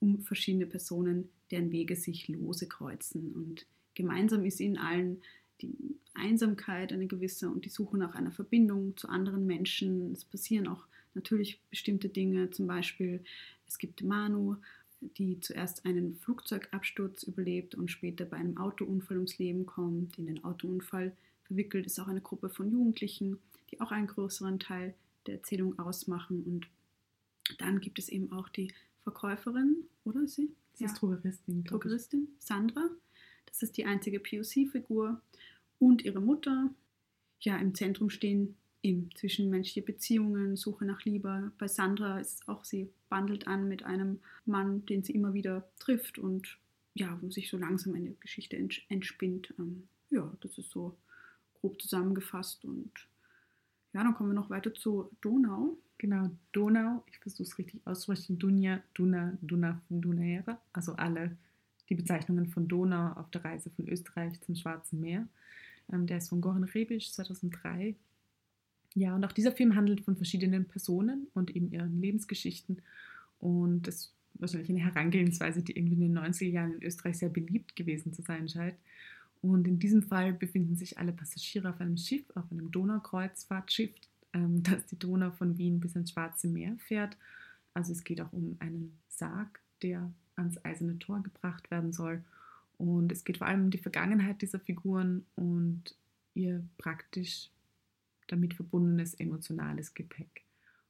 um 0.00 0.20
verschiedene 0.20 0.66
Personen, 0.66 1.30
deren 1.50 1.72
Wege 1.72 1.96
sich 1.96 2.28
lose 2.28 2.68
kreuzen. 2.68 3.32
Und 3.32 3.66
gemeinsam 3.94 4.44
ist 4.44 4.60
ihnen 4.60 4.76
allen 4.76 5.22
die 5.62 5.98
Einsamkeit, 6.14 6.92
eine 6.92 7.06
gewisse 7.06 7.48
und 7.48 7.64
die 7.64 7.70
Suche 7.70 7.96
nach 7.96 8.14
einer 8.14 8.32
Verbindung 8.32 8.96
zu 8.96 9.08
anderen 9.08 9.46
Menschen. 9.46 10.12
Es 10.12 10.24
passieren 10.24 10.68
auch 10.68 10.84
natürlich 11.14 11.60
bestimmte 11.70 12.08
Dinge, 12.08 12.50
zum 12.50 12.66
Beispiel 12.66 13.22
es 13.66 13.78
gibt 13.78 14.02
Manu, 14.02 14.56
die 15.00 15.40
zuerst 15.40 15.84
einen 15.84 16.16
Flugzeugabsturz 16.16 17.24
überlebt 17.24 17.74
und 17.74 17.90
später 17.90 18.24
bei 18.24 18.36
einem 18.36 18.56
Autounfall 18.56 19.18
ums 19.18 19.38
Leben 19.38 19.66
kommt. 19.66 20.18
In 20.18 20.26
den 20.26 20.44
Autounfall 20.44 21.16
verwickelt 21.44 21.86
ist 21.86 21.98
auch 22.00 22.08
eine 22.08 22.20
Gruppe 22.20 22.48
von 22.48 22.70
Jugendlichen, 22.70 23.38
die 23.70 23.80
auch 23.80 23.90
einen 23.90 24.06
größeren 24.06 24.58
Teil 24.58 24.94
der 25.26 25.34
Erzählung 25.34 25.78
ausmachen. 25.78 26.42
Und 26.44 26.68
dann 27.58 27.80
gibt 27.80 27.98
es 27.98 28.08
eben 28.08 28.32
auch 28.32 28.48
die 28.48 28.72
Verkäuferin, 29.02 29.84
oder 30.04 30.26
sie? 30.26 30.50
Sie 30.74 30.84
ja. 30.84 30.90
ist 30.90 31.00
Drogeristin. 31.00 31.64
Drogeristin, 31.64 32.28
Sandra. 32.38 32.90
Das 33.54 33.62
ist 33.62 33.76
die 33.76 33.84
einzige 33.84 34.18
POC-Figur. 34.18 35.20
Und 35.78 36.04
ihre 36.04 36.20
Mutter. 36.20 36.70
Ja, 37.38 37.56
im 37.58 37.74
Zentrum 37.74 38.10
stehen 38.10 38.56
eben 38.82 39.10
zwischenmenschliche 39.14 39.82
Beziehungen, 39.82 40.56
Suche 40.56 40.84
nach 40.84 41.04
Liebe. 41.04 41.52
Bei 41.56 41.68
Sandra 41.68 42.18
ist 42.18 42.48
auch, 42.48 42.64
sie 42.64 42.90
bandelt 43.08 43.46
an 43.46 43.68
mit 43.68 43.84
einem 43.84 44.18
Mann, 44.44 44.84
den 44.86 45.04
sie 45.04 45.12
immer 45.12 45.34
wieder 45.34 45.68
trifft 45.78 46.18
und 46.18 46.58
ja, 46.94 47.16
wo 47.20 47.30
sich 47.30 47.48
so 47.48 47.56
langsam 47.56 47.94
eine 47.94 48.14
Geschichte 48.14 48.56
entspinnt. 48.88 49.54
Ähm, 49.58 49.84
ja, 50.10 50.32
das 50.40 50.58
ist 50.58 50.70
so 50.70 50.96
grob 51.60 51.80
zusammengefasst 51.80 52.64
und 52.64 52.90
ja, 53.92 54.02
dann 54.02 54.14
kommen 54.14 54.30
wir 54.30 54.34
noch 54.34 54.50
weiter 54.50 54.74
zu 54.74 55.10
Donau. 55.20 55.78
Genau, 55.98 56.30
Donau, 56.52 57.04
ich 57.06 57.18
versuche 57.18 57.44
es 57.44 57.58
richtig 57.58 57.80
auszusprechen, 57.86 58.38
Dunja, 58.38 58.82
Duna, 58.94 59.38
Duna, 59.42 59.80
Dunaera, 59.88 60.60
also 60.72 60.94
alle 60.94 61.36
die 61.94 62.02
Bezeichnungen 62.02 62.48
von 62.48 62.68
Donau 62.68 63.12
auf 63.12 63.30
der 63.30 63.44
Reise 63.44 63.70
von 63.70 63.88
Österreich 63.88 64.40
zum 64.42 64.54
Schwarzen 64.54 65.00
Meer. 65.00 65.26
Ähm, 65.92 66.06
der 66.06 66.18
ist 66.18 66.28
von 66.28 66.40
Goran 66.40 66.64
Rebisch 66.64 67.12
2003 67.12 67.94
ja, 68.94 69.14
und 69.14 69.24
auch 69.24 69.32
dieser 69.32 69.52
Film 69.52 69.74
handelt 69.74 70.02
von 70.02 70.16
verschiedenen 70.16 70.66
Personen 70.66 71.26
und 71.34 71.54
eben 71.54 71.70
ihren 71.72 72.00
Lebensgeschichten. 72.00 72.80
Und 73.40 73.82
das 73.82 73.96
ist 73.96 74.14
wahrscheinlich 74.34 74.70
eine 74.70 74.84
Herangehensweise, 74.84 75.62
die 75.62 75.76
irgendwie 75.76 75.94
in 75.94 76.14
den 76.14 76.18
90er 76.18 76.48
Jahren 76.48 76.74
in 76.74 76.82
Österreich 76.82 77.18
sehr 77.18 77.28
beliebt 77.28 77.74
gewesen 77.74 78.12
zu 78.12 78.22
sein 78.22 78.48
scheint. 78.48 78.76
Und 79.42 79.66
in 79.66 79.80
diesem 79.80 80.02
Fall 80.02 80.32
befinden 80.32 80.76
sich 80.76 80.96
alle 80.96 81.12
Passagiere 81.12 81.70
auf 81.70 81.80
einem 81.80 81.96
Schiff, 81.96 82.24
auf 82.36 82.50
einem 82.50 82.70
Donaukreuzfahrtschiff, 82.70 83.90
ähm, 84.32 84.62
das 84.62 84.86
die 84.86 84.98
Donau 84.98 85.32
von 85.32 85.58
Wien 85.58 85.80
bis 85.80 85.96
ins 85.96 86.12
Schwarze 86.12 86.46
Meer 86.46 86.76
fährt. 86.78 87.16
Also 87.74 87.92
es 87.92 88.04
geht 88.04 88.20
auch 88.20 88.32
um 88.32 88.56
einen 88.60 88.96
Sarg, 89.08 89.60
der 89.82 90.12
ans 90.36 90.62
Eiserne 90.64 90.98
Tor 90.98 91.22
gebracht 91.22 91.70
werden 91.70 91.92
soll. 91.92 92.22
Und 92.78 93.12
es 93.12 93.24
geht 93.24 93.38
vor 93.38 93.46
allem 93.46 93.64
um 93.64 93.70
die 93.70 93.78
Vergangenheit 93.78 94.42
dieser 94.42 94.60
Figuren 94.60 95.24
und 95.36 95.94
ihr 96.34 96.64
praktisch 96.78 97.50
damit 98.26 98.54
verbundenes 98.54 99.14
emotionales 99.14 99.94
Gepäck. 99.94 100.42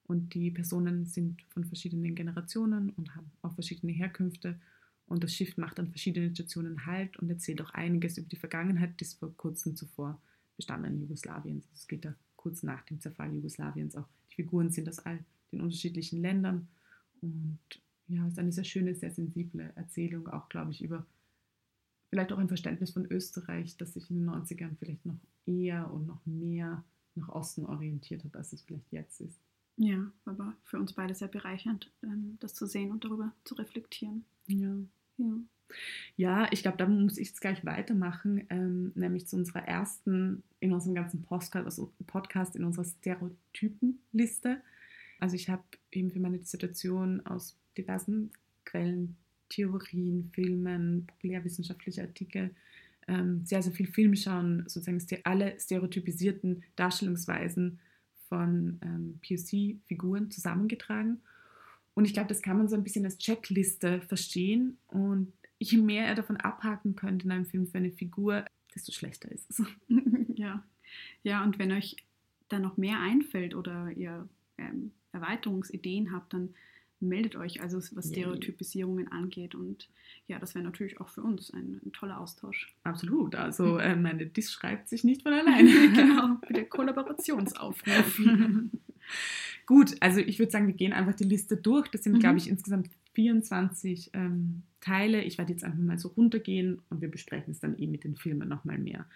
Und 0.06 0.34
die 0.34 0.50
Personen 0.50 1.06
sind 1.06 1.42
von 1.48 1.64
verschiedenen 1.64 2.14
Generationen 2.14 2.90
und 2.90 3.14
haben 3.14 3.30
auch 3.42 3.54
verschiedene 3.54 3.92
Herkünfte. 3.92 4.58
Und 5.06 5.24
das 5.24 5.34
Schiff 5.34 5.56
macht 5.56 5.78
an 5.78 5.88
verschiedenen 5.88 6.34
Stationen 6.34 6.86
Halt 6.86 7.16
und 7.18 7.28
erzählt 7.28 7.60
auch 7.62 7.70
einiges 7.70 8.18
über 8.18 8.28
die 8.28 8.36
Vergangenheit 8.36 9.00
des 9.00 9.14
vor 9.14 9.34
kurzem 9.36 9.76
zuvor 9.76 10.20
bestandenen 10.56 11.00
Jugoslawiens. 11.00 11.66
Es 11.74 11.88
geht 11.88 12.04
da 12.04 12.14
kurz 12.36 12.62
nach 12.62 12.82
dem 12.82 13.00
Zerfall 13.00 13.32
Jugoslawiens 13.34 13.96
auch. 13.96 14.08
Die 14.30 14.36
Figuren 14.36 14.70
sind 14.70 14.88
aus 14.88 14.98
all 15.00 15.18
den 15.52 15.60
unterschiedlichen 15.62 16.20
Ländern. 16.20 16.68
Und 17.22 17.58
ja, 18.08 18.26
es 18.26 18.32
ist 18.32 18.38
eine 18.38 18.52
sehr 18.52 18.64
schöne, 18.64 18.94
sehr 18.94 19.10
sensible 19.10 19.72
Erzählung, 19.76 20.28
auch 20.28 20.48
glaube 20.48 20.70
ich, 20.70 20.82
über 20.82 21.06
vielleicht 22.10 22.32
auch 22.32 22.38
ein 22.38 22.48
Verständnis 22.48 22.90
von 22.90 23.06
Österreich, 23.10 23.76
das 23.76 23.94
sich 23.94 24.10
in 24.10 24.20
den 24.20 24.30
90ern 24.30 24.76
vielleicht 24.78 25.04
noch 25.04 25.18
eher 25.46 25.90
und 25.90 26.06
noch 26.06 26.24
mehr 26.26 26.84
nach 27.16 27.28
Osten 27.28 27.66
orientiert 27.66 28.24
hat, 28.24 28.36
als 28.36 28.52
es 28.52 28.62
vielleicht 28.62 28.92
jetzt 28.92 29.20
ist. 29.20 29.40
Ja, 29.76 30.12
aber 30.24 30.54
für 30.62 30.78
uns 30.78 30.92
beide 30.92 31.14
sehr 31.14 31.28
bereichernd, 31.28 31.90
ähm, 32.02 32.36
das 32.40 32.54
zu 32.54 32.66
sehen 32.66 32.92
und 32.92 33.04
darüber 33.04 33.32
zu 33.44 33.54
reflektieren. 33.54 34.24
Ja. 34.46 34.76
Ja, 35.16 35.38
ja 36.16 36.52
ich 36.52 36.62
glaube, 36.62 36.76
da 36.76 36.86
muss 36.86 37.18
ich 37.18 37.28
jetzt 37.28 37.40
gleich 37.40 37.64
weitermachen, 37.64 38.46
ähm, 38.50 38.92
nämlich 38.94 39.26
zu 39.26 39.36
unserer 39.36 39.66
ersten, 39.66 40.44
in 40.60 40.72
unserem 40.72 40.94
ganzen 40.94 41.22
Podcast, 41.22 41.64
also 41.64 41.92
Podcast 42.06 42.54
in 42.54 42.64
unserer 42.64 42.84
Stereotypenliste. 42.84 44.60
Also 45.18 45.34
ich 45.34 45.48
habe 45.48 45.64
eben 45.90 46.10
für 46.10 46.20
meine 46.20 46.38
Dissertation 46.38 47.26
aus 47.26 47.58
diversen 47.76 48.30
Quellen, 48.64 49.16
Theorien, 49.48 50.30
Filmen, 50.32 51.06
populärwissenschaftliche 51.06 52.02
Artikel 52.02 52.50
ähm, 53.06 53.44
sehr, 53.44 53.62
sehr 53.62 53.72
viel 53.72 53.86
Film 53.86 54.16
schauen, 54.16 54.64
sozusagen 54.66 55.22
alle 55.24 55.58
stereotypisierten 55.60 56.62
Darstellungsweisen 56.76 57.78
von 58.28 58.80
ähm, 58.82 59.20
POC-Figuren 59.26 60.30
zusammengetragen. 60.30 61.20
Und 61.94 62.06
ich 62.06 62.14
glaube, 62.14 62.28
das 62.28 62.42
kann 62.42 62.56
man 62.56 62.68
so 62.68 62.74
ein 62.74 62.82
bisschen 62.82 63.04
als 63.04 63.18
Checkliste 63.18 64.00
verstehen. 64.02 64.78
Und 64.88 65.32
je 65.58 65.78
mehr 65.78 66.06
er 66.06 66.14
davon 66.14 66.36
abhaken 66.36 66.96
könnte 66.96 67.26
in 67.26 67.30
einem 67.30 67.46
Film 67.46 67.66
für 67.66 67.78
eine 67.78 67.92
Figur, 67.92 68.44
desto 68.74 68.92
schlechter 68.92 69.30
ist 69.30 69.50
es. 69.50 69.62
ja. 70.34 70.64
ja, 71.22 71.44
und 71.44 71.58
wenn 71.58 71.72
euch 71.72 71.96
da 72.48 72.58
noch 72.58 72.76
mehr 72.76 73.00
einfällt 73.00 73.54
oder 73.54 73.90
ihr 73.90 74.28
ähm, 74.58 74.92
Erweiterungsideen 75.12 76.12
habt, 76.12 76.32
dann 76.32 76.54
meldet 77.08 77.36
euch, 77.36 77.62
also 77.62 77.78
was 77.96 78.08
Stereotypisierungen 78.08 79.08
angeht. 79.08 79.54
Und 79.54 79.88
ja, 80.26 80.38
das 80.38 80.54
wäre 80.54 80.64
natürlich 80.64 81.00
auch 81.00 81.08
für 81.08 81.22
uns 81.22 81.52
ein, 81.52 81.80
ein 81.84 81.92
toller 81.92 82.20
Austausch. 82.20 82.74
Absolut. 82.82 83.34
Also 83.34 83.78
äh, 83.78 83.96
meine 83.96 84.26
Dis 84.26 84.52
schreibt 84.52 84.88
sich 84.88 85.04
nicht 85.04 85.22
von 85.22 85.32
alleine. 85.32 85.70
genau, 85.94 86.38
der 86.50 86.64
Kollaborationsaufruf. 86.66 88.20
Gut, 89.66 89.96
also 90.00 90.20
ich 90.20 90.38
würde 90.38 90.52
sagen, 90.52 90.66
wir 90.66 90.74
gehen 90.74 90.92
einfach 90.92 91.14
die 91.14 91.24
Liste 91.24 91.56
durch. 91.56 91.88
Das 91.88 92.04
sind, 92.04 92.14
mhm. 92.14 92.18
glaube 92.20 92.38
ich, 92.38 92.48
insgesamt 92.48 92.90
24 93.14 94.10
ähm, 94.12 94.62
Teile. 94.80 95.22
Ich 95.22 95.38
werde 95.38 95.52
jetzt 95.52 95.64
einfach 95.64 95.78
mal 95.78 95.98
so 95.98 96.08
runtergehen 96.08 96.82
und 96.90 97.00
wir 97.00 97.10
besprechen 97.10 97.52
es 97.52 97.60
dann 97.60 97.78
eh 97.78 97.86
mit 97.86 98.04
den 98.04 98.16
Filmen 98.16 98.48
nochmal 98.48 98.78
mehr. 98.78 99.06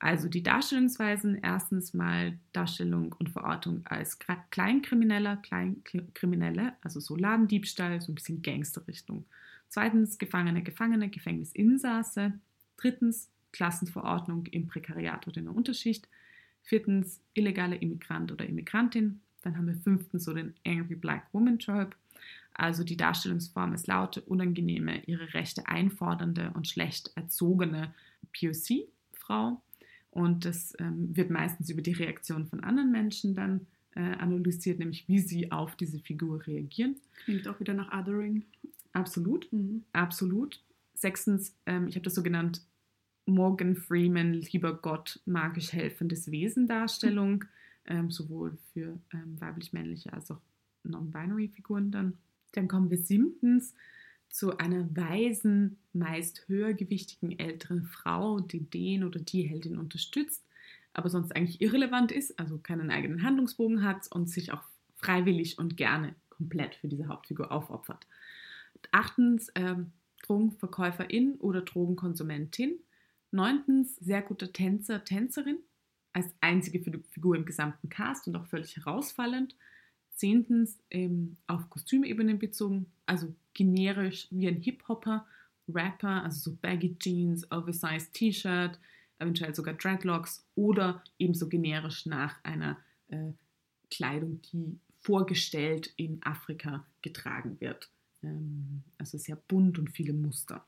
Also 0.00 0.28
die 0.28 0.42
Darstellungsweisen, 0.42 1.38
erstens 1.42 1.94
mal 1.94 2.38
Darstellung 2.52 3.14
und 3.18 3.28
Verortung 3.30 3.82
als 3.84 4.18
Kleinkrimineller, 4.50 5.36
Kleinkriminelle, 5.36 6.72
also 6.80 7.00
so 7.00 7.16
Ladendiebstahl, 7.16 8.00
so 8.00 8.10
ein 8.10 8.14
bisschen 8.14 8.42
Gangsterrichtung. 8.42 9.26
Zweitens 9.68 10.18
Gefangene, 10.18 10.62
Gefangene, 10.62 11.10
Gefängnisinsasse. 11.10 12.32
Drittens 12.78 13.30
Klassenverordnung 13.52 14.46
im 14.46 14.66
Prekariat 14.66 15.28
oder 15.28 15.36
in 15.36 15.44
der 15.44 15.54
Unterschicht. 15.54 16.08
Viertens 16.62 17.20
illegale 17.34 17.76
Immigrant 17.76 18.32
oder 18.32 18.46
Immigrantin. 18.46 19.20
Dann 19.42 19.56
haben 19.56 19.66
wir 19.66 19.76
fünftens 19.76 20.24
so 20.24 20.34
den 20.34 20.54
Angry 20.66 20.96
Black 20.96 21.26
Woman 21.32 21.58
Trope, 21.58 21.94
also 22.54 22.84
die 22.84 22.96
Darstellungsform 22.96 23.72
ist 23.72 23.86
laute, 23.86 24.20
unangenehme, 24.20 25.02
ihre 25.06 25.32
Rechte 25.32 25.66
einfordernde 25.66 26.50
und 26.54 26.68
schlecht 26.68 27.10
erzogene 27.14 27.94
POC-Frau. 28.38 29.62
Und 30.10 30.44
das 30.44 30.74
ähm, 30.78 31.16
wird 31.16 31.30
meistens 31.30 31.70
über 31.70 31.82
die 31.82 31.92
Reaktion 31.92 32.46
von 32.46 32.64
anderen 32.64 32.90
Menschen 32.90 33.34
dann 33.34 33.66
äh, 33.94 34.00
analysiert, 34.00 34.78
nämlich 34.78 35.08
wie 35.08 35.20
sie 35.20 35.52
auf 35.52 35.76
diese 35.76 35.98
Figur 35.98 36.46
reagieren. 36.46 36.96
Klingt 37.24 37.46
auch 37.48 37.60
wieder 37.60 37.74
nach 37.74 37.92
Othering. 37.92 38.44
Absolut, 38.92 39.52
mhm. 39.52 39.84
absolut. 39.92 40.62
Sechstens, 40.94 41.56
ähm, 41.66 41.86
ich 41.88 41.94
habe 41.94 42.04
das 42.04 42.14
so 42.14 42.22
genannt, 42.22 42.62
Morgan 43.26 43.76
Freeman, 43.76 44.34
lieber 44.34 44.74
Gott, 44.74 45.20
magisch 45.24 45.72
helfendes 45.72 46.30
Wesen 46.30 46.66
Darstellung, 46.66 47.44
ähm, 47.86 48.10
sowohl 48.10 48.58
für 48.72 48.98
ähm, 49.12 49.40
weiblich-männliche 49.40 50.12
als 50.12 50.30
auch 50.30 50.40
Non-Binary-Figuren 50.82 51.90
dann. 51.90 52.18
Dann 52.52 52.66
kommen 52.66 52.90
wir 52.90 52.98
siebtens 52.98 53.74
zu 54.30 54.56
einer 54.58 54.88
weisen, 54.96 55.78
meist 55.92 56.48
höhergewichtigen 56.48 57.38
älteren 57.38 57.84
Frau, 57.84 58.40
die 58.40 58.60
den 58.60 59.04
oder 59.04 59.20
die 59.20 59.42
Heldin 59.42 59.76
unterstützt, 59.76 60.44
aber 60.92 61.10
sonst 61.10 61.34
eigentlich 61.36 61.60
irrelevant 61.60 62.12
ist, 62.12 62.38
also 62.38 62.58
keinen 62.58 62.90
eigenen 62.90 63.22
Handlungsbogen 63.22 63.84
hat 63.84 64.10
und 64.10 64.30
sich 64.30 64.52
auch 64.52 64.62
freiwillig 64.96 65.58
und 65.58 65.76
gerne 65.76 66.14
komplett 66.28 66.76
für 66.76 66.88
diese 66.88 67.08
Hauptfigur 67.08 67.52
aufopfert. 67.52 68.06
Achtens, 68.92 69.50
ähm, 69.56 69.92
Drogenverkäuferin 70.22 71.34
oder 71.36 71.62
Drogenkonsumentin. 71.62 72.78
Neuntens, 73.32 73.96
sehr 73.96 74.22
guter 74.22 74.52
Tänzer, 74.52 75.04
Tänzerin, 75.04 75.58
als 76.12 76.26
einzige 76.40 76.80
Figur 77.10 77.36
im 77.36 77.44
gesamten 77.44 77.88
Cast 77.88 78.26
und 78.26 78.36
auch 78.36 78.46
völlig 78.46 78.76
herausfallend. 78.76 79.56
Zehntens, 80.20 80.78
ähm, 80.90 81.36
auf 81.46 81.70
Kostümebenen 81.70 82.38
bezogen, 82.38 82.86
also 83.06 83.34
generisch 83.54 84.28
wie 84.30 84.48
ein 84.48 84.60
Hip-Hopper, 84.60 85.26
Rapper, 85.66 86.24
also 86.24 86.50
so 86.50 86.56
Baggy 86.60 86.94
Jeans, 86.98 87.50
Oversized 87.50 88.12
T-Shirt, 88.12 88.78
eventuell 89.18 89.54
sogar 89.54 89.74
Dreadlocks 89.74 90.44
oder 90.54 91.02
ebenso 91.18 91.48
generisch 91.48 92.04
nach 92.04 92.44
einer 92.44 92.76
äh, 93.08 93.32
Kleidung, 93.90 94.42
die 94.52 94.78
vorgestellt 95.00 95.90
in 95.96 96.22
Afrika 96.22 96.84
getragen 97.00 97.56
wird. 97.60 97.88
Ähm, 98.22 98.82
also 98.98 99.16
sehr 99.16 99.36
bunt 99.36 99.78
und 99.78 99.88
viele 99.88 100.12
Muster. 100.12 100.66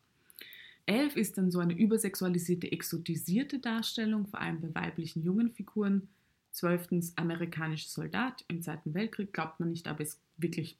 Elf 0.86 1.14
ist 1.14 1.36
dann 1.36 1.50
so 1.50 1.58
eine 1.58 1.74
übersexualisierte, 1.74 2.72
exotisierte 2.72 3.58
Darstellung, 3.58 4.26
vor 4.26 4.40
allem 4.40 4.62
bei 4.62 4.74
weiblichen 4.74 5.22
jungen 5.22 5.50
Figuren. 5.52 6.08
Zwölftens 6.52 7.16
amerikanischer 7.16 7.88
Soldat 7.88 8.44
im 8.48 8.62
Zweiten 8.62 8.94
Weltkrieg, 8.94 9.32
glaubt 9.32 9.58
man 9.60 9.70
nicht, 9.70 9.88
aber 9.88 10.00
es 10.02 10.20
wirklich 10.36 10.76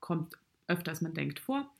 kommt 0.00 0.36
öfter 0.68 0.90
als 0.92 1.00
man 1.00 1.14
denkt 1.14 1.40
vor. 1.40 1.70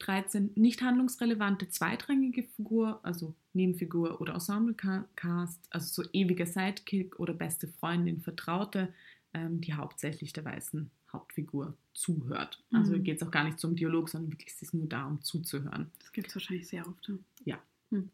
13 0.00 0.52
nicht 0.54 0.80
handlungsrelevante 0.80 1.68
zweitrangige 1.68 2.44
Figur, 2.44 3.00
also 3.02 3.34
Nebenfigur 3.52 4.20
oder 4.20 4.34
Ensemble-Cast, 4.34 5.58
also 5.70 6.02
so 6.02 6.08
ewiger 6.12 6.46
Sidekick 6.46 7.18
oder 7.18 7.34
beste 7.34 7.68
Freundin, 7.68 8.20
Vertraute, 8.20 8.92
ähm, 9.34 9.60
die 9.60 9.74
hauptsächlich 9.74 10.32
der 10.32 10.44
weißen 10.44 10.90
Hauptfigur 11.12 11.74
zuhört. 11.94 12.62
Also 12.72 12.92
Mhm. 12.92 13.02
geht 13.02 13.20
es 13.20 13.26
auch 13.26 13.30
gar 13.30 13.44
nicht 13.44 13.58
so 13.58 13.66
um 13.68 13.74
Dialog, 13.76 14.08
sondern 14.08 14.32
wirklich 14.32 14.50
es 14.54 14.62
ist 14.62 14.74
nur 14.74 14.86
darum 14.86 15.20
zuzuhören. 15.22 15.90
Das 15.98 16.12
gibt 16.12 16.28
es 16.28 16.36
wahrscheinlich 16.36 16.68
sehr 16.68 16.86
oft. 16.86 17.08
Ja. 17.08 17.14
Ja. 17.44 17.58
Hm. 17.90 18.10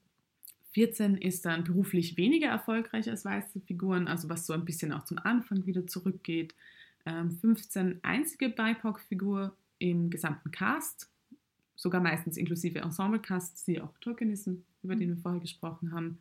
14 0.74 1.16
ist 1.16 1.44
dann 1.46 1.64
beruflich 1.64 2.16
weniger 2.16 2.48
erfolgreich 2.48 3.08
als 3.08 3.24
weiße 3.24 3.60
Figuren, 3.60 4.08
also 4.08 4.28
was 4.28 4.46
so 4.46 4.52
ein 4.52 4.64
bisschen 4.64 4.92
auch 4.92 5.04
zum 5.04 5.18
Anfang 5.18 5.66
wieder 5.66 5.86
zurückgeht. 5.86 6.54
Ähm, 7.06 7.30
15 7.30 8.00
einzige 8.02 8.48
BIPOC-Figur 8.48 9.56
im 9.78 10.10
gesamten 10.10 10.50
Cast, 10.50 11.08
sogar 11.76 12.00
meistens 12.00 12.36
inklusive 12.36 12.80
Ensemble-Cast, 12.80 13.64
siehe 13.64 13.84
auch 13.84 13.96
Tokenism, 14.00 14.54
über 14.82 14.96
den 14.96 15.10
wir 15.10 15.16
vorher 15.16 15.40
gesprochen 15.40 15.92
haben. 15.92 16.18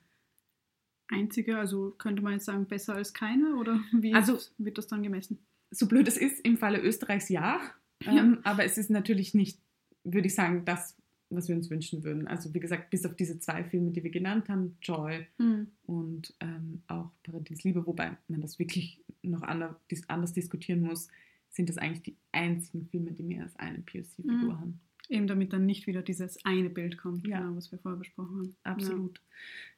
Einzige, 1.07 1.57
also 1.57 1.91
könnte 1.97 2.21
man 2.21 2.33
jetzt 2.33 2.45
sagen, 2.45 2.65
besser 2.65 2.95
als 2.95 3.13
keine 3.13 3.55
oder 3.55 3.79
wie 3.91 4.13
Also- 4.13 4.39
wird 4.57 4.77
das 4.77 4.87
dann 4.87 5.03
gemessen? 5.03 5.39
So 5.71 5.87
blöd 5.87 6.07
es 6.07 6.17
ist, 6.17 6.39
im 6.41 6.57
Falle 6.57 6.79
Österreichs 6.79 7.29
ja, 7.29 7.59
ähm, 8.01 8.39
aber 8.43 8.63
es 8.65 8.77
ist 8.77 8.89
natürlich 8.91 9.33
nicht, 9.33 9.57
würde 10.03 10.27
ich 10.27 10.35
sagen, 10.35 10.65
das, 10.65 10.95
was 11.35 11.47
wir 11.49 11.55
uns 11.55 11.69
wünschen 11.69 12.03
würden. 12.03 12.27
Also 12.27 12.53
wie 12.53 12.59
gesagt, 12.59 12.89
bis 12.89 13.05
auf 13.05 13.15
diese 13.15 13.39
zwei 13.39 13.63
Filme, 13.63 13.91
die 13.91 14.03
wir 14.03 14.11
genannt 14.11 14.49
haben, 14.49 14.77
Joy 14.81 15.25
Hm. 15.37 15.67
und 15.85 16.33
ähm, 16.39 16.81
auch 16.87 17.09
Paradies 17.23 17.63
Liebe, 17.63 17.85
wobei 17.85 18.17
man 18.27 18.41
das 18.41 18.59
wirklich 18.59 18.99
noch 19.21 19.41
ander, 19.43 19.79
dis, 19.91 20.07
anders 20.09 20.33
diskutieren 20.33 20.81
muss, 20.81 21.07
sind 21.49 21.69
das 21.69 21.77
eigentlich 21.77 22.01
die 22.03 22.15
einzigen 22.31 22.87
Filme, 22.87 23.11
die 23.11 23.23
mehr 23.23 23.43
als 23.43 23.55
eine 23.57 23.79
POC-Figur 23.79 24.53
Mhm. 24.53 24.59
haben. 24.59 24.79
Eben 25.09 25.27
damit 25.27 25.53
dann 25.53 25.65
nicht 25.65 25.85
wieder 25.87 26.01
dieses 26.01 26.43
eine 26.45 26.69
Bild 26.69 26.97
kommt, 26.97 27.27
Ja. 27.27 27.39
genau, 27.39 27.55
was 27.55 27.71
wir 27.71 27.79
vorher 27.79 27.99
besprochen 27.99 28.37
haben. 28.37 28.55
Absolut. 28.63 29.21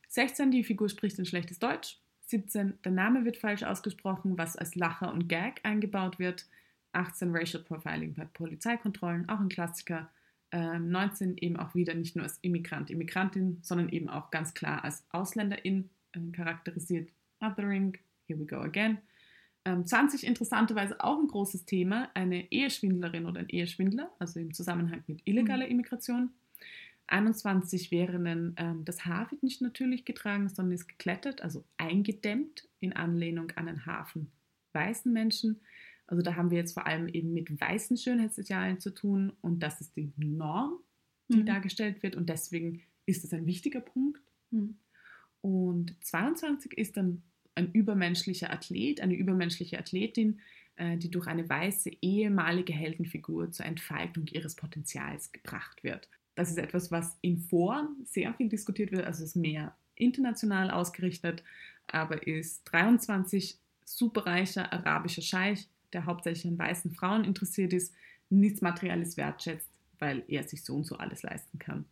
16, 0.08 0.52
die 0.52 0.64
Figur 0.64 0.88
spricht 0.90 1.18
ein 1.20 1.26
schlechtes 1.26 1.60
Deutsch. 1.60 2.00
17, 2.28 2.74
der 2.84 2.92
Name 2.92 3.26
wird 3.26 3.38
falsch 3.38 3.64
ausgesprochen, 3.64 4.38
was 4.38 4.56
als 4.56 4.76
Lacher 4.76 5.14
und 5.14 5.28
Gag 5.28 5.60
eingebaut 5.64 6.18
wird. 6.20 6.48
18, 6.94 7.36
Racial 7.36 7.62
Profiling 7.62 8.14
bei 8.14 8.26
Polizeikontrollen, 8.26 9.28
auch 9.30 9.40
ein 9.40 9.50
Klassiker. 9.50 10.10
Ähm, 10.56 10.90
19 10.90 11.38
eben 11.40 11.58
auch 11.58 11.76
wieder 11.76 11.94
nicht 11.94 12.16
nur 12.16 12.24
als 12.24 12.38
Immigrant, 12.42 12.90
Immigrantin, 12.90 13.58
sondern 13.62 13.90
eben 13.90 14.08
auch 14.08 14.32
ganz 14.32 14.54
klar 14.54 14.86
als 14.86 15.04
Ausländerin 15.10 15.90
äh, 16.14 16.32
charakterisiert. 16.32 17.10
Othering, 17.42 17.98
here 18.26 18.40
we 18.40 18.46
go 18.46 18.62
again. 18.62 19.00
Ähm, 19.66 19.86
20 19.86 20.26
interessanterweise 20.26 21.04
auch 21.04 21.20
ein 21.20 21.28
großes 21.28 21.66
Thema, 21.66 22.10
eine 22.14 22.50
Eheschwindlerin 22.54 23.26
oder 23.26 23.42
ein 23.42 23.50
Eheschwindler, 23.50 24.10
also 24.18 24.40
im 24.40 24.54
Zusammenhang 24.54 25.04
mit 25.08 25.20
illegaler 25.26 25.68
Immigration. 25.68 26.30
21 27.08 27.92
wären 27.92 28.56
ähm, 28.56 28.86
das 28.86 29.06
Haar 29.06 29.30
wird 29.32 29.44
nicht 29.44 29.62
natürlich 29.62 30.06
getragen, 30.06 30.48
sondern 30.48 30.76
ist 30.76 30.88
geklettert, 30.88 31.42
also 31.42 31.66
eingedämmt 31.76 32.70
in 32.80 32.94
Anlehnung 32.94 33.52
an 33.58 33.68
einen 33.68 33.86
Hafen 33.86 34.32
weißen 34.72 35.12
Menschen. 35.12 35.60
Also 36.08 36.22
da 36.22 36.36
haben 36.36 36.52
wir 36.52 36.58
jetzt 36.58 36.74
vor 36.74 36.86
allem 36.86 37.08
eben 37.08 37.34
mit 37.34 37.50
weißen 37.60 37.98
Schönheitsidealen 37.98 38.80
zu 38.80 38.94
tun 38.94 39.34
und 39.42 39.60
das 39.60 39.82
ist 39.82 39.96
die 39.96 40.12
Norm, 40.18 40.80
die 41.30 41.38
Mhm. 41.38 41.46
dargestellt 41.46 42.04
wird 42.04 42.16
und 42.16 42.30
deswegen 42.30 42.84
ist 43.06 43.24
es 43.24 43.34
ein 43.34 43.46
wichtiger 43.46 43.82
Punkt. 43.82 44.22
Hm. 44.52 44.78
Und 45.42 45.96
22 46.04 46.78
ist 46.78 46.98
dann 46.98 47.24
ein 47.56 47.72
übermenschlicher 47.72 48.52
Athlet, 48.52 49.02
eine 49.02 49.16
übermenschliche 49.16 49.80
Athletin, 49.80 50.40
äh, 50.76 50.98
die 50.98 51.10
durch 51.10 51.28
eine 51.28 51.48
weiße 51.48 51.92
ehemalige 52.02 52.74
Heldenfigur 52.74 53.52
zur 53.52 53.66
Entfaltung 53.66 54.28
ihres 54.28 54.56
Potenzials 54.56 55.32
gebracht 55.32 55.84
wird. 55.84 56.10
Das 56.36 56.50
ist 56.50 56.58
etwas, 56.58 56.92
was 56.92 57.18
in 57.22 57.38
Foren 57.40 57.96
sehr 58.04 58.34
viel 58.34 58.50
diskutiert 58.50 58.92
wird, 58.92 59.06
also 59.06 59.24
ist 59.24 59.36
mehr 59.36 59.76
international 59.96 60.70
ausgerichtet, 60.70 61.44
aber 61.88 62.28
ist 62.28 62.64
23 62.66 63.58
superreicher 63.86 64.74
arabischer 64.74 65.22
Scheich, 65.22 65.70
der 65.96 66.06
hauptsächlich 66.06 66.46
an 66.52 66.60
weißen 66.60 66.92
Frauen 66.92 67.24
interessiert 67.24 67.72
ist, 67.72 67.94
nichts 68.30 68.62
Materielles 68.62 69.16
wertschätzt, 69.16 69.70
weil 69.98 70.24
er 70.28 70.44
sich 70.44 70.64
so 70.64 70.76
und 70.76 70.86
so 70.86 70.98
alles 70.98 71.24
leisten 71.24 71.58
kann. 71.58 71.86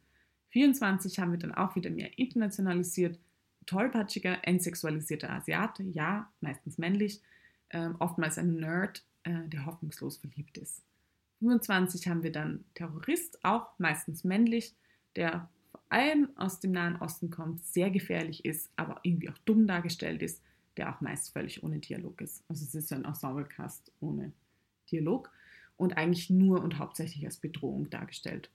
24 0.49 1.19
haben 1.19 1.31
wir 1.31 1.39
dann 1.39 1.53
auch 1.53 1.75
wieder 1.75 1.89
mehr 1.89 2.17
internationalisiert, 2.17 3.17
tollpatschiger, 3.65 4.45
entsexualisierter 4.45 5.31
Asiate, 5.31 5.83
ja, 5.83 6.29
meistens 6.41 6.77
männlich, 6.77 7.21
ähm, 7.69 7.95
oftmals 7.99 8.37
ein 8.37 8.57
Nerd, 8.57 9.05
äh, 9.23 9.47
der 9.47 9.65
hoffnungslos 9.65 10.17
verliebt 10.17 10.57
ist. 10.57 10.83
25 11.39 12.07
haben 12.09 12.23
wir 12.23 12.31
dann 12.31 12.65
Terrorist, 12.75 13.43
auch 13.43 13.67
meistens 13.79 14.25
männlich, 14.25 14.75
der 15.15 15.49
vor 15.71 15.81
allem 15.89 16.29
aus 16.35 16.59
dem 16.59 16.73
Nahen 16.73 16.97
Osten 16.97 17.29
kommt, 17.29 17.63
sehr 17.63 17.89
gefährlich 17.89 18.43
ist, 18.43 18.69
aber 18.75 18.99
irgendwie 19.03 19.29
auch 19.29 19.37
dumm 19.45 19.65
dargestellt 19.65 20.21
ist, 20.21 20.41
der 20.77 20.93
auch 20.93 21.01
meist 21.01 21.31
völlig 21.31 21.63
ohne 21.63 21.79
Dialog 21.79 22.21
ist. 22.21 22.43
Also 22.49 22.65
es 22.65 22.75
ist 22.75 22.89
so 22.89 22.95
ein 22.95 23.05
Ensemblecast 23.05 23.91
ohne 23.99 24.31
Dialog 24.91 25.31
und 25.77 25.97
eigentlich 25.97 26.29
nur 26.29 26.61
und 26.61 26.79
hauptsächlich 26.79 27.25
als 27.25 27.37
Bedrohung 27.37 27.89
dargestellt. 27.89 28.49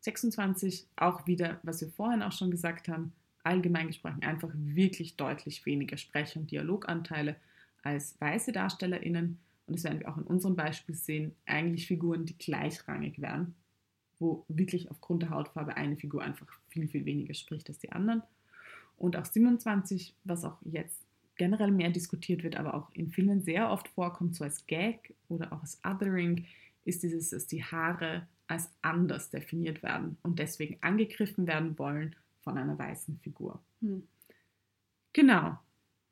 26, 0.00 0.86
auch 0.96 1.26
wieder, 1.26 1.58
was 1.62 1.80
wir 1.80 1.88
vorhin 1.88 2.22
auch 2.22 2.32
schon 2.32 2.50
gesagt 2.50 2.88
haben, 2.88 3.12
allgemein 3.42 3.88
gesprochen 3.88 4.22
einfach 4.22 4.50
wirklich 4.54 5.16
deutlich 5.16 5.64
weniger 5.66 5.96
Sprech- 5.96 6.36
und 6.36 6.50
Dialoganteile 6.50 7.36
als 7.82 8.20
weiße 8.20 8.52
DarstellerInnen. 8.52 9.38
Und 9.66 9.76
das 9.76 9.84
werden 9.84 10.00
wir 10.00 10.08
auch 10.08 10.16
in 10.16 10.24
unserem 10.24 10.56
Beispiel 10.56 10.94
sehen, 10.94 11.34
eigentlich 11.46 11.86
Figuren, 11.86 12.26
die 12.26 12.36
gleichrangig 12.38 13.20
wären, 13.20 13.54
wo 14.18 14.44
wirklich 14.48 14.90
aufgrund 14.90 15.22
der 15.22 15.30
Hautfarbe 15.30 15.76
eine 15.76 15.96
Figur 15.96 16.22
einfach 16.22 16.46
viel, 16.68 16.88
viel 16.88 17.04
weniger 17.04 17.34
spricht 17.34 17.68
als 17.68 17.78
die 17.78 17.92
anderen. 17.92 18.22
Und 18.96 19.16
auch 19.16 19.24
27, 19.24 20.14
was 20.24 20.44
auch 20.44 20.58
jetzt 20.62 21.07
generell 21.38 21.70
mehr 21.70 21.90
diskutiert 21.90 22.42
wird, 22.42 22.56
aber 22.56 22.74
auch 22.74 22.90
in 22.92 23.10
Filmen 23.10 23.40
sehr 23.40 23.70
oft 23.70 23.88
vorkommt, 23.88 24.36
so 24.36 24.44
als 24.44 24.66
Gag 24.66 25.14
oder 25.28 25.52
auch 25.52 25.62
als 25.62 25.80
Othering, 25.84 26.44
ist 26.84 27.02
dieses, 27.02 27.30
dass 27.30 27.46
die 27.46 27.64
Haare 27.64 28.26
als 28.46 28.70
anders 28.82 29.30
definiert 29.30 29.82
werden 29.82 30.16
und 30.22 30.38
deswegen 30.38 30.78
angegriffen 30.80 31.46
werden 31.46 31.78
wollen 31.78 32.16
von 32.40 32.56
einer 32.56 32.78
weißen 32.78 33.18
Figur. 33.18 33.60
Hm. 33.80 34.02
Genau. 35.12 35.58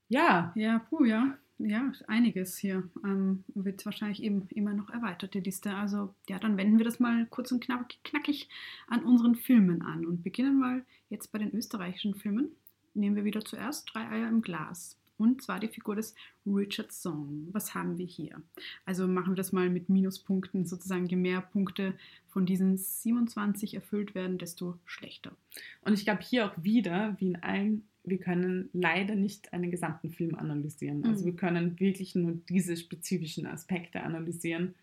Ja, 0.08 0.52
Ja, 0.54 0.78
puh, 0.78 1.04
ja. 1.04 1.36
Ja, 1.58 1.90
einiges 2.06 2.58
hier. 2.58 2.88
Ähm, 3.02 3.44
wird 3.54 3.86
wahrscheinlich 3.86 4.22
eben 4.22 4.46
immer 4.50 4.74
noch 4.74 4.90
erweitert, 4.90 5.32
die 5.32 5.40
Liste. 5.40 5.74
Also, 5.74 6.14
ja, 6.28 6.38
dann 6.38 6.58
wenden 6.58 6.76
wir 6.76 6.84
das 6.84 7.00
mal 7.00 7.26
kurz 7.26 7.50
und 7.50 7.64
knack, 7.64 7.88
knackig 8.04 8.48
an 8.88 9.04
unseren 9.04 9.36
Filmen 9.36 9.80
an 9.80 10.04
und 10.04 10.22
beginnen 10.22 10.58
mal 10.58 10.84
jetzt 11.08 11.32
bei 11.32 11.38
den 11.38 11.54
österreichischen 11.54 12.14
Filmen. 12.14 12.50
Nehmen 12.92 13.16
wir 13.16 13.24
wieder 13.24 13.42
zuerst 13.42 13.88
drei 13.92 14.06
Eier 14.06 14.28
im 14.28 14.42
Glas. 14.42 14.98
Und 15.18 15.42
zwar 15.42 15.60
die 15.60 15.68
Figur 15.68 15.96
des 15.96 16.14
Richard 16.46 16.92
Song. 16.92 17.48
Was 17.52 17.74
haben 17.74 17.96
wir 17.98 18.04
hier? 18.06 18.42
Also 18.84 19.08
machen 19.08 19.32
wir 19.32 19.36
das 19.36 19.52
mal 19.52 19.70
mit 19.70 19.88
Minuspunkten, 19.88 20.66
sozusagen 20.66 21.06
je 21.06 21.16
mehr 21.16 21.40
Punkte 21.40 21.94
von 22.28 22.44
diesen 22.44 22.76
27 22.76 23.74
erfüllt 23.74 24.14
werden, 24.14 24.36
desto 24.38 24.78
schlechter. 24.84 25.34
Und 25.82 25.94
ich 25.94 26.04
glaube 26.04 26.22
hier 26.22 26.46
auch 26.46 26.62
wieder, 26.62 27.16
wie 27.18 27.28
in 27.28 27.36
allen, 27.42 27.88
wir 28.04 28.18
können 28.18 28.68
leider 28.74 29.14
nicht 29.14 29.52
einen 29.54 29.70
gesamten 29.70 30.10
Film 30.10 30.34
analysieren. 30.34 31.04
Also 31.06 31.22
Mhm. 31.22 31.26
wir 31.26 31.36
können 31.36 31.80
wirklich 31.80 32.14
nur 32.14 32.38
diese 32.50 32.76
spezifischen 32.76 33.46
Aspekte 33.46 34.02
analysieren. 34.02 34.74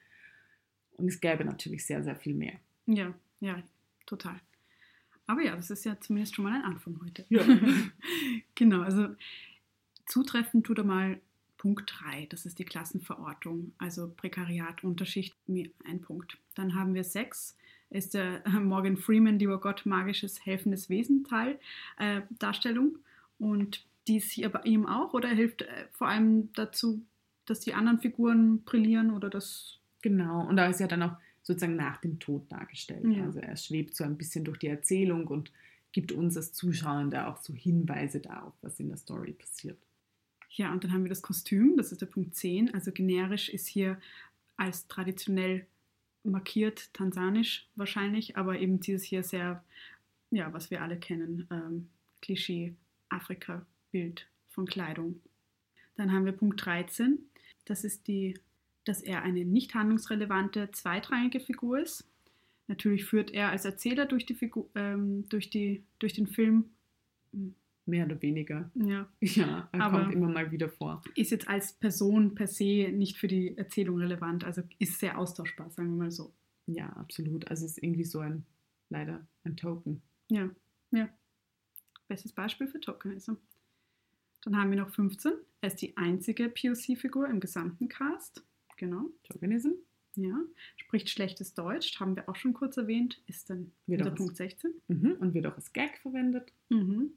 Und 0.98 1.08
es 1.08 1.22
gäbe 1.22 1.46
natürlich 1.46 1.86
sehr, 1.86 2.04
sehr 2.04 2.16
viel 2.16 2.34
mehr. 2.34 2.54
Ja, 2.88 3.14
ja, 3.40 3.62
total. 4.08 4.40
Aber 5.26 5.42
ja, 5.42 5.56
das 5.56 5.70
ist 5.70 5.86
ja 5.86 5.98
zumindest 6.00 6.36
schon 6.36 6.46
mal 6.46 6.54
ein 6.56 6.64
Anfang 6.64 7.00
heute. 7.04 7.26
Ja. 7.30 7.42
genau, 8.56 8.82
also 8.82 9.10
zutreffen 10.06 10.64
tut 10.64 10.80
er 10.80 10.84
mal 10.84 11.20
Punkt 11.58 11.94
3, 12.02 12.26
das 12.26 12.46
ist 12.46 12.60
die 12.60 12.66
Klassenverortung, 12.66 13.72
also 13.78 14.10
Prekariat, 14.10 14.84
Unterschicht, 14.84 15.34
mir 15.48 15.70
ein 15.86 16.02
Punkt. 16.02 16.38
Dann 16.56 16.76
haben 16.76 16.94
wir 16.94 17.06
6, 17.06 17.56
ist 17.90 18.14
der 18.14 18.44
Morgan 18.60 18.98
Freeman, 18.98 19.40
lieber 19.40 19.62
Gott, 19.62 19.86
magisches, 19.86 20.46
helfendes 20.46 20.90
Wesen 20.90 21.24
Teil, 21.24 21.58
äh, 21.98 22.22
Darstellung. 22.38 22.98
Und 23.40 23.86
die 24.08 24.18
ist 24.18 24.32
hier 24.32 24.50
bei 24.50 24.62
ihm 24.64 24.86
auch 24.86 25.14
oder 25.14 25.30
hilft 25.30 25.62
äh, 25.62 25.88
vor 25.94 26.10
allem 26.10 26.52
dazu, 26.54 27.02
dass 27.46 27.62
die 27.62 27.74
anderen 27.74 28.00
Figuren 28.00 28.64
brillieren 28.64 29.12
oder 29.12 29.30
das. 29.30 29.80
Genau, 30.02 30.46
und 30.46 30.58
da 30.58 30.68
ist 30.68 30.82
ja 30.82 30.88
dann 30.88 31.04
auch 31.04 31.16
sozusagen 31.44 31.78
nach 31.78 31.98
dem 31.98 32.20
Tod 32.20 32.52
dargestellt. 32.52 33.06
Ja. 33.06 33.24
Also 33.24 33.40
er 33.40 33.56
schwebt 33.56 33.96
so 33.96 34.04
ein 34.04 34.18
bisschen 34.18 34.44
durch 34.44 34.60
die 34.60 34.68
Erzählung 34.68 35.28
und 35.28 35.52
gibt 35.94 36.12
uns 36.12 36.36
als 36.36 36.52
Zuschauer 36.52 37.10
auch 37.28 37.38
so 37.38 37.54
Hinweise 37.54 38.20
darauf, 38.20 38.54
was 38.62 38.80
in 38.80 38.90
der 38.90 38.98
Story 38.98 39.32
passiert. 39.32 39.78
Ja, 40.56 40.72
und 40.72 40.84
dann 40.84 40.94
haben 40.94 41.04
wir 41.04 41.10
das 41.10 41.24
Kostüm, 41.24 41.78
das 41.78 41.92
ist 41.92 42.02
der 42.02 42.06
Punkt 42.06 42.36
10. 42.36 42.74
Also 42.74 42.92
generisch 42.92 43.50
ist 43.50 43.68
hier 43.68 44.00
als 44.56 44.88
traditionell 44.88 45.66
markiert, 46.24 46.94
tansanisch 46.94 47.68
wahrscheinlich, 47.76 48.38
aber 48.38 48.60
eben 48.60 48.80
dieses 48.80 49.04
hier 49.04 49.24
sehr, 49.24 49.64
ja, 50.30 50.54
was 50.54 50.70
wir 50.70 50.82
alle 50.82 50.98
kennen, 50.98 51.48
ähm, 51.52 51.90
Klischee, 52.22 52.76
Afrika-Bild 53.10 54.28
von 54.50 54.66
Kleidung. 54.66 55.20
Dann 55.96 56.12
haben 56.12 56.26
wir 56.26 56.34
Punkt 56.34 56.64
13, 56.64 57.20
das 57.66 57.84
ist 57.84 58.08
die, 58.08 58.40
dass 58.86 59.02
er 59.02 59.24
eine 59.24 59.46
nicht 59.46 59.74
handlungsrelevante 59.74 60.70
zweitrangige 60.72 61.40
Figur 61.40 61.80
ist. 61.80 62.08
Natürlich 62.68 63.06
führt 63.06 63.32
er 63.32 63.50
als 63.50 63.66
Erzähler 63.66 64.06
durch, 64.06 64.26
die 64.26 64.36
Figur, 64.36 64.70
ähm, 64.76 65.28
durch, 65.30 65.50
die, 65.50 65.84
durch 66.00 66.14
den 66.14 66.28
Film. 66.28 66.70
Mehr 67.86 68.06
oder 68.06 68.22
weniger. 68.22 68.72
Ja. 68.76 69.10
Ja, 69.20 69.68
er 69.72 69.82
Aber- 69.82 70.02
kommt 70.04 70.14
immer 70.14 70.30
mal 70.30 70.52
wieder 70.52 70.70
vor. 70.70 71.02
Ist 71.16 71.32
jetzt 71.32 71.48
als 71.50 71.74
Person 71.74 72.34
per 72.34 72.48
se 72.48 72.90
nicht 72.94 73.18
für 73.18 73.28
die 73.28 73.58
Erzählung 73.58 73.98
relevant, 74.00 74.44
also 74.46 74.62
ist 74.80 75.00
sehr 75.00 75.18
austauschbar, 75.18 75.70
sagen 75.70 75.90
wir 75.98 76.04
mal 76.06 76.12
so. 76.12 76.34
Ja, 76.66 76.88
absolut. 76.94 77.48
Also 77.50 77.66
es 77.66 77.72
ist 77.74 77.84
irgendwie 77.84 78.06
so 78.06 78.20
ein, 78.20 78.46
leider 78.90 79.28
ein 79.44 79.58
Token. 79.58 80.02
Ja, 80.30 80.50
ja. 80.92 81.10
Bestes 82.08 82.32
Beispiel 82.32 82.68
für 82.68 82.80
Tokenism. 82.80 83.34
Dann 84.44 84.58
haben 84.58 84.70
wir 84.72 84.78
noch 84.78 84.90
15. 84.90 85.34
Er 85.62 85.68
ist 85.68 85.82
die 85.82 85.96
einzige 85.98 86.50
POC-Figur 86.50 87.28
im 87.30 87.40
gesamten 87.42 87.88
Cast. 87.90 88.44
Genau. 88.78 89.10
Tokenism? 89.24 89.72
Ja. 90.16 90.40
Spricht 90.78 91.10
schlechtes 91.10 91.54
Deutsch, 91.54 92.00
haben 92.00 92.16
wir 92.16 92.30
auch 92.30 92.36
schon 92.36 92.54
kurz 92.54 92.78
erwähnt. 92.78 93.22
Ist 93.26 93.50
dann 93.50 93.72
wieder 93.88 94.12
Punkt 94.12 94.36
16. 94.38 94.72
Mhm. 94.88 95.14
Und 95.20 95.34
wird 95.34 95.48
auch 95.48 95.56
als 95.56 95.74
Gag 95.74 95.98
verwendet. 96.02 96.52
Mhm. 96.70 97.12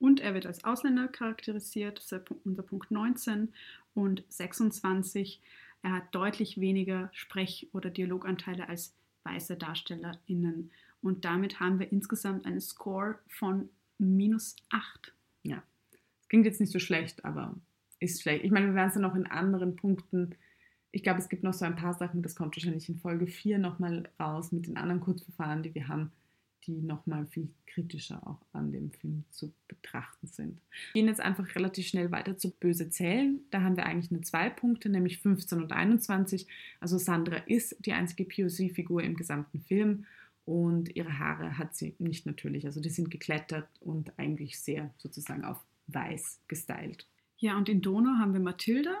Und 0.00 0.18
er 0.18 0.34
wird 0.34 0.46
als 0.46 0.64
Ausländer 0.64 1.06
charakterisiert, 1.06 1.98
das 1.98 2.10
ist 2.10 2.30
unser 2.44 2.62
Punkt 2.62 2.90
19 2.90 3.52
und 3.94 4.24
26. 4.28 5.40
Er 5.82 5.92
hat 5.92 6.14
deutlich 6.14 6.60
weniger 6.60 7.10
Sprech- 7.12 7.68
oder 7.72 7.90
Dialoganteile 7.90 8.68
als 8.68 8.94
weiße 9.22 9.56
DarstellerInnen. 9.56 10.70
Und 11.02 11.24
damit 11.24 11.60
haben 11.60 11.78
wir 11.78 11.92
insgesamt 11.92 12.46
einen 12.46 12.60
Score 12.60 13.18
von 13.28 13.68
minus 13.98 14.56
8. 14.70 15.12
Klingt 16.30 16.46
jetzt 16.46 16.60
nicht 16.60 16.72
so 16.72 16.78
schlecht, 16.78 17.24
aber 17.24 17.56
ist 17.98 18.22
schlecht. 18.22 18.44
Ich 18.44 18.52
meine, 18.52 18.66
wir 18.68 18.74
werden 18.74 18.88
es 18.88 18.94
ja 18.94 19.00
noch 19.00 19.16
in 19.16 19.26
anderen 19.26 19.74
Punkten. 19.74 20.36
Ich 20.92 21.02
glaube, 21.02 21.18
es 21.18 21.28
gibt 21.28 21.42
noch 21.42 21.52
so 21.52 21.64
ein 21.64 21.74
paar 21.74 21.94
Sachen, 21.94 22.22
das 22.22 22.36
kommt 22.36 22.56
wahrscheinlich 22.56 22.88
in 22.88 22.98
Folge 22.98 23.26
4 23.26 23.58
nochmal 23.58 24.08
raus 24.18 24.52
mit 24.52 24.66
den 24.66 24.76
anderen 24.76 25.00
Kurzverfahren, 25.00 25.64
die 25.64 25.74
wir 25.74 25.88
haben, 25.88 26.12
die 26.66 26.80
nochmal 26.80 27.26
viel 27.26 27.48
kritischer 27.66 28.26
auch 28.26 28.40
an 28.52 28.72
dem 28.72 28.90
Film 28.90 29.24
zu 29.30 29.52
betrachten 29.68 30.26
sind. 30.26 30.60
Wir 30.92 31.00
gehen 31.00 31.08
jetzt 31.08 31.20
einfach 31.20 31.54
relativ 31.54 31.86
schnell 31.86 32.10
weiter 32.10 32.36
zu 32.36 32.50
Böse 32.50 32.90
Zellen. 32.90 33.40
Da 33.50 33.62
haben 33.62 33.76
wir 33.76 33.86
eigentlich 33.86 34.10
nur 34.10 34.22
zwei 34.22 34.50
Punkte, 34.50 34.88
nämlich 34.88 35.18
15 35.18 35.62
und 35.62 35.72
21. 35.72 36.46
Also 36.80 36.98
Sandra 36.98 37.36
ist 37.36 37.76
die 37.80 37.92
einzige 37.92 38.24
POC-Figur 38.24 39.02
im 39.02 39.16
gesamten 39.16 39.60
Film 39.60 40.06
und 40.44 40.94
ihre 40.96 41.18
Haare 41.18 41.58
hat 41.58 41.76
sie 41.76 41.94
nicht 41.98 42.26
natürlich. 42.26 42.66
Also 42.66 42.80
die 42.80 42.90
sind 42.90 43.10
geklettert 43.10 43.68
und 43.80 44.18
eigentlich 44.18 44.58
sehr 44.58 44.92
sozusagen 44.98 45.44
auf 45.44 45.62
weiß 45.86 46.40
gestylt. 46.48 47.06
Ja, 47.38 47.56
und 47.56 47.68
in 47.68 47.80
Donau 47.80 48.18
haben 48.18 48.32
wir 48.32 48.40
Mathilda. 48.40 48.96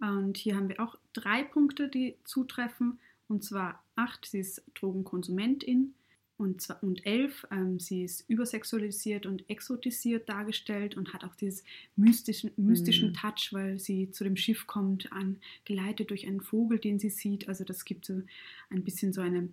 Und 0.00 0.36
hier 0.36 0.56
haben 0.56 0.68
wir 0.68 0.80
auch 0.80 0.98
drei 1.12 1.44
Punkte, 1.44 1.88
die 1.88 2.16
zutreffen. 2.24 2.98
Und 3.28 3.44
zwar 3.44 3.82
acht, 3.94 4.26
sie 4.26 4.40
ist 4.40 4.62
Drogenkonsumentin. 4.74 5.94
Und, 6.42 6.66
und 6.82 7.06
elf, 7.06 7.46
ähm, 7.52 7.78
sie 7.78 8.02
ist 8.02 8.28
übersexualisiert 8.28 9.26
und 9.26 9.48
exotisiert 9.48 10.28
dargestellt 10.28 10.96
und 10.96 11.12
hat 11.14 11.22
auch 11.24 11.36
diesen 11.36 11.64
mystischen, 11.94 12.50
mystischen 12.56 13.10
Mhm. 13.10 13.14
Touch, 13.14 13.52
weil 13.52 13.78
sie 13.78 14.10
zu 14.10 14.24
dem 14.24 14.36
Schiff 14.36 14.66
kommt, 14.66 15.12
an, 15.12 15.36
geleitet 15.64 16.10
durch 16.10 16.26
einen 16.26 16.40
Vogel, 16.40 16.78
den 16.80 16.98
sie 16.98 17.10
sieht. 17.10 17.48
Also 17.48 17.62
das 17.64 17.84
gibt 17.84 18.04
so 18.06 18.22
ein 18.70 18.82
bisschen 18.82 19.12
so 19.12 19.20
eine 19.20 19.50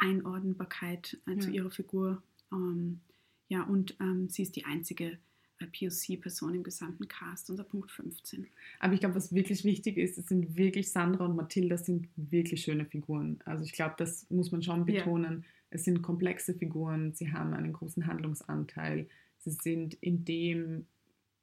Uneinordnbarkeit 0.00 1.18
äh, 1.26 1.36
zu 1.38 1.48
Ja. 1.48 1.56
ihrer 1.56 1.70
Figur. 1.70 2.22
Ähm, 2.52 3.00
ja, 3.48 3.62
und 3.64 3.96
ähm, 4.00 4.28
sie 4.28 4.42
ist 4.42 4.56
die 4.56 4.64
einzige 4.64 5.18
äh, 5.58 5.66
POC-Person 5.66 6.54
im 6.54 6.62
gesamten 6.62 7.06
Cast, 7.08 7.50
unser 7.50 7.64
Punkt 7.64 7.90
15. 7.90 8.46
Aber 8.80 8.94
ich 8.94 9.00
glaube, 9.00 9.14
was 9.14 9.34
wirklich 9.34 9.64
wichtig 9.64 9.96
ist, 9.98 10.16
es 10.18 10.26
sind 10.26 10.56
wirklich 10.56 10.90
Sandra 10.90 11.26
und 11.26 11.36
Mathilda 11.36 11.76
sind 11.76 12.08
wirklich 12.16 12.62
schöne 12.62 12.86
Figuren. 12.86 13.40
Also 13.44 13.64
ich 13.64 13.72
glaube, 13.72 13.94
das 13.98 14.28
muss 14.30 14.50
man 14.52 14.62
schon 14.62 14.86
betonen. 14.86 15.44
Es 15.72 15.84
sind 15.84 16.02
komplexe 16.02 16.54
Figuren, 16.54 17.14
sie 17.14 17.32
haben 17.32 17.54
einen 17.54 17.72
großen 17.72 18.06
Handlungsanteil. 18.06 19.08
Sie 19.38 19.50
sind 19.50 19.94
in 19.94 20.24
dem 20.24 20.86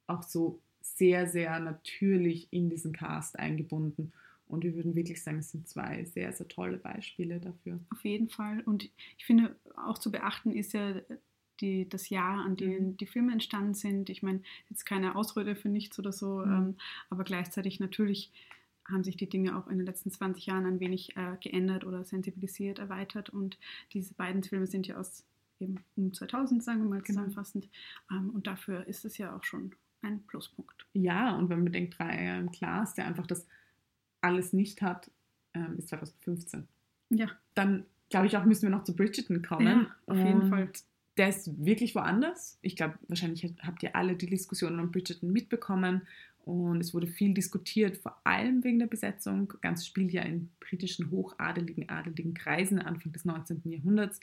auch 0.08 0.24
so 0.24 0.62
sehr, 0.82 1.28
sehr 1.28 1.60
natürlich 1.60 2.48
in 2.52 2.70
diesen 2.70 2.94
Cast 2.94 3.38
eingebunden. 3.38 4.12
Und 4.48 4.64
wir 4.64 4.76
würden 4.76 4.96
wirklich 4.96 5.22
sagen, 5.22 5.40
es 5.40 5.52
sind 5.52 5.68
zwei 5.68 6.06
sehr, 6.06 6.34
sehr 6.34 6.48
tolle 6.48 6.78
Beispiele 6.78 7.40
dafür. 7.40 7.80
Auf 7.92 8.04
jeden 8.04 8.30
Fall. 8.30 8.62
Und 8.62 8.90
ich 9.18 9.26
finde, 9.26 9.56
auch 9.76 9.98
zu 9.98 10.12
beachten 10.12 10.52
ist 10.52 10.74
ja 10.74 10.96
die, 11.60 11.88
das 11.90 12.10
Jahr, 12.10 12.44
an 12.46 12.56
dem 12.56 12.88
Mhm. 12.92 12.98
die 12.98 13.06
Filme 13.06 13.32
entstanden 13.34 13.74
sind. 13.74 14.10
Ich 14.10 14.24
meine, 14.24 14.42
jetzt 14.70 14.86
keine 14.86 15.16
Ausrede 15.16 15.56
für 15.56 15.70
nichts 15.70 16.00
oder 16.00 16.12
so, 16.12 16.40
Mhm. 16.46 16.52
ähm, 16.54 16.76
aber 17.10 17.24
gleichzeitig 17.24 17.80
natürlich 17.80 18.32
haben 18.92 19.04
sich 19.04 19.18
die 19.18 19.30
Dinge 19.30 19.58
auch 19.58 19.68
in 19.68 19.78
den 19.78 19.86
letzten 19.86 20.12
20 20.12 20.46
Jahren 20.46 20.66
ein 20.66 20.80
wenig 20.80 21.16
äh, 21.18 21.38
geändert 21.42 21.86
oder 21.86 22.04
sensibilisiert, 22.04 22.80
erweitert. 22.80 23.30
Und 23.30 23.58
diese 23.94 24.14
beiden 24.14 24.44
Filme 24.44 24.68
sind 24.68 24.88
ja 24.88 24.98
aus 24.98 25.26
eben 25.60 25.76
um 25.96 26.14
2000, 26.14 26.64
sagen 26.64 26.80
wir 26.84 26.90
mal 26.90 26.96
Genau. 27.02 27.06
zusammenfassend. 27.08 27.70
Ähm, 28.12 28.30
und 28.32 28.48
dafür 28.48 28.88
ist 28.88 29.06
es 29.06 29.18
ja 29.18 29.36
auch 29.36 29.44
schon 29.44 29.74
ein 30.02 30.22
Pluspunkt. 30.28 30.86
Ja, 30.94 31.36
und 31.36 31.50
wenn 31.50 31.64
man 31.64 31.74
denkt, 31.74 31.98
drei 32.00 32.24
Jahre 32.26 32.40
im 32.40 32.52
Class, 32.52 32.94
der 32.94 33.06
einfach 33.08 33.28
das 33.28 33.46
alles 34.22 34.54
nicht 34.54 34.82
hat, 34.82 35.12
ähm, 35.54 35.78
ist 35.78 35.90
2015. 35.90 36.68
Ja, 37.10 37.28
Dann 37.56 37.86
glaube 38.10 38.28
ich 38.28 38.38
auch, 38.38 38.46
müssen 38.46 38.64
wir 38.64 38.70
noch 38.70 38.84
zu 38.84 38.96
Bridgerton 38.96 39.42
kommen. 39.42 39.68
Ja, 39.68 39.96
auf 40.14 40.18
jeden 40.18 40.42
Und 40.44 40.50
Fall. 40.50 40.70
Der 41.18 41.28
ist 41.30 41.66
wirklich 41.66 41.96
woanders. 41.96 42.58
Ich 42.62 42.78
glaube, 42.78 42.98
wahrscheinlich 43.10 43.54
habt 43.62 43.84
ihr 43.84 43.94
alle 43.96 44.16
die 44.16 44.28
Diskussionen 44.28 44.80
um 44.80 44.90
Bridgerton 44.92 45.32
mitbekommen. 45.34 46.04
Und 46.46 46.82
es 46.82 46.94
wurde 46.94 47.08
viel 47.08 47.34
diskutiert, 47.34 47.98
vor 47.98 48.20
allem 48.24 48.64
wegen 48.64 48.80
der 48.80 48.88
Besetzung. 48.88 49.54
Ganz 49.62 49.86
spielt 49.86 50.12
ja 50.12 50.24
in 50.24 50.50
britischen 50.60 51.12
hochadeligen, 51.12 51.90
adeligen 51.90 52.34
Kreisen 52.34 52.80
Anfang 52.80 53.12
des 53.12 53.26
19. 53.26 53.62
Jahrhunderts. 53.66 54.20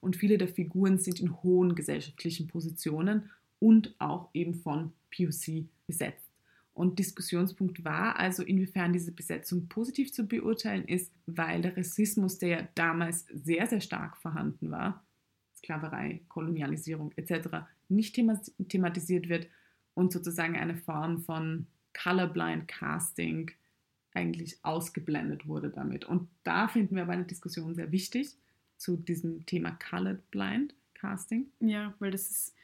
Und 0.00 0.16
viele 0.16 0.38
der 0.38 0.48
Figuren 0.48 0.98
sind 0.98 1.20
in 1.20 1.42
hohen 1.42 1.74
gesellschaftlichen 1.74 2.48
Positionen 2.48 3.30
und 3.58 3.94
auch 3.98 4.28
eben 4.34 4.54
von 4.54 4.92
POC 5.10 5.66
besetzt. 5.86 6.28
Und 6.74 7.00
Diskussionspunkt 7.00 7.84
war 7.84 8.20
also, 8.20 8.44
inwiefern 8.44 8.92
diese 8.92 9.10
Besetzung 9.10 9.66
positiv 9.66 10.12
zu 10.12 10.28
beurteilen 10.28 10.84
ist, 10.84 11.12
weil 11.26 11.60
der 11.60 11.76
Rassismus, 11.76 12.38
der 12.38 12.48
ja 12.48 12.68
damals 12.76 13.26
sehr, 13.32 13.66
sehr 13.66 13.80
stark 13.80 14.16
vorhanden 14.16 14.70
war, 14.70 15.04
Sklaverei, 15.56 16.20
Kolonialisierung 16.28 17.10
etc., 17.16 17.66
nicht 17.88 18.14
thema 18.14 18.40
thematisiert 18.68 19.28
wird 19.28 19.48
und 19.98 20.12
sozusagen 20.12 20.56
eine 20.56 20.76
Form 20.76 21.22
von 21.22 21.66
Colorblind 21.92 22.68
Casting 22.68 23.50
eigentlich 24.14 24.64
ausgeblendet 24.64 25.48
wurde 25.48 25.70
damit. 25.70 26.04
Und 26.04 26.28
da 26.44 26.68
finden 26.68 26.94
wir 26.94 27.02
aber 27.02 27.14
eine 27.14 27.24
Diskussion 27.24 27.74
sehr 27.74 27.90
wichtig 27.90 28.36
zu 28.76 28.96
diesem 28.96 29.44
Thema 29.44 29.72
Colorblind 29.72 30.72
Casting. 30.94 31.50
Ja, 31.58 31.94
weil 31.98 32.12
das 32.12 32.30
ist 32.30 32.54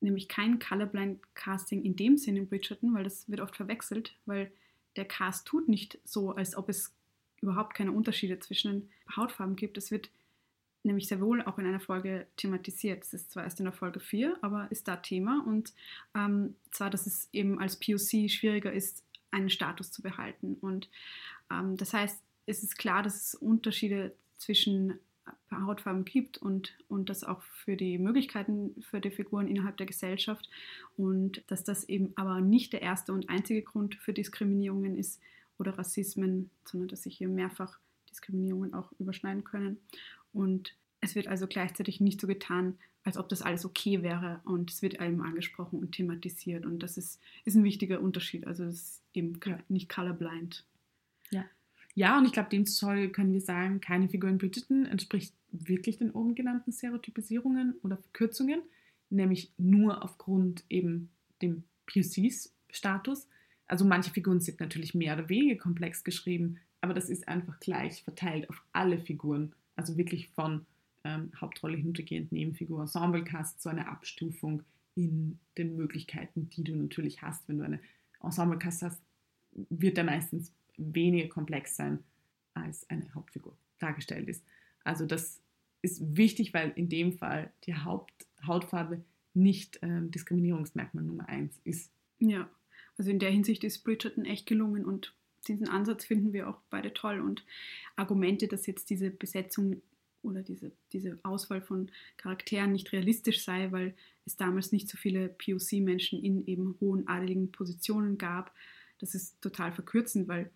nämlich 0.00 0.26
kein 0.26 0.58
Colorblind-Casting 0.58 1.84
in 1.84 1.94
dem 1.94 2.16
Sinne 2.16 2.40
in 2.40 2.48
Bridgerton, 2.48 2.92
weil 2.92 3.04
das 3.04 3.30
wird 3.30 3.40
oft 3.40 3.54
verwechselt, 3.54 4.16
weil 4.26 4.50
der 4.96 5.04
Cast 5.04 5.46
tut 5.46 5.68
nicht 5.68 6.00
so, 6.04 6.32
als 6.32 6.56
ob 6.56 6.68
es 6.68 6.92
überhaupt 7.40 7.74
keine 7.74 7.92
Unterschiede 7.92 8.40
zwischen 8.40 8.72
den 8.72 8.90
Hautfarben 9.16 9.54
gibt. 9.54 9.78
Es 9.78 9.92
wird 9.92 10.10
nämlich 10.84 11.08
sehr 11.08 11.20
wohl 11.20 11.42
auch 11.42 11.58
in 11.58 11.66
einer 11.66 11.80
Folge 11.80 12.26
thematisiert. 12.36 13.02
Das 13.02 13.14
ist 13.14 13.30
zwar 13.30 13.44
erst 13.44 13.60
in 13.60 13.64
der 13.64 13.72
Folge 13.72 14.00
4, 14.00 14.36
aber 14.40 14.70
ist 14.70 14.88
da 14.88 14.96
Thema. 14.96 15.44
Und 15.46 15.72
ähm, 16.14 16.56
zwar, 16.70 16.90
dass 16.90 17.06
es 17.06 17.28
eben 17.32 17.60
als 17.60 17.76
POC 17.76 18.30
schwieriger 18.30 18.72
ist, 18.72 19.04
einen 19.30 19.50
Status 19.50 19.90
zu 19.90 20.02
behalten. 20.02 20.56
Und 20.60 20.88
ähm, 21.50 21.76
das 21.76 21.92
heißt, 21.92 22.20
es 22.46 22.62
ist 22.62 22.76
klar, 22.76 23.02
dass 23.02 23.14
es 23.14 23.34
Unterschiede 23.34 24.14
zwischen 24.36 24.98
Hautfarben 25.52 26.04
gibt 26.04 26.38
und, 26.38 26.74
und 26.88 27.10
das 27.10 27.24
auch 27.24 27.42
für 27.42 27.76
die 27.76 27.98
Möglichkeiten 27.98 28.74
für 28.82 29.00
die 29.00 29.10
Figuren 29.10 29.46
innerhalb 29.46 29.76
der 29.76 29.86
Gesellschaft 29.86 30.48
und 30.96 31.42
dass 31.46 31.62
das 31.62 31.84
eben 31.88 32.12
aber 32.16 32.40
nicht 32.40 32.72
der 32.72 32.82
erste 32.82 33.12
und 33.12 33.28
einzige 33.28 33.62
Grund 33.62 33.94
für 33.94 34.12
Diskriminierungen 34.12 34.96
ist 34.96 35.20
oder 35.58 35.78
Rassismen, 35.78 36.50
sondern 36.64 36.88
dass 36.88 37.04
sich 37.04 37.18
hier 37.18 37.28
mehrfach 37.28 37.78
Diskriminierungen 38.10 38.74
auch 38.74 38.92
überschneiden 38.98 39.44
können. 39.44 39.78
Und 40.32 40.74
es 41.00 41.14
wird 41.14 41.26
also 41.28 41.46
gleichzeitig 41.46 42.00
nicht 42.00 42.20
so 42.20 42.26
getan, 42.26 42.78
als 43.04 43.16
ob 43.16 43.28
das 43.28 43.42
alles 43.42 43.64
okay 43.64 44.02
wäre 44.02 44.40
und 44.44 44.70
es 44.70 44.80
wird 44.80 45.00
eben 45.00 45.22
angesprochen 45.22 45.80
und 45.80 45.92
thematisiert 45.92 46.64
und 46.64 46.84
das 46.84 46.96
ist, 46.96 47.20
ist 47.44 47.56
ein 47.56 47.64
wichtiger 47.64 48.00
Unterschied. 48.00 48.46
Also 48.46 48.64
das 48.64 48.74
ist 48.74 49.02
eben 49.12 49.40
Ja. 49.44 49.58
nicht 49.68 49.88
colorblind. 49.88 50.64
Ja, 51.94 52.18
und 52.18 52.24
ich 52.24 52.32
glaube, 52.32 52.48
demzufolge 52.48 53.10
können 53.10 53.32
wir 53.32 53.40
sagen, 53.40 53.80
keine 53.80 54.08
Figur 54.08 54.30
in 54.30 54.38
Bridgerton 54.38 54.86
entspricht 54.86 55.34
wirklich 55.50 55.98
den 55.98 56.10
oben 56.12 56.34
genannten 56.34 56.72
Stereotypisierungen 56.72 57.74
oder 57.82 57.98
Verkürzungen, 57.98 58.62
nämlich 59.10 59.52
nur 59.58 60.02
aufgrund 60.02 60.64
eben 60.70 61.10
dem 61.42 61.64
POCs-Status. 61.86 63.28
Also 63.66 63.84
manche 63.84 64.10
Figuren 64.10 64.40
sind 64.40 64.60
natürlich 64.60 64.94
mehr 64.94 65.14
oder 65.14 65.28
weniger 65.28 65.60
komplex 65.60 66.02
geschrieben, 66.02 66.58
aber 66.80 66.94
das 66.94 67.10
ist 67.10 67.28
einfach 67.28 67.60
gleich 67.60 68.02
verteilt 68.02 68.48
auf 68.48 68.62
alle 68.72 68.98
Figuren. 68.98 69.54
Also 69.76 69.96
wirklich 69.96 70.28
von 70.30 70.66
ähm, 71.04 71.32
Hauptrolle 71.40 71.76
hintergehend 71.76 72.32
Nebenfigur, 72.32 72.82
Ensemblecast, 72.82 73.62
so 73.62 73.68
eine 73.68 73.88
Abstufung 73.88 74.62
in 74.94 75.38
den 75.56 75.76
Möglichkeiten, 75.76 76.50
die 76.50 76.64
du 76.64 76.74
natürlich 76.76 77.22
hast. 77.22 77.48
Wenn 77.48 77.58
du 77.58 77.64
eine 77.64 77.80
Ensemblecast 78.22 78.82
hast, 78.82 79.02
wird 79.52 79.96
der 79.96 80.04
meistens 80.04 80.52
weniger 80.76 81.28
komplex 81.28 81.76
sein, 81.76 81.98
als 82.54 82.88
eine 82.90 83.12
Hauptfigur 83.14 83.56
dargestellt 83.78 84.28
ist. 84.28 84.44
Also 84.84 85.06
das 85.06 85.40
ist 85.82 86.16
wichtig, 86.16 86.54
weil 86.54 86.70
in 86.76 86.88
dem 86.88 87.12
Fall 87.12 87.50
die 87.64 87.74
Haupt 87.74 88.26
Hautfarbe 88.46 89.04
nicht 89.34 89.78
ähm, 89.82 90.10
Diskriminierungsmerkmal 90.10 91.04
Nummer 91.04 91.28
eins 91.28 91.60
ist. 91.64 91.90
Ja, 92.18 92.48
also 92.98 93.10
in 93.10 93.18
der 93.18 93.30
Hinsicht 93.30 93.64
ist 93.64 93.84
Bridgerton 93.84 94.24
echt 94.24 94.46
gelungen 94.46 94.84
und 94.84 95.14
diesen 95.48 95.68
Ansatz 95.68 96.04
finden 96.04 96.32
wir 96.32 96.48
auch 96.48 96.58
beide 96.70 96.92
toll 96.94 97.20
und 97.20 97.44
Argumente, 97.96 98.48
dass 98.48 98.66
jetzt 98.66 98.90
diese 98.90 99.10
Besetzung 99.10 99.82
oder 100.22 100.42
diese, 100.42 100.72
diese 100.92 101.18
Auswahl 101.22 101.60
von 101.60 101.90
Charakteren 102.16 102.72
nicht 102.72 102.92
realistisch 102.92 103.44
sei, 103.44 103.72
weil 103.72 103.94
es 104.24 104.36
damals 104.36 104.72
nicht 104.72 104.88
so 104.88 104.96
viele 104.96 105.28
POC-Menschen 105.28 106.22
in 106.22 106.46
eben 106.46 106.76
hohen 106.80 107.08
adeligen 107.08 107.50
Positionen 107.50 108.18
gab. 108.18 108.54
Das 109.00 109.14
ist 109.14 109.40
total 109.42 109.72
verkürzend, 109.72 110.28
weil 110.28 110.50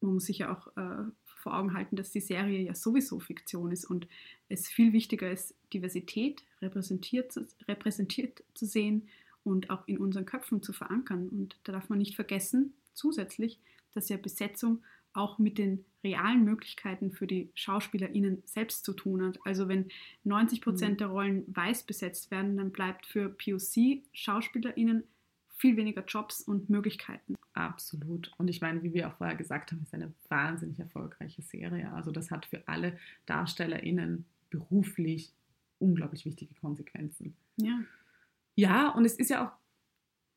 man 0.00 0.14
muss 0.14 0.26
sich 0.26 0.38
ja 0.38 0.56
auch 0.56 0.68
äh, 0.76 1.04
vor 1.24 1.56
Augen 1.56 1.74
halten, 1.74 1.96
dass 1.96 2.10
die 2.10 2.20
Serie 2.20 2.60
ja 2.60 2.74
sowieso 2.74 3.20
Fiktion 3.20 3.72
ist 3.72 3.84
und 3.84 4.08
es 4.48 4.68
viel 4.68 4.92
wichtiger 4.92 5.30
ist, 5.30 5.54
Diversität 5.72 6.42
repräsentiert, 6.62 7.34
repräsentiert 7.68 8.42
zu 8.54 8.64
sehen 8.64 9.08
und 9.42 9.68
auch 9.68 9.86
in 9.86 9.98
unseren 9.98 10.24
Köpfen 10.24 10.62
zu 10.62 10.72
verankern. 10.72 11.28
Und 11.28 11.58
da 11.64 11.72
darf 11.72 11.90
man 11.90 11.98
nicht 11.98 12.16
vergessen, 12.16 12.72
zusätzlich, 12.94 13.58
dass 13.94 14.08
ja 14.08 14.16
Besetzung 14.16 14.82
auch 15.12 15.38
mit 15.38 15.58
den 15.58 15.84
realen 16.02 16.44
Möglichkeiten 16.44 17.12
für 17.12 17.26
die 17.26 17.50
SchauspielerInnen 17.54 18.42
selbst 18.44 18.84
zu 18.84 18.92
tun 18.92 19.24
hat. 19.24 19.38
Also 19.44 19.68
wenn 19.68 19.88
90 20.24 20.60
Prozent 20.60 20.94
mhm. 20.94 20.98
der 20.98 21.06
Rollen 21.08 21.44
weiß 21.54 21.84
besetzt 21.84 22.30
werden, 22.30 22.56
dann 22.56 22.70
bleibt 22.70 23.06
für 23.06 23.28
POC-SchauspielerInnen 23.30 25.04
viel 25.56 25.76
weniger 25.76 26.04
Jobs 26.04 26.40
und 26.40 26.68
Möglichkeiten. 26.68 27.36
Absolut. 27.54 28.32
Und 28.38 28.48
ich 28.48 28.60
meine, 28.60 28.82
wie 28.82 28.92
wir 28.92 29.08
auch 29.08 29.14
vorher 29.14 29.36
gesagt 29.36 29.70
haben, 29.70 29.82
ist 29.82 29.94
eine 29.94 30.12
wahnsinnig 30.28 30.78
erfolgreiche 30.80 31.42
Serie. 31.42 31.92
Also 31.92 32.10
das 32.10 32.30
hat 32.30 32.46
für 32.46 32.66
alle 32.66 32.98
DarstellerInnen 33.26 34.24
beruflich 34.50 35.32
unglaublich 35.78 36.24
wichtige 36.24 36.54
Konsequenzen. 36.54 37.36
Ja. 37.56 37.80
Ja, 38.56 38.88
und 38.90 39.04
es 39.04 39.16
ist 39.16 39.30
ja 39.30 39.46
auch, 39.46 39.52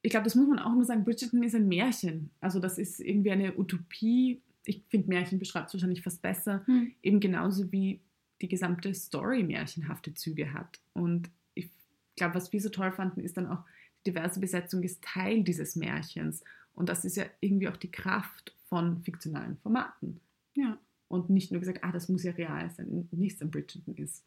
ich 0.08 0.12
glaube, 0.12 0.24
das 0.24 0.36
muss 0.36 0.48
man 0.48 0.60
auch 0.60 0.72
immer 0.72 0.86
sagen, 0.86 1.04
Bridgerton 1.04 1.44
ist 1.44 1.54
ein 1.54 1.68
Märchen. 1.68 2.30
Also 2.40 2.62
das 2.62 2.78
ist 2.78 3.02
irgendwie 3.02 3.32
eine 3.32 3.58
Utopie. 3.58 4.42
Ich 4.64 4.82
finde, 4.88 5.10
Märchen 5.10 5.38
beschreibt 5.38 5.68
es 5.68 5.74
wahrscheinlich 5.74 6.02
fast 6.02 6.22
besser. 6.22 6.66
Hm. 6.66 6.94
Eben 7.04 7.20
genauso 7.20 7.74
wie 7.74 8.00
die 8.40 8.48
gesamte 8.48 8.94
Story 8.94 9.44
märchenhafte 9.44 10.14
Züge 10.14 10.54
hat. 10.54 10.80
Und 10.94 11.30
ich 11.56 11.70
glaube, 12.16 12.36
was 12.36 12.54
wir 12.54 12.62
so 12.62 12.70
toll 12.70 12.94
fanden, 12.94 13.20
ist 13.20 13.36
dann 13.36 13.48
auch, 13.48 13.66
diverse 14.06 14.40
Besetzung 14.40 14.82
ist 14.84 15.04
Teil 15.04 15.44
dieses 15.44 15.76
Märchens. 15.76 16.42
Und 16.74 16.88
das 16.88 17.04
ist 17.04 17.18
ja 17.18 17.26
irgendwie 17.42 17.68
auch 17.68 17.76
die 17.76 17.92
Kraft 17.92 18.56
von 18.70 19.04
fiktionalen 19.04 19.58
Formaten. 19.58 20.22
Ja. 20.54 20.78
Und 21.10 21.30
nicht 21.30 21.52
nur 21.52 21.60
gesagt, 21.60 21.84
ah, 21.84 21.92
das 21.92 22.08
muss 22.08 22.24
ja 22.24 22.32
real 22.32 22.72
sein. 22.72 23.10
Nichts 23.12 23.42
an 23.42 23.52
Bridgerton 23.52 23.98
ist 23.98 24.24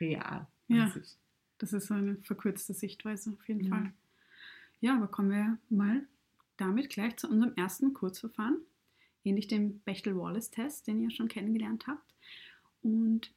real. 0.00 0.46
Ja. 0.66 0.92
Das 1.56 1.72
ist 1.72 1.86
so 1.86 1.94
eine 1.94 2.16
verkürzte 2.16 2.74
Sichtweise 2.74 3.30
auf 3.30 3.48
jeden 3.48 3.64
ja. 3.64 3.70
Fall. 3.70 3.92
Ja, 4.80 4.96
aber 4.96 5.08
kommen 5.08 5.30
wir 5.30 5.58
mal 5.68 6.06
damit 6.56 6.90
gleich 6.90 7.16
zu 7.16 7.28
unserem 7.28 7.54
ersten 7.54 7.94
Kurzverfahren, 7.94 8.58
ähnlich 9.24 9.48
dem 9.48 9.80
Bechtel-Wallace-Test, 9.80 10.86
den 10.86 11.00
ihr 11.00 11.10
schon 11.10 11.28
kennengelernt 11.28 11.86
habt. 11.86 12.14
Und 12.82 13.32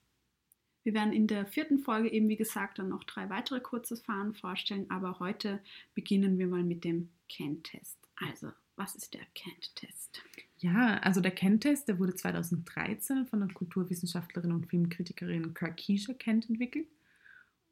wir 0.83 0.93
werden 0.93 1.13
in 1.13 1.27
der 1.27 1.45
vierten 1.45 1.79
Folge 1.79 2.11
eben, 2.11 2.27
wie 2.29 2.35
gesagt, 2.35 2.79
dann 2.79 2.89
noch 2.89 3.03
drei 3.03 3.29
weitere 3.29 3.59
Kurzverfahren 3.59 4.33
vorstellen, 4.33 4.89
aber 4.89 5.19
heute 5.19 5.59
beginnen 5.93 6.39
wir 6.39 6.47
mal 6.47 6.63
mit 6.63 6.83
dem 6.83 7.09
Kent-Test. 7.29 7.97
Also, 8.15 8.51
was 8.75 8.95
ist 8.95 9.13
der 9.13 9.25
Kent-Test? 9.35 10.23
Ja, 10.57 10.97
also 10.97 11.21
der 11.21 11.31
Kent-Test, 11.31 11.87
der 11.87 11.99
wurde 11.99 12.15
2013 12.15 13.27
von 13.27 13.39
der 13.39 13.49
Kulturwissenschaftlerin 13.53 14.51
und 14.51 14.67
Filmkritikerin 14.67 15.53
Karkisha 15.53 16.13
Kent 16.13 16.49
entwickelt. 16.49 16.87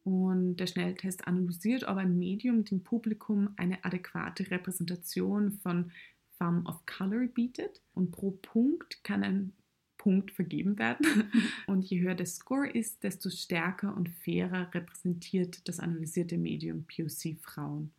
Und 0.10 0.56
der 0.56 0.66
Schnelltest 0.66 1.28
analysiert, 1.28 1.84
ob 1.84 1.98
ein 1.98 2.18
Medium 2.18 2.66
dem 2.66 2.82
Publikum 2.82 3.50
eine 3.58 3.86
adäquate 3.86 4.50
Repräsentation 4.50 5.52
von 5.52 5.92
Femme 6.40 6.64
of 6.66 6.84
Color 6.88 7.28
bietet. 7.28 7.84
Und 7.94 8.10
pro 8.10 8.32
Punkt 8.32 9.04
kann 9.04 9.24
ein 9.24 9.54
Punkt 10.00 10.32
vergeben 10.32 10.80
werden. 10.80 11.06
Und 11.68 11.86
je 11.86 12.00
höher 12.00 12.16
der 12.16 12.26
Score 12.26 12.68
ist, 12.68 13.04
desto 13.04 13.30
stärker 13.30 13.96
und 13.96 14.10
fairer 14.10 14.74
repräsentiert 14.74 15.68
das 15.68 15.80
analysierte 15.80 16.40
Medium 16.40 16.86
POC 16.86 17.38
Frauen. 17.40 17.92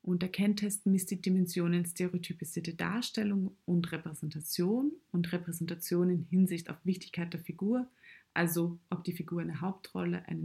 Und 0.00 0.22
der 0.22 0.28
Kenntest 0.28 0.86
misst 0.86 1.10
die 1.10 1.20
Dimensionen 1.20 1.84
stereotypisierte 1.84 2.74
Darstellung 2.74 3.56
und 3.64 3.90
Repräsentation 3.90 4.92
und 5.10 5.32
Repräsentation 5.32 6.08
in 6.08 6.26
Hinsicht 6.30 6.70
auf 6.70 6.76
Wichtigkeit 6.84 7.32
der 7.32 7.40
Figur, 7.40 7.88
also 8.32 8.78
ob 8.90 9.02
die 9.02 9.12
Figur 9.12 9.40
eine 9.40 9.60
Hauptrolle, 9.60 10.24
eine 10.28 10.40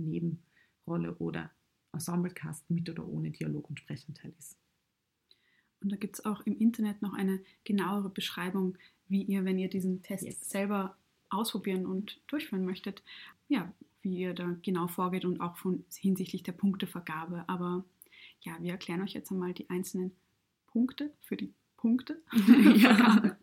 Nebenrolle 0.87 1.15
oder 1.17 1.51
Ensemblecast 1.93 2.69
mit 2.69 2.89
oder 2.89 3.07
ohne 3.07 3.31
Dialog 3.31 3.69
und 3.69 3.79
Sprechanteil 3.79 4.33
ist. 4.37 4.57
Und 5.81 5.91
da 5.91 5.95
gibt 5.95 6.15
es 6.15 6.25
auch 6.25 6.41
im 6.45 6.57
Internet 6.57 7.01
noch 7.01 7.13
eine 7.13 7.39
genauere 7.63 8.09
Beschreibung, 8.09 8.77
wie 9.07 9.23
ihr, 9.23 9.45
wenn 9.45 9.59
ihr 9.59 9.69
diesen 9.69 10.01
Test 10.01 10.23
yes. 10.23 10.49
selber 10.49 10.97
ausprobieren 11.29 11.85
und 11.85 12.19
durchführen 12.27 12.65
möchtet, 12.65 13.03
ja, 13.47 13.71
wie 14.01 14.17
ihr 14.17 14.33
da 14.33 14.55
genau 14.63 14.87
vorgeht 14.87 15.25
und 15.25 15.39
auch 15.39 15.57
von 15.57 15.83
hinsichtlich 15.93 16.43
der 16.43 16.53
Punktevergabe. 16.53 17.43
Aber 17.47 17.85
ja, 18.41 18.57
wir 18.61 18.71
erklären 18.71 19.01
euch 19.01 19.13
jetzt 19.13 19.31
einmal 19.31 19.53
die 19.53 19.69
einzelnen 19.69 20.11
Punkte 20.67 21.11
für 21.21 21.37
die 21.37 21.53
Punkte. 21.75 22.21
ja. 22.75 23.37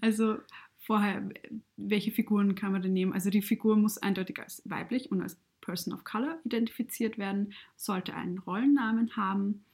Also 0.00 0.38
vorher, 0.78 1.28
welche 1.76 2.10
Figuren 2.10 2.54
kann 2.54 2.72
man 2.72 2.82
denn 2.82 2.92
nehmen? 2.92 3.12
Also 3.12 3.30
die 3.30 3.42
Figur 3.42 3.76
muss 3.76 3.98
eindeutig 3.98 4.38
als 4.40 4.62
weiblich 4.64 5.12
und 5.12 5.22
als 5.22 5.38
Person 5.66 5.92
of 5.92 6.04
Color 6.04 6.38
identifiziert 6.44 7.18
werden, 7.18 7.52
sollte 7.76 8.14
einen 8.14 8.38
Rollennamen 8.38 9.16
haben. 9.16 9.64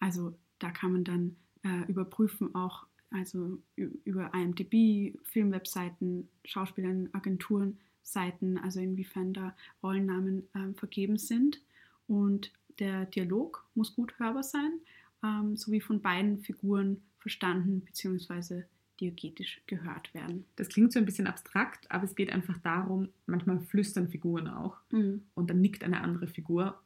Also 0.00 0.34
da 0.58 0.70
kann 0.70 0.92
man 0.92 1.04
dann 1.04 1.36
äh, 1.62 1.84
überprüfen 1.86 2.54
auch, 2.54 2.86
also 3.10 3.58
über 3.76 4.32
IMDb, 4.34 5.16
Filmwebseiten, 5.22 6.28
Schauspielern, 6.44 7.10
Agenturen, 7.12 7.78
Seiten, 8.02 8.58
also 8.58 8.80
inwiefern 8.80 9.32
da 9.34 9.54
Rollennamen 9.82 10.48
äh, 10.54 10.72
vergeben 10.74 11.18
sind. 11.18 11.60
Und 12.08 12.50
der 12.78 13.06
Dialog 13.06 13.64
muss 13.74 13.94
gut 13.94 14.18
hörbar 14.18 14.42
sein, 14.42 14.80
ähm, 15.22 15.56
sowie 15.56 15.80
von 15.80 16.00
beiden 16.00 16.40
Figuren 16.40 17.02
verstanden 17.18 17.82
bzw. 17.82 18.64
diegetisch 19.00 19.60
gehört 19.66 20.12
werden. 20.14 20.44
Das 20.56 20.68
klingt 20.68 20.92
so 20.92 20.98
ein 20.98 21.04
bisschen 21.04 21.26
abstrakt, 21.26 21.90
aber 21.90 22.04
es 22.04 22.14
geht 22.14 22.32
einfach 22.32 22.58
darum, 22.58 23.08
manchmal 23.26 23.60
flüstern 23.60 24.08
Figuren 24.08 24.48
auch 24.48 24.76
mhm. 24.90 25.22
und 25.34 25.50
dann 25.50 25.60
nickt 25.60 25.84
eine 25.84 26.00
andere 26.00 26.26
Figur. 26.26 26.80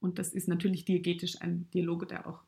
Und 0.00 0.18
das 0.18 0.32
ist 0.32 0.48
natürlich 0.48 0.84
diegetisch 0.84 1.40
ein 1.40 1.68
Dialog, 1.72 2.08
der 2.08 2.26
auch 2.26 2.40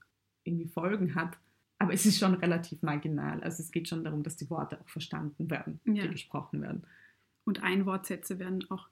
irgendwie 0.44 0.68
Folgen 0.68 1.14
hat. 1.14 1.36
Aber 1.78 1.92
es 1.94 2.04
ist 2.04 2.18
schon 2.18 2.34
relativ 2.34 2.82
marginal. 2.82 3.42
Also 3.42 3.62
es 3.62 3.72
geht 3.72 3.88
schon 3.88 4.04
darum, 4.04 4.22
dass 4.22 4.36
die 4.36 4.50
Worte 4.50 4.80
auch 4.80 4.88
verstanden 4.88 5.50
werden, 5.50 5.80
ja. 5.84 6.02
die 6.02 6.10
gesprochen 6.10 6.60
werden. 6.60 6.84
Und 7.44 7.62
Einwortsätze 7.62 8.38
werden 8.38 8.70
auch 8.70 8.88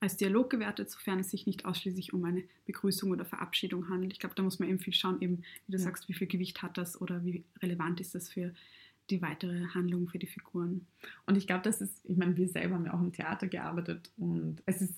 als 0.00 0.16
Dialog 0.16 0.50
gewertet, 0.50 0.90
sofern 0.90 1.20
es 1.20 1.30
sich 1.30 1.46
nicht 1.46 1.64
ausschließlich 1.64 2.12
um 2.12 2.24
eine 2.24 2.44
Begrüßung 2.66 3.10
oder 3.10 3.24
Verabschiedung 3.24 3.88
handelt. 3.88 4.12
Ich 4.12 4.18
glaube, 4.18 4.34
da 4.34 4.42
muss 4.42 4.58
man 4.58 4.68
eben 4.68 4.78
viel 4.78 4.92
schauen, 4.92 5.20
eben 5.20 5.38
wie 5.66 5.72
du 5.72 5.78
ja. 5.78 5.84
sagst, 5.84 6.08
wie 6.08 6.12
viel 6.12 6.26
Gewicht 6.26 6.62
hat 6.62 6.76
das 6.76 7.00
oder 7.00 7.24
wie 7.24 7.44
relevant 7.62 8.00
ist 8.00 8.14
das 8.14 8.28
für 8.28 8.52
die 9.10 9.22
weitere 9.22 9.66
Handlung 9.68 10.08
für 10.08 10.18
die 10.18 10.26
Figuren. 10.26 10.86
Und 11.26 11.36
ich 11.36 11.46
glaube, 11.46 11.62
das 11.62 11.80
ist, 11.80 12.00
ich 12.04 12.16
meine, 12.16 12.36
wir 12.36 12.48
selber 12.48 12.76
haben 12.76 12.86
ja 12.86 12.94
auch 12.94 13.00
im 13.00 13.12
Theater 13.12 13.48
gearbeitet 13.48 14.10
und 14.16 14.62
es 14.66 14.80
ist 14.80 14.94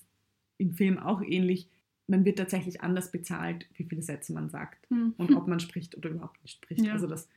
im 0.59 0.73
Film 0.73 0.99
auch 0.99 1.23
ähnlich 1.23 1.69
man 2.09 2.25
wird 2.25 2.39
tatsächlich 2.39 2.81
anders 2.83 3.11
bezahlt, 3.11 3.67
wie 3.75 3.85
viele 3.85 4.03
Sätze 4.03 4.33
man 4.33 4.49
sagt 4.49 4.91
mhm. 4.91 5.15
und 5.17 5.35
ob 5.35 5.49
man 5.49 5.61
spricht 5.61 5.97
oder 5.97 6.11
überhaupt 6.11 6.41
nicht 6.43 6.57
spricht. 6.57 6.85
Ja. 6.85 6.93
Also 6.93 7.07
das 7.07 7.29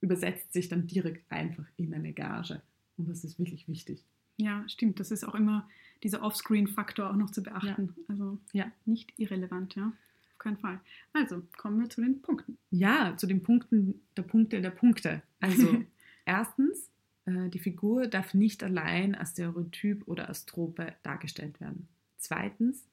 übersetzt 0.00 0.52
sich 0.52 0.68
dann 0.68 0.86
direkt 0.86 1.30
einfach 1.30 1.66
in 1.76 1.92
eine 1.94 2.12
Gage 2.12 2.62
und 2.96 3.08
das 3.08 3.24
ist 3.24 3.38
wirklich 3.38 3.68
wichtig. 3.68 4.04
Ja, 4.36 4.64
stimmt. 4.68 4.98
Das 4.98 5.10
ist 5.10 5.24
auch 5.24 5.34
immer 5.34 5.68
dieser 6.02 6.22
Offscreen-Faktor 6.22 7.10
auch 7.10 7.16
noch 7.16 7.30
zu 7.30 7.42
beachten. 7.42 7.94
Ja. 7.96 8.04
Also 8.08 8.38
ja, 8.52 8.72
nicht 8.86 9.12
irrelevant, 9.18 9.74
ja. 9.74 9.92
Auf 10.32 10.38
keinen 10.38 10.56
Fall. 10.56 10.80
Also 11.12 11.42
kommen 11.56 11.80
wir 11.80 11.90
zu 11.90 12.00
den 12.00 12.22
Punkten. 12.22 12.58
Ja, 12.70 13.16
zu 13.16 13.26
den 13.26 13.42
Punkten 13.42 14.00
der 14.16 14.22
Punkte 14.22 14.60
der 14.60 14.70
Punkte. 14.70 15.22
Also 15.40 15.84
erstens, 16.24 16.90
äh, 17.24 17.48
die 17.48 17.58
Figur 17.58 18.06
darf 18.06 18.34
nicht 18.34 18.62
allein 18.62 19.14
als 19.14 19.32
Stereotyp 19.32 20.06
oder 20.06 20.28
als 20.28 20.46
Trope 20.46 20.94
dargestellt 21.02 21.60
werden. 21.60 21.88
Zweitens, 22.16 22.88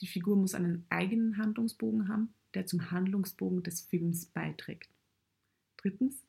die 0.00 0.06
Figur 0.06 0.36
muss 0.36 0.54
einen 0.54 0.84
eigenen 0.90 1.38
Handlungsbogen 1.38 2.08
haben, 2.08 2.34
der 2.54 2.66
zum 2.66 2.90
Handlungsbogen 2.90 3.62
des 3.62 3.80
Films 3.80 4.26
beiträgt. 4.26 4.90
Drittens, 5.76 6.22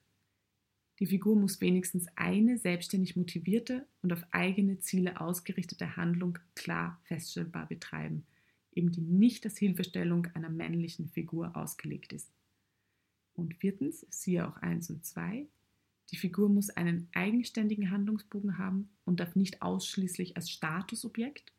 die 1.00 1.06
Figur 1.06 1.36
muss 1.36 1.62
wenigstens 1.62 2.08
eine 2.16 2.58
selbstständig 2.58 3.16
motivierte 3.16 3.86
und 4.02 4.12
auf 4.14 4.24
eigene 4.32 4.80
Ziele 4.80 5.22
ausgerichtete 5.22 5.96
Handlung 5.96 6.40
klar 6.56 7.00
feststellbar 7.04 7.68
betreiben, 7.68 8.26
eben 8.74 8.92
die 8.92 9.02
nicht 9.02 9.46
als 9.46 9.58
Hilfestellung 9.58 10.28
einer 10.34 10.50
männlichen 10.50 11.08
Figur 11.08 11.56
ausgelegt 11.56 12.14
ist. 12.14 12.32
Und 13.34 13.54
viertens, 13.56 14.08
siehe 14.10 14.48
auch 14.48 14.58
1 14.58 14.90
und 14.90 15.06
2, 15.06 15.48
Die 16.12 16.18
Figur 16.18 16.50
muss 16.50 16.70
einen 16.70 17.10
eigenständigen 17.14 17.92
Handlungsbogen 17.92 18.58
haben 18.58 18.90
und 19.06 19.20
darf 19.20 19.36
nicht 19.36 19.62
ausschließlich 19.62 20.38
als 20.38 20.50
Statusobjekt, 20.50 21.52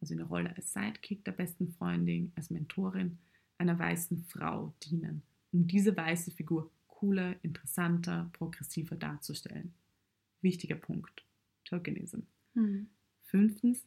also 0.00 0.14
in 0.14 0.18
der 0.18 0.26
Rolle 0.26 0.56
als 0.56 0.72
Sidekick 0.72 1.24
der 1.24 1.32
besten 1.32 1.68
Freundin, 1.72 2.32
als 2.34 2.50
Mentorin 2.50 3.18
einer 3.58 3.78
weißen 3.78 4.24
Frau 4.24 4.74
dienen, 4.82 5.22
um 5.52 5.66
diese 5.66 5.96
weiße 5.96 6.30
Figur 6.32 6.70
cooler, 6.88 7.36
interessanter, 7.42 8.30
progressiver 8.32 8.96
darzustellen. 8.96 9.72
Wichtiger 10.40 10.76
Punkt. 10.76 11.24
Tokenism. 11.64 12.20
Mhm. 12.54 12.88
Fünftens, 13.24 13.84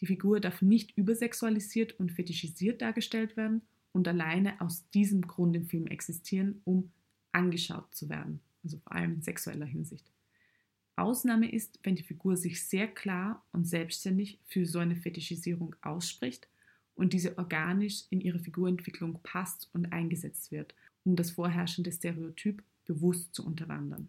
die 0.00 0.06
Figur 0.06 0.40
darf 0.40 0.62
nicht 0.62 0.96
übersexualisiert 0.96 1.98
und 2.00 2.12
fetischisiert 2.12 2.80
dargestellt 2.80 3.36
werden 3.36 3.62
und 3.92 4.08
alleine 4.08 4.60
aus 4.60 4.88
diesem 4.90 5.22
Grund 5.22 5.54
im 5.56 5.66
Film 5.66 5.86
existieren, 5.86 6.60
um 6.64 6.90
angeschaut 7.32 7.94
zu 7.94 8.08
werden, 8.08 8.40
also 8.62 8.78
vor 8.78 8.92
allem 8.92 9.14
in 9.14 9.22
sexueller 9.22 9.66
Hinsicht. 9.66 10.10
Ausnahme 10.96 11.50
ist, 11.50 11.78
wenn 11.82 11.96
die 11.96 12.02
Figur 12.02 12.36
sich 12.36 12.62
sehr 12.62 12.86
klar 12.86 13.44
und 13.52 13.66
selbstständig 13.66 14.38
für 14.46 14.66
so 14.66 14.78
eine 14.78 14.96
Fetischisierung 14.96 15.74
ausspricht 15.82 16.48
und 16.94 17.12
diese 17.12 17.38
organisch 17.38 18.04
in 18.10 18.20
ihre 18.20 18.38
Figurentwicklung 18.38 19.18
passt 19.22 19.70
und 19.72 19.92
eingesetzt 19.92 20.52
wird, 20.52 20.74
um 21.04 21.16
das 21.16 21.30
vorherrschende 21.30 21.92
Stereotyp 21.92 22.62
bewusst 22.84 23.34
zu 23.34 23.46
unterwandern. 23.46 24.08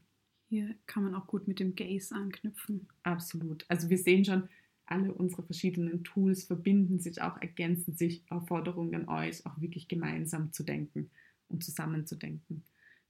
Hier 0.49 0.76
kann 0.86 1.04
man 1.04 1.16
auch 1.16 1.28
gut 1.28 1.47
mit 1.47 1.60
dem 1.60 1.76
Gaze 1.76 2.14
anknüpfen. 2.14 2.89
Absolut. 3.04 3.64
Also 3.70 3.89
wir 3.89 3.97
sehen 3.97 4.26
schon, 4.26 4.49
alle 4.86 5.14
unsere 5.14 5.43
verschiedenen 5.43 6.04
Tools 6.04 6.43
verbinden 6.43 6.99
sich 6.99 7.22
auch, 7.22 7.41
ergänzen 7.41 7.95
sich. 7.95 8.24
Aufforderung 8.30 8.93
an 8.93 9.08
euch, 9.08 9.45
auch 9.45 9.62
wirklich 9.62 9.88
gemeinsam 9.88 10.52
zu 10.52 10.64
denken 10.64 11.10
und 11.47 11.64
zusammenzudenken. 11.64 12.64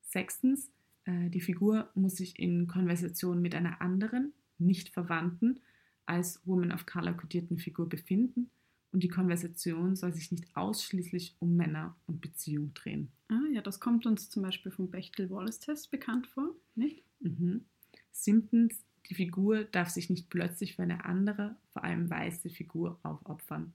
Sechstens, 0.03 0.69
äh, 1.05 1.29
die 1.29 1.41
Figur 1.41 1.89
muss 1.95 2.17
sich 2.17 2.39
in 2.39 2.67
Konversation 2.67 3.41
mit 3.41 3.55
einer 3.55 3.81
anderen, 3.81 4.33
nicht 4.57 4.89
verwandten, 4.89 5.59
als 6.05 6.41
Woman 6.45 6.71
of 6.71 6.85
Color 6.85 7.13
kodierten 7.13 7.57
Figur 7.57 7.87
befinden 7.87 8.49
und 8.91 9.03
die 9.03 9.07
Konversation 9.07 9.95
soll 9.95 10.13
sich 10.13 10.31
nicht 10.31 10.55
ausschließlich 10.55 11.35
um 11.39 11.55
Männer 11.55 11.95
und 12.07 12.21
Beziehung 12.21 12.73
drehen. 12.73 13.11
Ah 13.29 13.39
ja, 13.53 13.61
das 13.61 13.79
kommt 13.79 14.05
uns 14.05 14.29
zum 14.29 14.43
Beispiel 14.43 14.71
vom 14.71 14.91
Bechtel-Wallace-Test 14.91 15.91
bekannt 15.91 16.27
vor, 16.27 16.53
nicht? 16.75 17.03
Mhm. 17.21 17.65
Siebtens, 18.11 18.83
die 19.09 19.15
Figur 19.15 19.63
darf 19.63 19.89
sich 19.89 20.09
nicht 20.09 20.29
plötzlich 20.29 20.75
für 20.75 20.83
eine 20.83 21.05
andere, 21.05 21.55
vor 21.71 21.83
allem 21.83 22.09
weiße 22.09 22.49
Figur 22.49 22.99
aufopfern. 23.03 23.73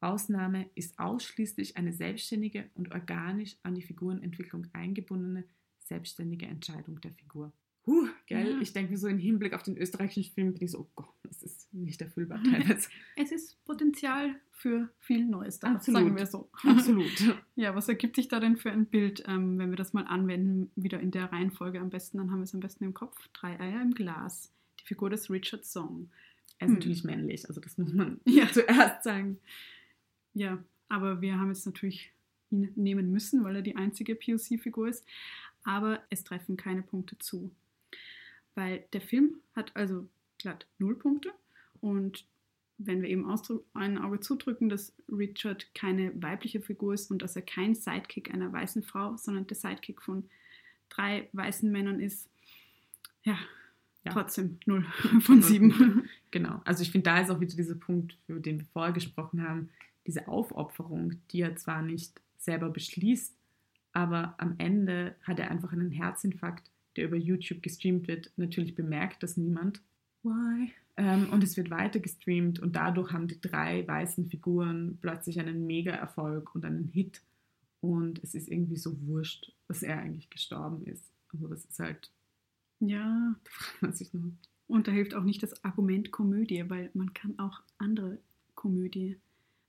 Ausnahme 0.00 0.68
ist 0.74 0.98
ausschließlich 0.98 1.76
eine 1.76 1.92
selbstständige 1.92 2.68
und 2.74 2.92
organisch 2.92 3.56
an 3.62 3.74
die 3.74 3.82
Figurenentwicklung 3.82 4.66
eingebundene 4.72 5.44
selbstständige 5.84 6.46
Entscheidung 6.46 7.00
der 7.00 7.12
Figur. 7.12 7.52
Huh, 7.86 8.08
gell? 8.26 8.52
Ja. 8.52 8.60
Ich 8.60 8.72
denke 8.72 8.92
mir 8.92 8.98
so 8.98 9.08
im 9.08 9.18
Hinblick 9.18 9.52
auf 9.52 9.62
den 9.62 9.76
österreichischen 9.76 10.32
Film 10.32 10.54
bin 10.54 10.62
ich 10.62 10.70
so, 10.70 10.80
oh 10.80 10.90
Gott, 10.94 11.14
das 11.22 11.42
ist 11.42 11.72
nicht 11.74 12.00
erfüllbar 12.00 12.42
teilweise. 12.42 12.88
es 13.16 13.30
ist 13.30 13.62
Potenzial 13.66 14.36
für 14.52 14.88
viel 15.00 15.26
Neues 15.26 15.60
da, 15.60 15.74
Absolut. 15.74 16.00
sagen 16.00 16.16
wir 16.16 16.26
so. 16.26 16.48
Absolut. 16.62 17.36
ja, 17.56 17.74
was 17.74 17.88
ergibt 17.88 18.16
sich 18.16 18.28
da 18.28 18.40
denn 18.40 18.56
für 18.56 18.70
ein 18.72 18.86
Bild, 18.86 19.22
ähm, 19.26 19.58
wenn 19.58 19.68
wir 19.68 19.76
das 19.76 19.92
mal 19.92 20.04
anwenden, 20.04 20.70
wieder 20.76 20.98
in 21.00 21.10
der 21.10 21.30
Reihenfolge 21.30 21.78
am 21.78 21.90
besten, 21.90 22.18
dann 22.18 22.30
haben 22.30 22.38
wir 22.38 22.44
es 22.44 22.54
am 22.54 22.60
besten 22.60 22.84
im 22.84 22.94
Kopf. 22.94 23.28
Drei 23.34 23.60
Eier 23.60 23.82
im 23.82 23.92
Glas. 23.92 24.50
Die 24.80 24.84
Figur 24.84 25.10
des 25.10 25.28
Richard 25.28 25.66
Song. 25.66 26.08
Er 26.58 26.66
ist 26.66 26.70
hm. 26.70 26.78
natürlich 26.78 27.04
männlich, 27.04 27.46
also 27.48 27.60
das 27.60 27.76
muss 27.76 27.92
man 27.92 28.20
ja. 28.24 28.50
zuerst 28.50 29.04
sagen. 29.04 29.38
Ja, 30.32 30.62
aber 30.88 31.20
wir 31.20 31.38
haben 31.38 31.48
jetzt 31.48 31.66
natürlich 31.66 32.12
ihn 32.50 32.72
nehmen 32.76 33.10
müssen, 33.10 33.44
weil 33.44 33.56
er 33.56 33.62
die 33.62 33.76
einzige 33.76 34.14
POC-Figur 34.14 34.88
ist. 34.88 35.04
Aber 35.64 36.02
es 36.10 36.24
treffen 36.24 36.56
keine 36.56 36.82
Punkte 36.82 37.18
zu 37.18 37.50
weil 38.54 38.84
der 38.92 39.00
Film 39.00 39.36
hat 39.54 39.72
also 39.74 40.08
glatt 40.38 40.66
null 40.78 40.96
Punkte 40.96 41.32
und 41.80 42.24
wenn 42.78 43.02
wir 43.02 43.08
eben 43.08 43.30
ein 43.74 43.98
Auge 43.98 44.18
zudrücken, 44.18 44.68
dass 44.68 44.92
Richard 45.08 45.72
keine 45.74 46.10
weibliche 46.20 46.60
Figur 46.60 46.94
ist 46.94 47.10
und 47.10 47.22
dass 47.22 47.36
er 47.36 47.42
kein 47.42 47.74
Sidekick 47.74 48.34
einer 48.34 48.52
weißen 48.52 48.82
Frau, 48.82 49.16
sondern 49.16 49.46
der 49.46 49.56
Sidekick 49.56 50.02
von 50.02 50.28
drei 50.88 51.28
weißen 51.32 51.70
Männern 51.70 52.00
ist, 52.00 52.28
ja, 53.22 53.38
ja. 54.04 54.12
trotzdem 54.12 54.58
null 54.66 54.84
von 55.20 55.40
sieben. 55.40 56.08
Genau, 56.32 56.60
also 56.64 56.82
ich 56.82 56.90
finde, 56.90 57.10
da 57.10 57.20
ist 57.20 57.30
auch 57.30 57.40
wieder 57.40 57.54
dieser 57.54 57.76
Punkt, 57.76 58.18
für 58.26 58.40
den 58.40 58.58
wir 58.58 58.66
vorher 58.72 58.92
gesprochen 58.92 59.46
haben, 59.46 59.70
diese 60.04 60.26
Aufopferung, 60.26 61.20
die 61.30 61.42
er 61.42 61.54
zwar 61.54 61.80
nicht 61.80 62.20
selber 62.38 62.70
beschließt, 62.70 63.36
aber 63.94 64.34
am 64.38 64.56
Ende 64.58 65.14
hat 65.22 65.38
er 65.38 65.50
einfach 65.50 65.72
einen 65.72 65.90
Herzinfarkt 65.90 66.70
der 66.96 67.06
über 67.06 67.16
YouTube 67.16 67.62
gestreamt 67.62 68.08
wird, 68.08 68.32
natürlich 68.36 68.74
bemerkt 68.74 69.22
das 69.22 69.36
niemand. 69.36 69.82
Why? 70.22 70.72
Ähm, 70.96 71.28
und 71.30 71.42
es 71.42 71.56
wird 71.56 71.70
weiter 71.70 71.98
gestreamt 72.00 72.60
und 72.60 72.76
dadurch 72.76 73.12
haben 73.12 73.28
die 73.28 73.40
drei 73.40 73.86
weißen 73.86 74.26
Figuren 74.26 74.98
plötzlich 75.00 75.40
einen 75.40 75.66
Mega-Erfolg 75.66 76.54
und 76.54 76.64
einen 76.64 76.88
Hit. 76.88 77.22
Und 77.80 78.22
es 78.22 78.34
ist 78.34 78.48
irgendwie 78.48 78.76
so 78.76 78.96
wurscht, 79.06 79.52
dass 79.68 79.82
er 79.82 79.98
eigentlich 79.98 80.30
gestorben 80.30 80.86
ist. 80.86 81.12
Also 81.32 81.48
das 81.48 81.64
ist 81.64 81.78
halt. 81.78 82.10
Ja. 82.80 83.34
Da 83.44 83.50
fragt 83.50 83.82
man 83.82 83.92
sich 83.92 84.14
nur. 84.14 84.32
Und 84.66 84.88
da 84.88 84.92
hilft 84.92 85.14
auch 85.14 85.24
nicht 85.24 85.42
das 85.42 85.62
Argument 85.64 86.10
Komödie, 86.10 86.64
weil 86.68 86.90
man 86.94 87.12
kann 87.12 87.38
auch 87.38 87.60
andere 87.76 88.18
Komödie 88.54 89.18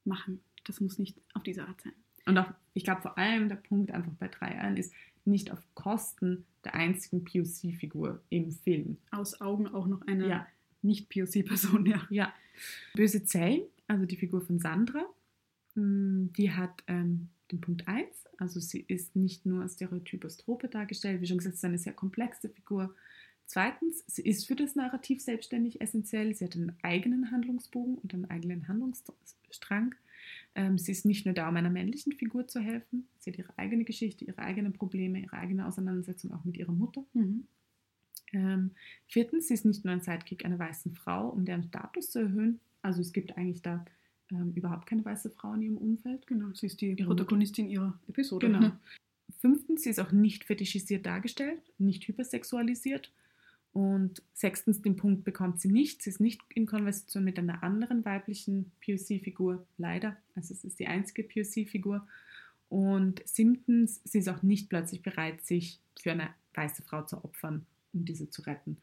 machen. 0.05 0.39
Das 0.63 0.80
muss 0.80 0.99
nicht 0.99 1.19
auf 1.34 1.43
diese 1.43 1.67
Art 1.67 1.82
sein. 1.82 1.93
Und 2.26 2.38
auch, 2.38 2.51
ich 2.73 2.84
glaube 2.84 3.01
vor 3.01 3.17
allem 3.17 3.49
der 3.49 3.55
Punkt 3.55 3.91
einfach 3.91 4.11
bei 4.13 4.28
drei 4.28 4.59
Eiern 4.59 4.78
ist, 4.78 4.93
nicht 5.26 5.51
auf 5.51 5.59
Kosten 5.73 6.45
der 6.63 6.76
einzigen 6.76 7.23
POC-Figur 7.23 8.21
im 8.30 8.51
Film. 8.51 8.97
Aus 9.11 9.41
Augen 9.41 9.67
auch 9.67 9.88
noch 9.88 10.01
einer 10.07 10.28
ja. 10.28 10.47
nicht-POC-Person, 10.82 11.86
ja. 11.86 12.05
Ja. 12.09 12.34
Böse 12.93 13.23
Zellen, 13.26 13.63
also 13.88 14.05
die 14.05 14.15
Figur 14.15 14.41
von 14.41 14.59
Sandra, 14.59 15.03
hm, 15.73 16.32
die 16.34 16.51
hat 16.51 16.84
ähm, 16.88 17.30
den 17.51 17.61
Punkt 17.61 17.88
1, 17.88 18.07
also 18.38 18.59
sie 18.59 18.86
ist 18.88 19.15
nicht 19.15 19.45
nur 19.45 19.61
als 19.61 19.73
Stereotyp 19.73 20.23
als 20.23 20.38
Trope 20.38 20.67
dargestellt, 20.67 21.21
wie 21.21 21.28
schon 21.28 21.38
gesagt, 21.38 21.55
sie 21.55 21.59
ist 21.59 21.65
eine 21.65 21.78
sehr 21.78 21.93
komplexe 21.93 22.49
Figur. 22.49 22.93
Zweitens, 23.47 24.03
sie 24.07 24.23
ist 24.23 24.47
für 24.47 24.55
das 24.55 24.76
Narrativ 24.76 25.21
selbstständig 25.21 25.80
essentiell. 25.80 26.34
Sie 26.34 26.45
hat 26.45 26.55
einen 26.55 26.76
eigenen 26.82 27.30
Handlungsbogen 27.30 27.95
und 27.95 28.13
einen 28.13 28.26
eigenen 28.26 28.67
Handlungsstrang. 28.67 29.93
Ähm, 30.56 30.78
sie 30.78 30.93
ist 30.93 31.06
nicht 31.06 31.26
nur 31.26 31.36
da, 31.36 31.49
um 31.49 31.56
einer 31.58 31.70
männlichen 31.70 32.14
Figur 32.14 32.47
zu 32.47 32.60
helfen. 32.60 33.08
Sie 33.20 33.32
hat 33.32 33.38
ihre 33.38 33.58
eigene 33.58 33.84
Geschichte, 33.84 34.24
ihre 34.26 34.39
eigenen 34.39 34.74
Probleme, 34.74 35.20
ihre 35.20 35.34
eigene 35.34 35.68
Auseinandersetzung 35.68 36.32
auch 36.34 36.45
mit 36.45 36.58
ihrer 36.58 36.72
Mutter. 36.72 37.03
Mhm. 37.14 37.45
Ähm, 38.34 38.72
viertens, 39.08 39.47
sie 39.47 39.53
ist 39.53 39.66
nicht 39.66 39.84
nur 39.86 39.93
ein 39.93 40.01
Sidekick 40.01 40.45
einer 40.45 40.58
weißen 40.58 40.93
Frau, 40.95 41.30
um 41.30 41.45
deren 41.45 41.64
Status 41.64 42.12
zu 42.12 42.20
erhöhen. 42.20 42.60
Also 42.82 43.01
es 43.01 43.14
gibt 43.14 43.38
eigentlich 43.38 43.62
da 43.62 43.86
ähm, 44.32 44.53
überhaupt 44.56 44.88
keine 44.88 45.03
weiße 45.03 45.30
Frau 45.30 45.53
in 45.53 45.62
ihrem 45.62 45.78
Umfeld. 45.78 46.26
Genau, 46.28 46.53
sie 46.53 46.68
ist 46.68 46.82
die 46.82 46.95
Protagonistin 46.95 47.70
ihrer 47.70 47.99
Episode. 48.08 48.47
Genau. 48.47 48.72
Fünftens, 49.39 49.84
sie 49.84 49.89
ist 49.89 49.99
auch 49.99 50.12
nicht 50.12 50.45
fetischisiert 50.45 51.06
dargestellt, 51.06 51.62
nicht 51.78 52.08
hypersexualisiert. 52.08 53.12
Und 53.76 54.21
sechstens, 54.32 54.82
den 54.82 54.95
Punkt 54.95 55.26
bekommt 55.26 55.59
sie 55.59 55.69
nicht. 55.69 56.01
Sie 56.01 56.09
ist 56.09 56.21
nicht 56.21 56.39
in 56.47 56.65
Konversation 56.65 57.26
mit 57.26 57.38
einer 57.38 57.61
anderen 57.61 58.05
weiblichen 58.05 58.71
POC-Figur, 58.80 59.67
leider. 59.78 60.15
Also 60.34 60.53
es 60.53 60.63
ist 60.63 60.80
die 60.80 60.88
einzige 60.88 61.23
POC-Figur. 61.23 62.07
Und 62.69 63.21
siebtens, 63.28 63.99
sie 64.05 64.19
ist 64.19 64.30
auch 64.30 64.43
nicht 64.43 64.69
plötzlich 64.69 65.01
bereit, 65.01 65.41
sich 65.41 65.82
für 65.99 66.13
eine 66.13 66.30
weiße 66.53 66.84
Frau 66.84 67.03
zu 67.03 67.21
opfern, 67.26 67.65
um 67.91 68.05
diese 68.05 68.30
zu 68.30 68.43
retten. 68.43 68.78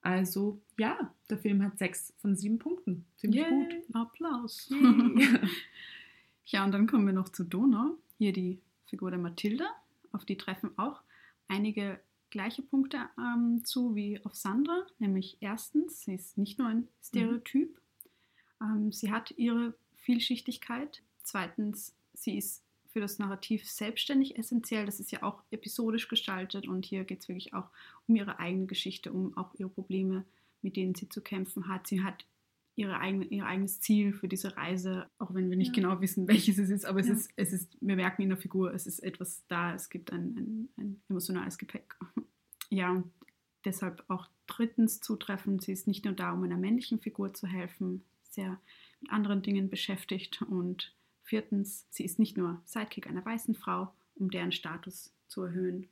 Also 0.00 0.62
ja, 0.78 1.12
der 1.28 1.36
Film 1.36 1.62
hat 1.62 1.76
sechs 1.76 2.14
von 2.16 2.34
sieben 2.34 2.58
Punkten. 2.58 3.04
Ziemlich 3.18 3.42
Yay, 3.42 3.50
gut. 3.50 3.94
Applaus. 3.94 4.72
ja, 6.46 6.64
und 6.64 6.72
dann 6.72 6.86
kommen 6.86 7.04
wir 7.04 7.12
noch 7.12 7.28
zu 7.28 7.44
Donau. 7.44 7.98
Hier 8.16 8.32
die 8.32 8.62
Figur 8.86 9.10
der 9.10 9.20
Mathilda. 9.20 9.66
Auf 10.12 10.24
die 10.24 10.38
treffen 10.38 10.70
auch 10.78 11.02
einige 11.48 12.00
gleiche 12.30 12.62
Punkte 12.62 13.08
ähm, 13.18 13.64
zu 13.64 13.94
wie 13.94 14.24
auf 14.24 14.34
Sandra, 14.34 14.86
nämlich 14.98 15.38
erstens, 15.40 16.02
sie 16.02 16.14
ist 16.14 16.38
nicht 16.38 16.58
nur 16.58 16.68
ein 16.68 16.88
Stereotyp, 17.02 17.80
mhm. 18.60 18.66
ähm, 18.66 18.92
sie 18.92 19.10
hat 19.10 19.32
ihre 19.36 19.74
Vielschichtigkeit, 19.96 21.02
zweitens, 21.22 21.94
sie 22.14 22.36
ist 22.38 22.64
für 22.88 23.00
das 23.00 23.18
Narrativ 23.18 23.68
selbstständig 23.68 24.38
essentiell, 24.38 24.86
das 24.86 25.00
ist 25.00 25.12
ja 25.12 25.22
auch 25.22 25.42
episodisch 25.50 26.08
gestaltet 26.08 26.66
und 26.66 26.86
hier 26.86 27.04
geht 27.04 27.20
es 27.20 27.28
wirklich 27.28 27.54
auch 27.54 27.68
um 28.06 28.16
ihre 28.16 28.38
eigene 28.38 28.66
Geschichte, 28.66 29.12
um 29.12 29.36
auch 29.36 29.54
ihre 29.54 29.68
Probleme, 29.68 30.24
mit 30.62 30.76
denen 30.76 30.94
sie 30.94 31.08
zu 31.08 31.20
kämpfen 31.20 31.68
hat. 31.68 31.86
Sie 31.86 32.02
hat 32.02 32.24
ihre 32.78 33.00
eigene, 33.00 33.24
ihr 33.26 33.44
eigenes 33.44 33.80
Ziel 33.80 34.12
für 34.12 34.28
diese 34.28 34.56
Reise, 34.56 35.10
auch 35.18 35.34
wenn 35.34 35.50
wir 35.50 35.56
nicht 35.56 35.76
ja. 35.76 35.82
genau 35.82 36.00
wissen, 36.00 36.28
welches 36.28 36.58
es 36.58 36.70
ist, 36.70 36.84
aber 36.84 37.00
es, 37.00 37.08
ja. 37.08 37.14
ist, 37.14 37.30
es 37.36 37.52
ist, 37.52 37.76
wir 37.80 37.96
merken 37.96 38.22
in 38.22 38.28
der 38.28 38.38
Figur, 38.38 38.72
es 38.72 38.86
ist 38.86 39.00
etwas 39.00 39.44
da, 39.48 39.74
es 39.74 39.90
gibt 39.90 40.12
ein, 40.12 40.36
ein, 40.36 40.68
ein 40.76 41.02
emotionales 41.08 41.58
Gepäck. 41.58 41.96
Ja, 42.70 42.90
und 42.90 43.10
deshalb 43.64 44.04
auch 44.08 44.28
drittens 44.46 45.00
zutreffend, 45.00 45.62
sie 45.62 45.72
ist 45.72 45.86
nicht 45.86 46.04
nur 46.04 46.12
da, 46.12 46.32
um 46.32 46.42
einer 46.42 46.58
männlichen 46.58 47.00
Figur 47.00 47.32
zu 47.32 47.46
helfen, 47.46 48.04
sehr 48.24 48.60
mit 49.00 49.10
anderen 49.10 49.40
Dingen 49.40 49.70
beschäftigt 49.70 50.42
und 50.42 50.94
viertens, 51.22 51.86
sie 51.88 52.04
ist 52.04 52.18
nicht 52.18 52.36
nur 52.36 52.60
Sidekick 52.66 53.06
einer 53.06 53.24
weißen 53.24 53.54
Frau, 53.54 53.94
um 54.16 54.30
deren 54.30 54.52
Status 54.52 55.14
zu 55.28 55.44
erhöhen 55.44 55.88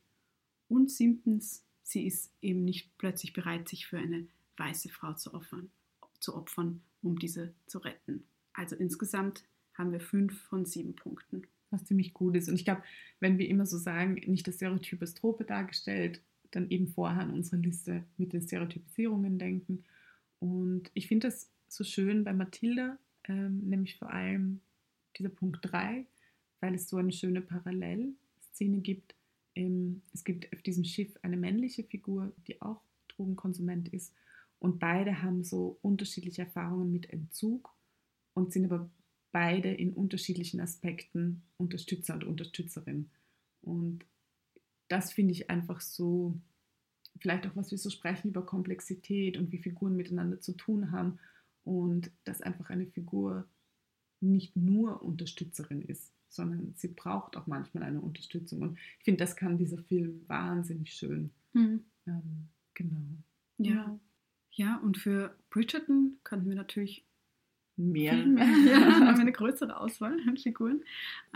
und 0.67 0.91
siebtens, 0.91 1.65
sie 1.81 2.05
ist 2.05 2.31
eben 2.43 2.63
nicht 2.63 2.95
plötzlich 2.99 3.33
bereit, 3.33 3.67
sich 3.67 3.87
für 3.87 3.97
eine 3.97 4.27
weiße 4.57 4.89
Frau 4.89 5.13
zu 5.13 5.33
opfern, 5.33 5.71
zu 6.19 6.35
opfern, 6.35 6.81
um 7.01 7.17
diese 7.17 7.53
zu 7.65 7.79
retten. 7.79 8.23
Also 8.53 8.75
insgesamt 8.75 9.43
haben 9.73 9.91
wir 9.91 9.99
fünf 9.99 10.41
von 10.43 10.65
sieben 10.65 10.95
Punkten. 10.95 11.43
Was 11.69 11.83
ziemlich 11.83 12.13
gut 12.13 12.35
ist. 12.35 12.47
Und 12.47 12.55
ich 12.55 12.63
glaube, 12.63 12.81
wenn 13.19 13.37
wir 13.37 13.49
immer 13.49 13.65
so 13.65 13.77
sagen, 13.77 14.13
nicht 14.25 14.47
das 14.47 14.55
Stereotyp 14.55 15.01
als 15.01 15.15
Trope 15.15 15.43
dargestellt, 15.43 16.21
dann 16.51 16.69
eben 16.69 16.87
vorher 16.87 17.23
an 17.23 17.33
unsere 17.33 17.57
Liste 17.57 18.03
mit 18.15 18.31
den 18.31 18.41
Stereotypisierungen 18.41 19.37
denken. 19.37 19.83
Und 20.39 20.89
ich 20.93 21.07
finde 21.07 21.27
das 21.27 21.51
so 21.67 21.83
schön 21.83 22.23
bei 22.23 22.33
Mathilda, 22.33 22.97
ähm, 23.25 23.67
nämlich 23.67 23.97
vor 23.97 24.11
allem 24.11 24.61
dieser 25.17 25.29
Punkt 25.29 25.59
3, 25.61 26.05
weil 26.61 26.75
es 26.75 26.87
so 26.87 26.97
eine 26.97 27.11
schöne 27.11 27.41
Parallelszene 27.41 28.79
gibt. 28.79 29.15
Ähm, 29.55 30.01
es 30.13 30.23
gibt 30.23 30.53
auf 30.53 30.61
diesem 30.61 30.83
Schiff 30.83 31.17
eine 31.21 31.37
männliche 31.37 31.83
Figur, 31.83 32.31
die 32.47 32.61
auch 32.61 32.81
Drogenkonsument 33.09 33.89
ist. 33.89 34.13
Und 34.59 34.79
beide 34.79 35.21
haben 35.21 35.43
so 35.43 35.77
unterschiedliche 35.81 36.43
Erfahrungen 36.43 36.91
mit 36.91 37.09
Entzug 37.09 37.75
und 38.33 38.51
sind 38.51 38.65
aber 38.65 38.89
beide 39.31 39.71
in 39.71 39.93
unterschiedlichen 39.93 40.59
Aspekten 40.59 41.43
Unterstützer 41.57 42.15
und 42.15 42.23
Unterstützerin. 42.23 43.11
Und 43.61 44.05
das 44.87 45.11
finde 45.11 45.33
ich 45.33 45.49
einfach 45.49 45.81
so, 45.81 46.39
vielleicht 47.19 47.45
auch 47.45 47.55
was 47.55 47.71
wir 47.71 47.77
so 47.77 47.89
sprechen 47.89 48.29
über 48.29 48.45
Komplexität 48.45 49.37
und 49.37 49.51
wie 49.51 49.59
Figuren 49.59 49.95
miteinander 49.95 50.39
zu 50.39 50.53
tun 50.53 50.91
haben 50.91 51.19
und 51.63 52.11
dass 52.23 52.41
einfach 52.41 52.69
eine 52.69 52.87
Figur 52.87 53.47
nicht 54.21 54.55
nur 54.55 55.03
Unterstützerin 55.03 55.81
ist, 55.81 56.13
sondern 56.29 56.73
sie 56.75 56.87
braucht 56.87 57.37
auch 57.37 57.47
manchmal 57.47 57.83
eine 57.83 58.01
Unterstützung. 58.01 58.61
Und 58.61 58.79
ich 58.99 59.03
finde, 59.03 59.19
das 59.19 59.35
kann 59.35 59.57
dieser 59.57 59.77
Film 59.77 60.23
wahnsinnig 60.27 60.93
schön. 60.93 61.31
Mhm. 61.53 61.83
Ähm, 62.07 62.49
genau. 62.73 63.05
Ja. 63.57 63.99
Ja, 64.57 64.77
und 64.77 64.97
für 64.97 65.35
Bridgerton 65.49 66.17
könnten 66.23 66.49
wir 66.49 66.55
natürlich 66.55 67.05
mehr. 67.75 68.15
mehr. 68.15 68.45
Ja, 68.67 69.07
haben 69.07 69.15
wir 69.15 69.21
eine 69.21 69.31
größere 69.31 69.79
Auswahl 69.79 70.17
an 70.27 70.37
Figuren, 70.37 70.81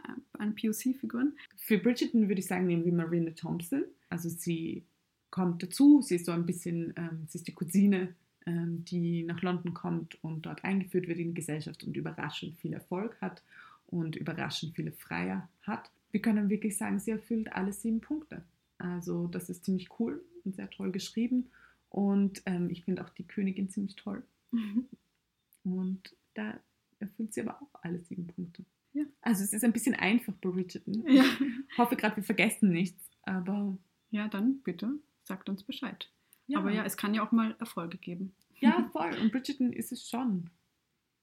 äh, 0.03 0.39
an 0.39 0.55
POC-Figuren. 0.55 1.37
Für 1.55 1.77
Bridgerton 1.77 2.27
würde 2.27 2.39
ich 2.39 2.47
sagen, 2.47 2.67
nehmen 2.67 2.85
wir 2.85 2.93
Marina 2.93 3.31
Thompson. 3.31 3.83
Also 4.09 4.29
sie 4.29 4.83
kommt 5.29 5.63
dazu, 5.63 6.01
sie 6.01 6.15
ist 6.15 6.25
so 6.25 6.31
ein 6.31 6.45
bisschen, 6.45 6.93
ähm, 6.97 7.25
sie 7.27 7.37
ist 7.37 7.47
die 7.47 7.53
Cousine 7.53 8.15
ähm, 8.45 8.83
die 8.85 9.23
nach 9.23 9.41
London 9.41 9.73
kommt 9.73 10.23
und 10.23 10.45
dort 10.45 10.63
eingeführt 10.63 11.07
wird 11.07 11.19
in 11.19 11.29
die 11.29 11.35
Gesellschaft 11.35 11.83
und 11.83 11.95
überraschend 11.95 12.57
viel 12.57 12.73
Erfolg 12.73 13.19
hat 13.21 13.43
und 13.85 14.15
überraschend 14.15 14.75
viele 14.75 14.91
Freier 14.91 15.47
hat. 15.61 15.91
Wir 16.11 16.21
können 16.21 16.49
wirklich 16.49 16.75
sagen, 16.75 16.99
sie 16.99 17.11
erfüllt 17.11 17.53
alle 17.53 17.71
sieben 17.71 18.01
Punkte. 18.01 18.43
Also 18.79 19.27
das 19.27 19.49
ist 19.49 19.63
ziemlich 19.65 19.89
cool 19.99 20.23
und 20.43 20.55
sehr 20.55 20.69
toll 20.71 20.91
geschrieben. 20.91 21.51
Und 21.91 22.41
ähm, 22.45 22.69
ich 22.69 22.85
finde 22.85 23.03
auch 23.03 23.09
die 23.09 23.27
Königin 23.27 23.69
ziemlich 23.69 23.95
toll. 23.97 24.23
Und 25.63 26.15
da 26.33 26.59
erfüllt 26.99 27.33
sie 27.33 27.41
aber 27.41 27.61
auch 27.61 27.83
alle 27.83 27.99
sieben 27.99 28.27
Punkte. 28.27 28.63
Ja. 28.93 29.03
Also 29.21 29.43
es 29.43 29.53
ist 29.53 29.63
ein 29.63 29.73
bisschen 29.73 29.93
einfach 29.93 30.33
bei 30.35 30.49
Bridgerton. 30.49 31.05
Ja. 31.07 31.23
Ich 31.69 31.77
hoffe 31.77 31.95
gerade, 31.95 32.15
wir 32.15 32.23
vergessen 32.23 32.69
nichts, 32.69 33.09
aber... 33.23 33.77
Ja, 34.09 34.27
dann 34.27 34.61
bitte 34.61 34.99
sagt 35.23 35.49
uns 35.49 35.63
Bescheid. 35.63 36.09
Ja. 36.47 36.59
Aber 36.59 36.71
ja, 36.71 36.83
es 36.83 36.97
kann 36.97 37.13
ja 37.13 37.25
auch 37.25 37.31
mal 37.31 37.55
Erfolge 37.59 37.97
geben. 37.97 38.33
Ja, 38.59 38.89
voll. 38.91 39.13
Und 39.21 39.31
Bridgerton 39.31 39.73
ist 39.73 39.91
es 39.91 40.09
schon. 40.09 40.49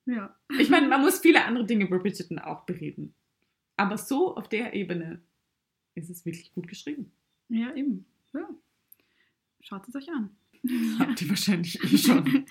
Ja. 0.06 0.34
Ich 0.58 0.70
meine, 0.70 0.88
man 0.88 1.02
muss 1.02 1.20
viele 1.20 1.44
andere 1.44 1.66
Dinge 1.66 1.86
bei 1.86 1.98
Bridgerton 1.98 2.38
auch 2.38 2.64
bereden. 2.64 3.14
Aber 3.76 3.98
so 3.98 4.36
auf 4.36 4.48
der 4.48 4.74
Ebene 4.74 5.20
ist 5.94 6.10
es 6.10 6.24
wirklich 6.24 6.52
gut 6.52 6.68
geschrieben. 6.68 7.12
Ja, 7.48 7.74
eben. 7.74 8.06
Ja. 8.32 8.48
Schaut 9.60 9.86
es 9.88 9.94
euch 9.94 10.10
an. 10.10 10.30
Habt 10.98 11.22
ihr 11.22 11.28
wahrscheinlich 11.28 11.82
eh 11.82 11.98
schon. 11.98 12.46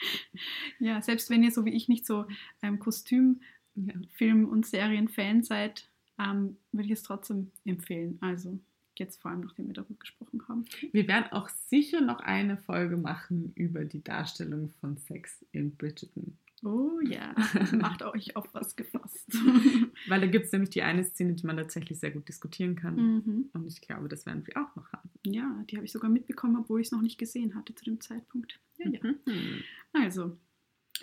ja, 0.78 1.00
selbst 1.02 1.30
wenn 1.30 1.42
ihr 1.42 1.50
so 1.50 1.64
wie 1.64 1.74
ich 1.74 1.88
nicht 1.88 2.06
so 2.06 2.26
ähm, 2.62 2.78
Kostüm, 2.78 3.40
ja. 3.74 3.94
Film- 4.14 4.48
und 4.48 4.66
Serienfan 4.66 5.42
seid, 5.42 5.88
ähm, 6.18 6.56
würde 6.72 6.86
ich 6.86 6.92
es 6.92 7.02
trotzdem 7.02 7.50
empfehlen. 7.64 8.18
Also 8.20 8.58
Jetzt 8.98 9.20
vor 9.20 9.30
allem, 9.30 9.40
nachdem 9.40 9.66
wir 9.66 9.74
darüber 9.74 9.98
gesprochen 9.98 10.42
haben. 10.48 10.64
Wir 10.92 11.06
werden 11.06 11.30
auch 11.32 11.48
sicher 11.48 12.00
noch 12.00 12.20
eine 12.20 12.56
Folge 12.56 12.96
machen 12.96 13.52
über 13.54 13.84
die 13.84 14.02
Darstellung 14.02 14.70
von 14.80 14.96
Sex 14.96 15.44
in 15.52 15.76
Bridgerton. 15.76 16.38
Oh 16.66 16.98
ja, 17.00 17.32
macht 17.78 18.02
euch 18.02 18.34
auf 18.34 18.52
was 18.52 18.74
gefasst. 18.74 19.32
Weil 20.08 20.20
da 20.20 20.26
gibt 20.26 20.46
es 20.46 20.52
nämlich 20.52 20.70
die 20.70 20.82
eine 20.82 21.04
Szene, 21.04 21.34
die 21.34 21.46
man 21.46 21.56
tatsächlich 21.56 22.00
sehr 22.00 22.10
gut 22.10 22.26
diskutieren 22.28 22.74
kann. 22.74 22.96
Mhm. 22.96 23.50
Und 23.52 23.68
ich 23.68 23.80
glaube, 23.80 24.08
das 24.08 24.26
werden 24.26 24.44
wir 24.48 24.56
auch 24.56 24.74
noch 24.74 24.92
haben. 24.92 25.08
Ja, 25.24 25.62
die 25.70 25.76
habe 25.76 25.86
ich 25.86 25.92
sogar 25.92 26.10
mitbekommen, 26.10 26.56
obwohl 26.56 26.80
ich 26.80 26.88
es 26.88 26.92
noch 26.92 27.02
nicht 27.02 27.18
gesehen 27.18 27.54
hatte 27.54 27.72
zu 27.76 27.84
dem 27.84 28.00
Zeitpunkt. 28.00 28.58
Ja, 28.78 28.90
ja. 28.90 29.00
Mhm. 29.02 29.62
Also, 29.92 30.36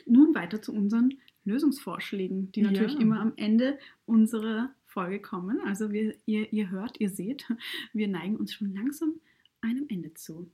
nun 0.06 0.36
weiter 0.36 0.62
zu 0.62 0.74
unseren 0.74 1.14
Lösungsvorschlägen, 1.46 2.52
die 2.52 2.62
natürlich 2.62 2.96
ja. 2.96 3.00
immer 3.00 3.22
am 3.22 3.32
Ende 3.38 3.80
unserer 4.06 4.76
Folge 4.86 5.22
kommen. 5.22 5.62
Also 5.62 5.94
wir, 5.94 6.14
ihr, 6.26 6.52
ihr 6.52 6.72
hört, 6.72 7.00
ihr 7.00 7.10
seht, 7.10 7.48
wir 7.94 8.10
neigen 8.10 8.36
uns 8.36 8.54
schon 8.54 8.74
langsam 8.74 9.14
einem 9.62 9.86
Ende 9.88 10.14
zu. 10.14 10.52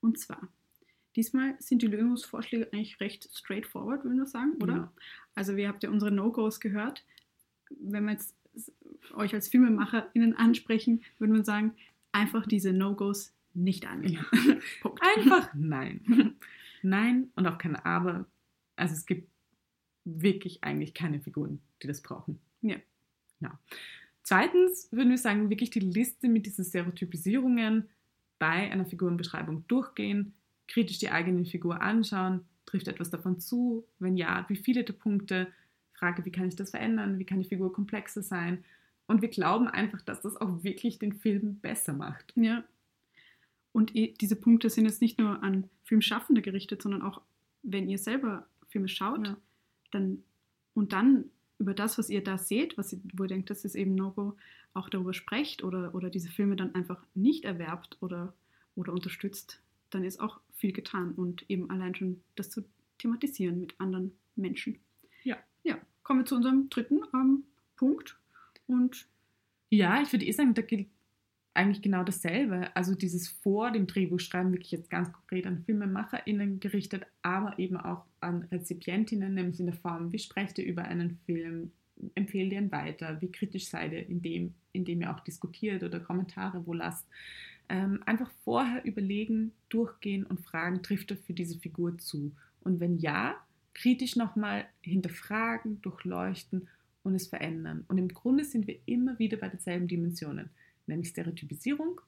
Und 0.00 0.20
zwar, 0.20 0.48
diesmal 1.16 1.56
sind 1.58 1.82
die 1.82 1.86
Lösungsvorschläge 1.86 2.68
eigentlich 2.72 3.00
recht 3.00 3.28
straightforward, 3.32 4.04
würden 4.04 4.18
wir 4.18 4.26
sagen, 4.26 4.52
oder? 4.62 4.74
Ja. 4.74 4.92
Also 5.34 5.54
ihr 5.54 5.68
habt 5.68 5.82
ja 5.82 5.90
unsere 5.90 6.12
No-Gos 6.12 6.60
gehört. 6.60 7.04
Wenn 7.70 8.04
wir 8.04 8.12
jetzt 8.12 8.34
euch 9.14 9.34
als 9.34 9.48
FilmemacherInnen 9.48 10.36
ansprechen, 10.36 11.02
würden 11.18 11.34
wir 11.34 11.44
sagen, 11.44 11.74
einfach 12.12 12.46
diese 12.46 12.72
No-Gos 12.72 13.32
nicht 13.54 13.86
angehen. 13.86 14.24
Ja. 14.32 14.90
einfach 15.16 15.50
nein. 15.54 16.36
nein 16.82 17.30
und 17.34 17.46
auch 17.46 17.58
kein 17.58 17.76
Aber. 17.76 18.26
Also 18.76 18.94
es 18.94 19.06
gibt 19.06 19.28
wirklich 20.04 20.62
eigentlich 20.62 20.94
keine 20.94 21.20
Figuren, 21.20 21.60
die 21.82 21.86
das 21.86 22.02
brauchen. 22.02 22.38
Ja. 22.60 22.76
Ja. 23.40 23.58
Zweitens 24.22 24.88
würden 24.92 25.10
wir 25.10 25.18
sagen, 25.18 25.50
wirklich 25.50 25.70
die 25.70 25.80
Liste 25.80 26.28
mit 26.28 26.46
diesen 26.46 26.64
Stereotypisierungen 26.64 27.88
bei 28.38 28.70
einer 28.70 28.84
Figurenbeschreibung 28.84 29.66
durchgehen, 29.68 30.34
kritisch 30.68 30.98
die 30.98 31.10
eigene 31.10 31.44
Figur 31.44 31.80
anschauen, 31.80 32.44
trifft 32.64 32.88
etwas 32.88 33.10
davon 33.10 33.38
zu, 33.38 33.86
wenn 33.98 34.16
ja, 34.16 34.44
wie 34.48 34.56
viele 34.56 34.84
der 34.84 34.94
Punkte, 34.94 35.48
Frage, 35.92 36.24
wie 36.24 36.32
kann 36.32 36.48
ich 36.48 36.56
das 36.56 36.70
verändern, 36.70 37.18
wie 37.18 37.24
kann 37.24 37.40
die 37.40 37.48
Figur 37.48 37.72
komplexer 37.72 38.22
sein 38.22 38.64
und 39.06 39.22
wir 39.22 39.28
glauben 39.28 39.68
einfach, 39.68 40.02
dass 40.02 40.20
das 40.20 40.36
auch 40.36 40.62
wirklich 40.64 40.98
den 40.98 41.12
Film 41.12 41.60
besser 41.60 41.92
macht. 41.92 42.32
Ja. 42.36 42.64
Und 43.72 43.94
diese 43.94 44.36
Punkte 44.36 44.70
sind 44.70 44.86
jetzt 44.86 45.02
nicht 45.02 45.18
nur 45.18 45.42
an 45.42 45.68
Filmschaffende 45.84 46.42
gerichtet, 46.42 46.82
sondern 46.82 47.02
auch, 47.02 47.20
wenn 47.62 47.88
ihr 47.88 47.98
selber 47.98 48.46
Filme 48.68 48.88
schaut, 48.88 49.26
ja. 49.26 49.36
dann 49.90 50.22
und 50.74 50.92
dann 50.92 51.26
über 51.58 51.72
das, 51.72 51.96
was 51.96 52.10
ihr 52.10 52.22
da 52.22 52.36
seht, 52.36 52.76
was 52.76 52.92
ihr, 52.92 53.00
wo 53.14 53.24
ihr 53.24 53.28
denkt, 53.28 53.48
das 53.48 53.64
ist 53.64 53.76
eben 53.76 53.94
No-Go, 53.94 54.36
auch 54.74 54.90
darüber 54.90 55.14
sprecht 55.14 55.64
oder, 55.64 55.94
oder 55.94 56.10
diese 56.10 56.28
Filme 56.28 56.56
dann 56.56 56.74
einfach 56.74 57.02
nicht 57.14 57.44
erwerbt 57.44 57.96
oder, 58.00 58.34
oder 58.74 58.92
unterstützt, 58.92 59.62
dann 59.90 60.04
ist 60.04 60.20
auch 60.20 60.40
viel 60.52 60.72
getan 60.72 61.12
und 61.12 61.48
eben 61.48 61.70
allein 61.70 61.94
schon 61.94 62.22
das 62.34 62.50
zu 62.50 62.64
thematisieren 62.98 63.60
mit 63.60 63.78
anderen 63.78 64.12
Menschen. 64.34 64.78
Ja. 65.22 65.36
Ja, 65.62 65.78
kommen 66.02 66.20
wir 66.20 66.26
zu 66.26 66.36
unserem 66.36 66.68
dritten 66.70 67.00
ähm, 67.14 67.44
Punkt. 67.76 68.18
Und 68.66 69.06
ja, 69.70 70.00
ich 70.00 70.12
würde 70.12 70.24
eh 70.24 70.32
sagen, 70.32 70.54
da 70.54 70.62
gilt 70.62 70.88
eigentlich 71.56 71.82
genau 71.82 72.04
dasselbe. 72.04 72.74
Also 72.76 72.94
dieses 72.94 73.28
vor 73.28 73.70
dem 73.70 73.86
Drehbuchschreiben 73.86 74.52
wirklich 74.52 74.72
jetzt 74.72 74.90
ganz 74.90 75.12
konkret 75.12 75.46
an 75.46 75.62
FilmemacherInnen 75.64 76.60
gerichtet, 76.60 77.06
aber 77.22 77.58
eben 77.58 77.76
auch 77.76 78.04
an 78.20 78.42
Rezipientinnen, 78.52 79.34
nämlich 79.34 79.58
in 79.58 79.66
der 79.66 79.74
Form, 79.74 80.12
wie 80.12 80.18
sprecht 80.18 80.58
ihr 80.58 80.66
über 80.66 80.84
einen 80.84 81.18
Film, 81.24 81.72
empfehlt 82.14 82.52
ihr 82.52 82.58
ihn 82.58 82.72
weiter, 82.72 83.20
wie 83.20 83.32
kritisch 83.32 83.68
seid 83.68 83.92
ihr, 83.92 84.06
indem, 84.06 84.54
indem 84.72 85.00
ihr 85.00 85.14
auch 85.14 85.20
diskutiert 85.20 85.82
oder 85.82 85.98
Kommentare 85.98 86.66
wo 86.66 86.74
lasst. 86.74 87.06
Ähm, 87.68 88.02
einfach 88.06 88.30
vorher 88.44 88.84
überlegen, 88.84 89.52
durchgehen 89.68 90.24
und 90.24 90.40
fragen, 90.40 90.82
trifft 90.82 91.10
er 91.10 91.16
für 91.16 91.32
diese 91.32 91.58
Figur 91.58 91.98
zu? 91.98 92.32
Und 92.60 92.80
wenn 92.80 92.98
ja, 92.98 93.36
kritisch 93.74 94.16
nochmal 94.16 94.66
hinterfragen, 94.80 95.82
durchleuchten 95.82 96.68
und 97.02 97.14
es 97.14 97.26
verändern. 97.26 97.84
Und 97.88 97.98
im 97.98 98.08
Grunde 98.08 98.44
sind 98.44 98.66
wir 98.66 98.78
immer 98.86 99.18
wieder 99.18 99.36
bei 99.36 99.48
denselben 99.48 99.86
Dimensionen 99.86 100.50
nämlich 100.86 101.08
Stereotypisierung. 101.08 102.00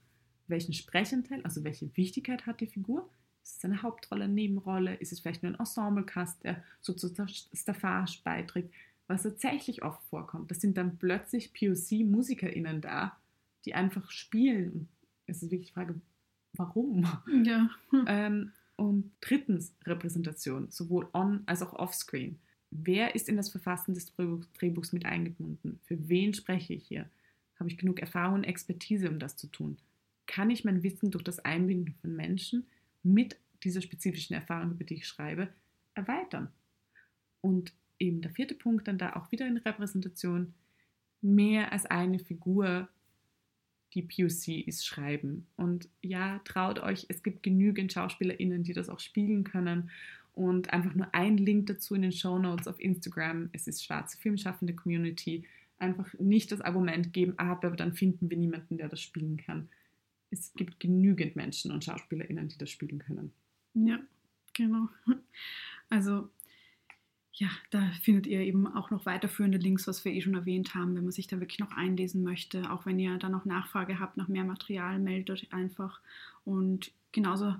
Welchen 0.46 0.72
Sprechanteil, 0.72 1.42
also 1.42 1.64
welche 1.64 1.94
Wichtigkeit 1.96 2.46
hat 2.46 2.61
die 2.61 2.66
Figur? 2.66 3.09
Ist 3.42 3.59
es 3.59 3.64
eine 3.64 3.82
Hauptrolle, 3.82 4.24
eine 4.24 4.32
Nebenrolle? 4.32 4.94
Ist 4.94 5.12
es 5.12 5.20
vielleicht 5.20 5.42
nur 5.42 5.52
ein 5.52 5.59
Ensemblecast, 5.59 6.42
der 6.44 6.62
so 6.80 6.92
zur 6.92 7.11
Staffage 7.28 8.22
beiträgt? 8.24 8.72
Was 9.06 9.22
tatsächlich 9.22 9.82
oft 9.82 10.02
vorkommt, 10.04 10.50
das 10.50 10.61
sind 10.61 10.76
dann 10.76 10.98
plötzlich 10.98 11.52
POC-MusikerInnen 11.54 12.80
da, 12.80 13.16
die 13.64 13.74
einfach 13.74 14.11
spielen. 14.11 14.72
Und 14.72 14.88
es 15.29 15.43
ist 15.43 15.51
wirklich 15.51 15.68
die 15.68 15.74
Frage, 15.74 15.95
warum? 16.55 17.07
Ja. 17.45 17.70
ähm, 18.07 18.53
und 18.76 19.12
drittens 19.20 19.74
Repräsentation, 19.85 20.70
sowohl 20.70 21.09
on- 21.12 21.43
als 21.47 21.62
auch 21.62 21.72
offscreen. 21.72 22.39
Wer 22.70 23.14
ist 23.14 23.29
in 23.29 23.37
das 23.37 23.49
Verfassen 23.51 23.95
des 23.95 24.12
Drehbuchs 24.14 24.93
mit 24.93 25.05
eingebunden? 25.07 25.81
Für 25.85 26.09
wen 26.09 26.35
spreche 26.35 26.74
ich 26.74 26.87
hier? 26.87 27.09
Habe 27.59 27.70
ich 27.70 27.79
genug 27.79 28.01
Erfahrung 28.01 28.35
und 28.37 28.45
Expertise, 28.45 29.09
um 29.09 29.18
das 29.18 29.37
zu 29.37 29.47
tun? 29.49 29.79
kann 30.29 30.51
ich 30.51 30.62
mein 30.64 30.83
Wissen 30.85 31.11
durch 31.11 31.24
das 31.24 31.41
Einbinden 31.41 31.95
von 31.95 32.14
Menschen 32.14 32.66
mit 33.03 33.37
dieser 33.64 33.81
spezifischen 33.81 34.35
Erfahrung, 34.37 34.72
über 34.72 34.85
die 34.85 34.95
ich 34.95 35.09
schreibe, 35.09 35.49
erweitern. 35.95 36.49
Und 37.41 37.72
eben 37.99 38.20
der 38.20 38.31
vierte 38.31 38.55
Punkt 38.55 38.87
dann 38.87 38.99
da 38.99 39.16
auch 39.16 39.33
wieder 39.33 39.49
in 39.49 39.57
Repräsentation, 39.57 40.55
mehr 41.20 41.72
als 41.72 41.87
eine 41.87 42.20
Figur 42.20 42.89
die 43.95 44.03
POC 44.03 44.66
ist 44.66 44.86
Schreiben. 44.86 45.47
Und 45.57 45.89
ja, 46.03 46.41
traut 46.45 46.78
euch, 46.80 47.07
es 47.09 47.22
gibt 47.22 47.43
genügend 47.43 47.93
SchauspielerInnen, 47.93 48.62
die 48.62 48.72
das 48.72 48.89
auch 48.89 49.01
spielen 49.01 49.45
können. 49.45 49.91
Und 50.34 50.72
einfach 50.72 50.95
nur 50.95 51.12
ein 51.14 51.36
Link 51.36 51.66
dazu 51.66 51.95
in 51.95 52.03
den 52.03 52.12
Show 52.12 52.39
Notes 52.39 52.68
auf 52.68 52.78
Instagram. 52.80 53.51
Es 53.53 53.66
ist 53.66 53.84
schwarze 53.84 54.18
Filmschaffende 54.18 54.74
Community. 54.74 55.45
Einfach 55.78 56.12
nicht 56.18 56.53
das 56.53 56.61
Argument 56.61 57.12
geben, 57.12 57.34
ah, 57.39 57.53
aber 57.53 57.70
dann 57.70 57.95
finden 57.95 58.30
wir 58.30 58.36
niemanden, 58.36 58.76
der 58.76 58.89
das 58.89 59.01
spielen 59.01 59.36
kann. 59.36 59.68
Es 60.30 60.53
gibt 60.55 60.78
genügend 60.80 61.36
Menschen 61.36 61.72
und 61.72 61.84
SchauspielerInnen, 61.84 62.49
die 62.49 62.59
das 62.59 62.70
spielen 62.70 62.99
können. 62.99 63.32
Ja, 63.74 63.99
genau. 64.55 64.89
Also 65.91 66.28
ja, 67.39 67.49
da 67.70 67.80
findet 68.03 68.26
ihr 68.26 68.41
eben 68.41 68.66
auch 68.66 68.91
noch 68.91 69.07
weiterführende 69.07 69.59
Links, 69.59 69.86
was 69.86 70.05
wir 70.05 70.12
eh 70.12 70.20
schon 70.20 70.34
erwähnt 70.34 70.74
haben, 70.74 70.97
wenn 70.97 71.05
man 71.05 71.12
sich 71.12 71.28
da 71.28 71.39
wirklich 71.39 71.61
noch 71.61 71.70
einlesen 71.70 72.24
möchte. 72.24 72.68
Auch 72.70 72.84
wenn 72.84 72.99
ihr 72.99 73.16
dann 73.16 73.30
noch 73.30 73.45
Nachfrage 73.45 74.01
habt 74.01 74.16
nach 74.16 74.26
mehr 74.26 74.43
Material, 74.45 74.99
meldet 74.99 75.30
euch 75.30 75.53
einfach. 75.53 76.01
Und 76.45 76.91
genauso 77.12 77.55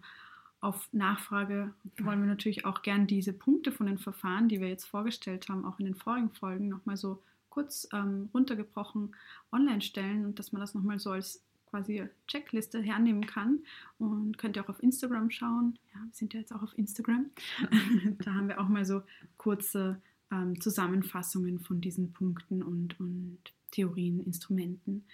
auf 0.61 0.89
Nachfrage 0.93 1.72
wollen 2.01 2.20
wir 2.20 2.26
natürlich 2.26 2.64
auch 2.64 2.83
gern 2.83 3.07
diese 3.07 3.33
Punkte 3.33 3.70
von 3.70 3.87
den 3.87 3.99
Verfahren, 3.99 4.49
die 4.49 4.61
wir 4.61 4.68
jetzt 4.68 4.87
vorgestellt 4.87 5.49
haben, 5.49 5.64
auch 5.64 5.79
in 5.79 5.85
den 5.85 5.95
vorigen 5.95 6.31
Folgen 6.31 6.68
nochmal 6.68 6.97
so 6.97 7.22
kurz 7.49 7.89
ähm, 7.93 8.31
runtergebrochen 8.35 9.14
online 9.53 9.81
stellen 9.81 10.24
und 10.24 10.41
dass 10.41 10.51
man 10.51 10.61
das 10.61 10.74
nochmal 10.74 10.99
so 10.99 11.12
als 11.12 11.45
quasi 11.71 12.05
Checkliste 12.27 12.81
hernehmen 12.81 13.27
kann. 13.27 13.61
Und 13.99 14.39
könnt 14.39 14.57
ihr 14.57 14.64
auch 14.64 14.69
auf 14.69 14.83
Instagram 14.83 15.31
schauen. 15.31 15.79
Ja, 15.95 16.01
wir 16.01 16.12
sind 16.12 16.35
ja 16.35 16.41
jetzt 16.41 16.53
auch 16.53 16.62
auf 16.62 16.77
Instagram. 16.77 17.27
da 18.19 18.35
haben 18.35 18.49
wir 18.49 18.61
auch 18.61 18.69
mal 18.69 18.85
so 18.85 19.03
kurze 19.37 20.01
ähm, 20.31 20.61
Zusammenfassungen 20.61 21.61
von 21.61 21.81
diesen 21.81 22.12
Punkten 22.12 22.62
und, 22.62 22.99
und 23.01 23.39
Theorien, 23.71 24.21
Instrumenten. 24.21 25.05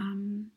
Ähm, 0.00 0.50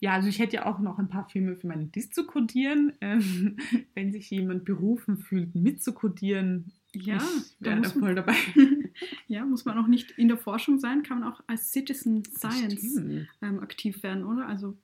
ja, 0.00 0.12
also 0.12 0.28
ich 0.28 0.38
hätte 0.38 0.56
ja 0.56 0.66
auch 0.66 0.80
noch 0.80 0.98
ein 0.98 1.08
paar 1.08 1.28
Filme 1.28 1.56
für 1.56 1.66
meine 1.66 1.86
Dis 1.86 2.10
zu 2.10 2.26
codieren. 2.26 2.92
Ähm, 3.00 3.56
wenn 3.94 4.12
sich 4.12 4.30
jemand 4.30 4.64
berufen 4.64 5.18
fühlt, 5.18 5.54
mitzukodieren, 5.54 6.72
ja, 6.92 7.20
da 7.60 7.76
muss 7.76 7.92
voll 7.92 8.14
dabei. 8.14 8.34
ja, 9.26 9.44
muss 9.44 9.64
man 9.64 9.78
auch 9.78 9.86
nicht 9.86 10.12
in 10.12 10.28
der 10.28 10.36
Forschung 10.36 10.78
sein, 10.78 11.02
kann 11.02 11.20
man 11.20 11.32
auch 11.32 11.40
als 11.46 11.70
Citizen 11.70 12.24
Science 12.24 12.98
ähm, 13.42 13.60
aktiv 13.60 14.02
werden, 14.02 14.24
oder? 14.24 14.46
Also, 14.46 14.76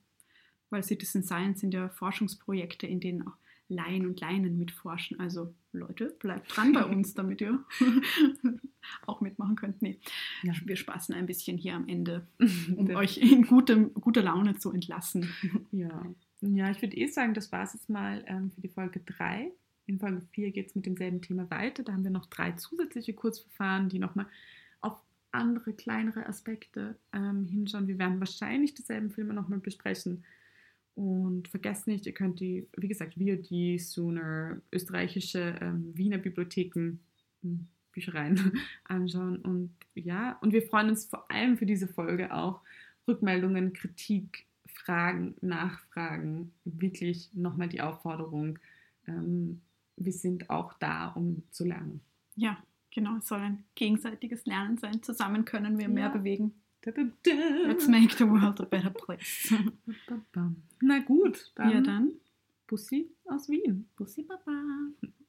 weil 0.69 0.83
Citizen 0.83 1.23
Science 1.23 1.61
sind 1.61 1.73
ja 1.73 1.89
Forschungsprojekte, 1.89 2.87
in 2.87 2.99
denen 2.99 3.27
auch 3.27 3.37
Laien 3.69 4.05
und 4.05 4.19
Leinen 4.19 4.57
mitforschen. 4.57 5.19
Also 5.19 5.53
Leute, 5.71 6.15
bleibt 6.19 6.55
dran 6.55 6.73
bei 6.73 6.85
uns, 6.85 7.13
damit 7.15 7.41
ihr 7.41 7.63
auch 9.05 9.21
mitmachen 9.21 9.55
könnt. 9.55 9.81
Nee, 9.81 9.99
ja. 10.43 10.53
wir 10.65 10.75
spaßen 10.75 11.13
ein 11.13 11.25
bisschen 11.25 11.57
hier 11.57 11.75
am 11.75 11.87
Ende, 11.87 12.27
um 12.75 12.89
euch 12.95 13.17
in 13.17 13.43
gutem, 13.45 13.93
guter 13.93 14.23
Laune 14.23 14.57
zu 14.57 14.71
entlassen. 14.71 15.29
Ja, 15.71 16.05
ja 16.41 16.71
ich 16.71 16.81
würde 16.81 16.97
eh 16.97 17.07
sagen, 17.07 17.33
das 17.33 17.51
war 17.51 17.63
es 17.63 17.73
jetzt 17.73 17.89
mal 17.89 18.23
ähm, 18.27 18.51
für 18.51 18.61
die 18.61 18.69
Folge 18.69 19.01
3. 19.01 19.51
In 19.87 19.99
Folge 19.99 20.21
4 20.33 20.51
geht 20.51 20.67
es 20.67 20.75
mit 20.75 20.85
demselben 20.85 21.21
Thema 21.21 21.49
weiter. 21.49 21.81
Da 21.81 21.93
haben 21.93 22.03
wir 22.03 22.11
noch 22.11 22.25
drei 22.25 22.51
zusätzliche 22.51 23.13
Kurzverfahren, 23.13 23.87
die 23.87 23.99
nochmal 23.99 24.27
auf 24.81 25.01
andere, 25.31 25.73
kleinere 25.73 26.25
Aspekte 26.27 26.97
ähm, 27.13 27.47
hinschauen. 27.47 27.87
Wir 27.87 27.97
werden 27.97 28.19
wahrscheinlich 28.19 28.73
dieselben 28.73 29.09
Filme 29.09 29.33
nochmal 29.33 29.59
besprechen. 29.59 30.25
Und 30.93 31.47
vergesst 31.47 31.87
nicht, 31.87 32.05
ihr 32.05 32.13
könnt 32.13 32.39
die, 32.41 32.67
wie 32.75 32.87
gesagt, 32.89 33.15
VOD, 33.15 33.79
Sooner, 33.79 34.61
österreichische 34.73 35.55
ähm, 35.61 35.95
Wiener 35.95 36.17
Bibliotheken, 36.17 36.99
hm, 37.43 37.67
Büchereien 37.93 38.59
anschauen. 38.83 39.37
Und 39.37 39.71
ja, 39.95 40.37
und 40.41 40.51
wir 40.51 40.63
freuen 40.63 40.89
uns 40.89 41.05
vor 41.05 41.31
allem 41.31 41.57
für 41.57 41.65
diese 41.65 41.87
Folge 41.87 42.33
auch 42.33 42.61
Rückmeldungen, 43.07 43.71
Kritik, 43.71 44.47
Fragen, 44.65 45.35
Nachfragen. 45.39 46.51
Wirklich 46.65 47.29
nochmal 47.33 47.69
die 47.69 47.81
Aufforderung, 47.81 48.59
ähm, 49.07 49.61
wir 49.97 50.13
sind 50.13 50.49
auch 50.49 50.73
da, 50.73 51.09
um 51.09 51.43
zu 51.51 51.65
lernen. 51.65 52.01
Ja, 52.35 52.57
genau. 52.91 53.17
Es 53.17 53.27
soll 53.27 53.39
ein 53.39 53.63
gegenseitiges 53.75 54.45
Lernen 54.45 54.77
sein. 54.77 55.03
Zusammen 55.03 55.43
können 55.43 55.77
wir 55.77 55.87
ja. 55.87 55.91
mehr 55.91 56.09
bewegen. 56.09 56.53
Da, 56.81 56.91
da, 56.91 57.03
da. 57.23 57.31
Let's 57.65 57.87
make 57.87 58.15
the 58.15 58.25
world 58.29 58.61
a 58.61 58.65
better 58.65 58.91
place. 58.91 59.53
Na 60.81 60.99
gut, 60.99 61.51
dann, 61.55 61.71
ja, 61.71 61.81
dann 61.81 62.11
Bussi 62.67 63.09
aus 63.25 63.49
Wien. 63.49 63.89
Bussi 63.95 64.23
Baba. 64.23 64.51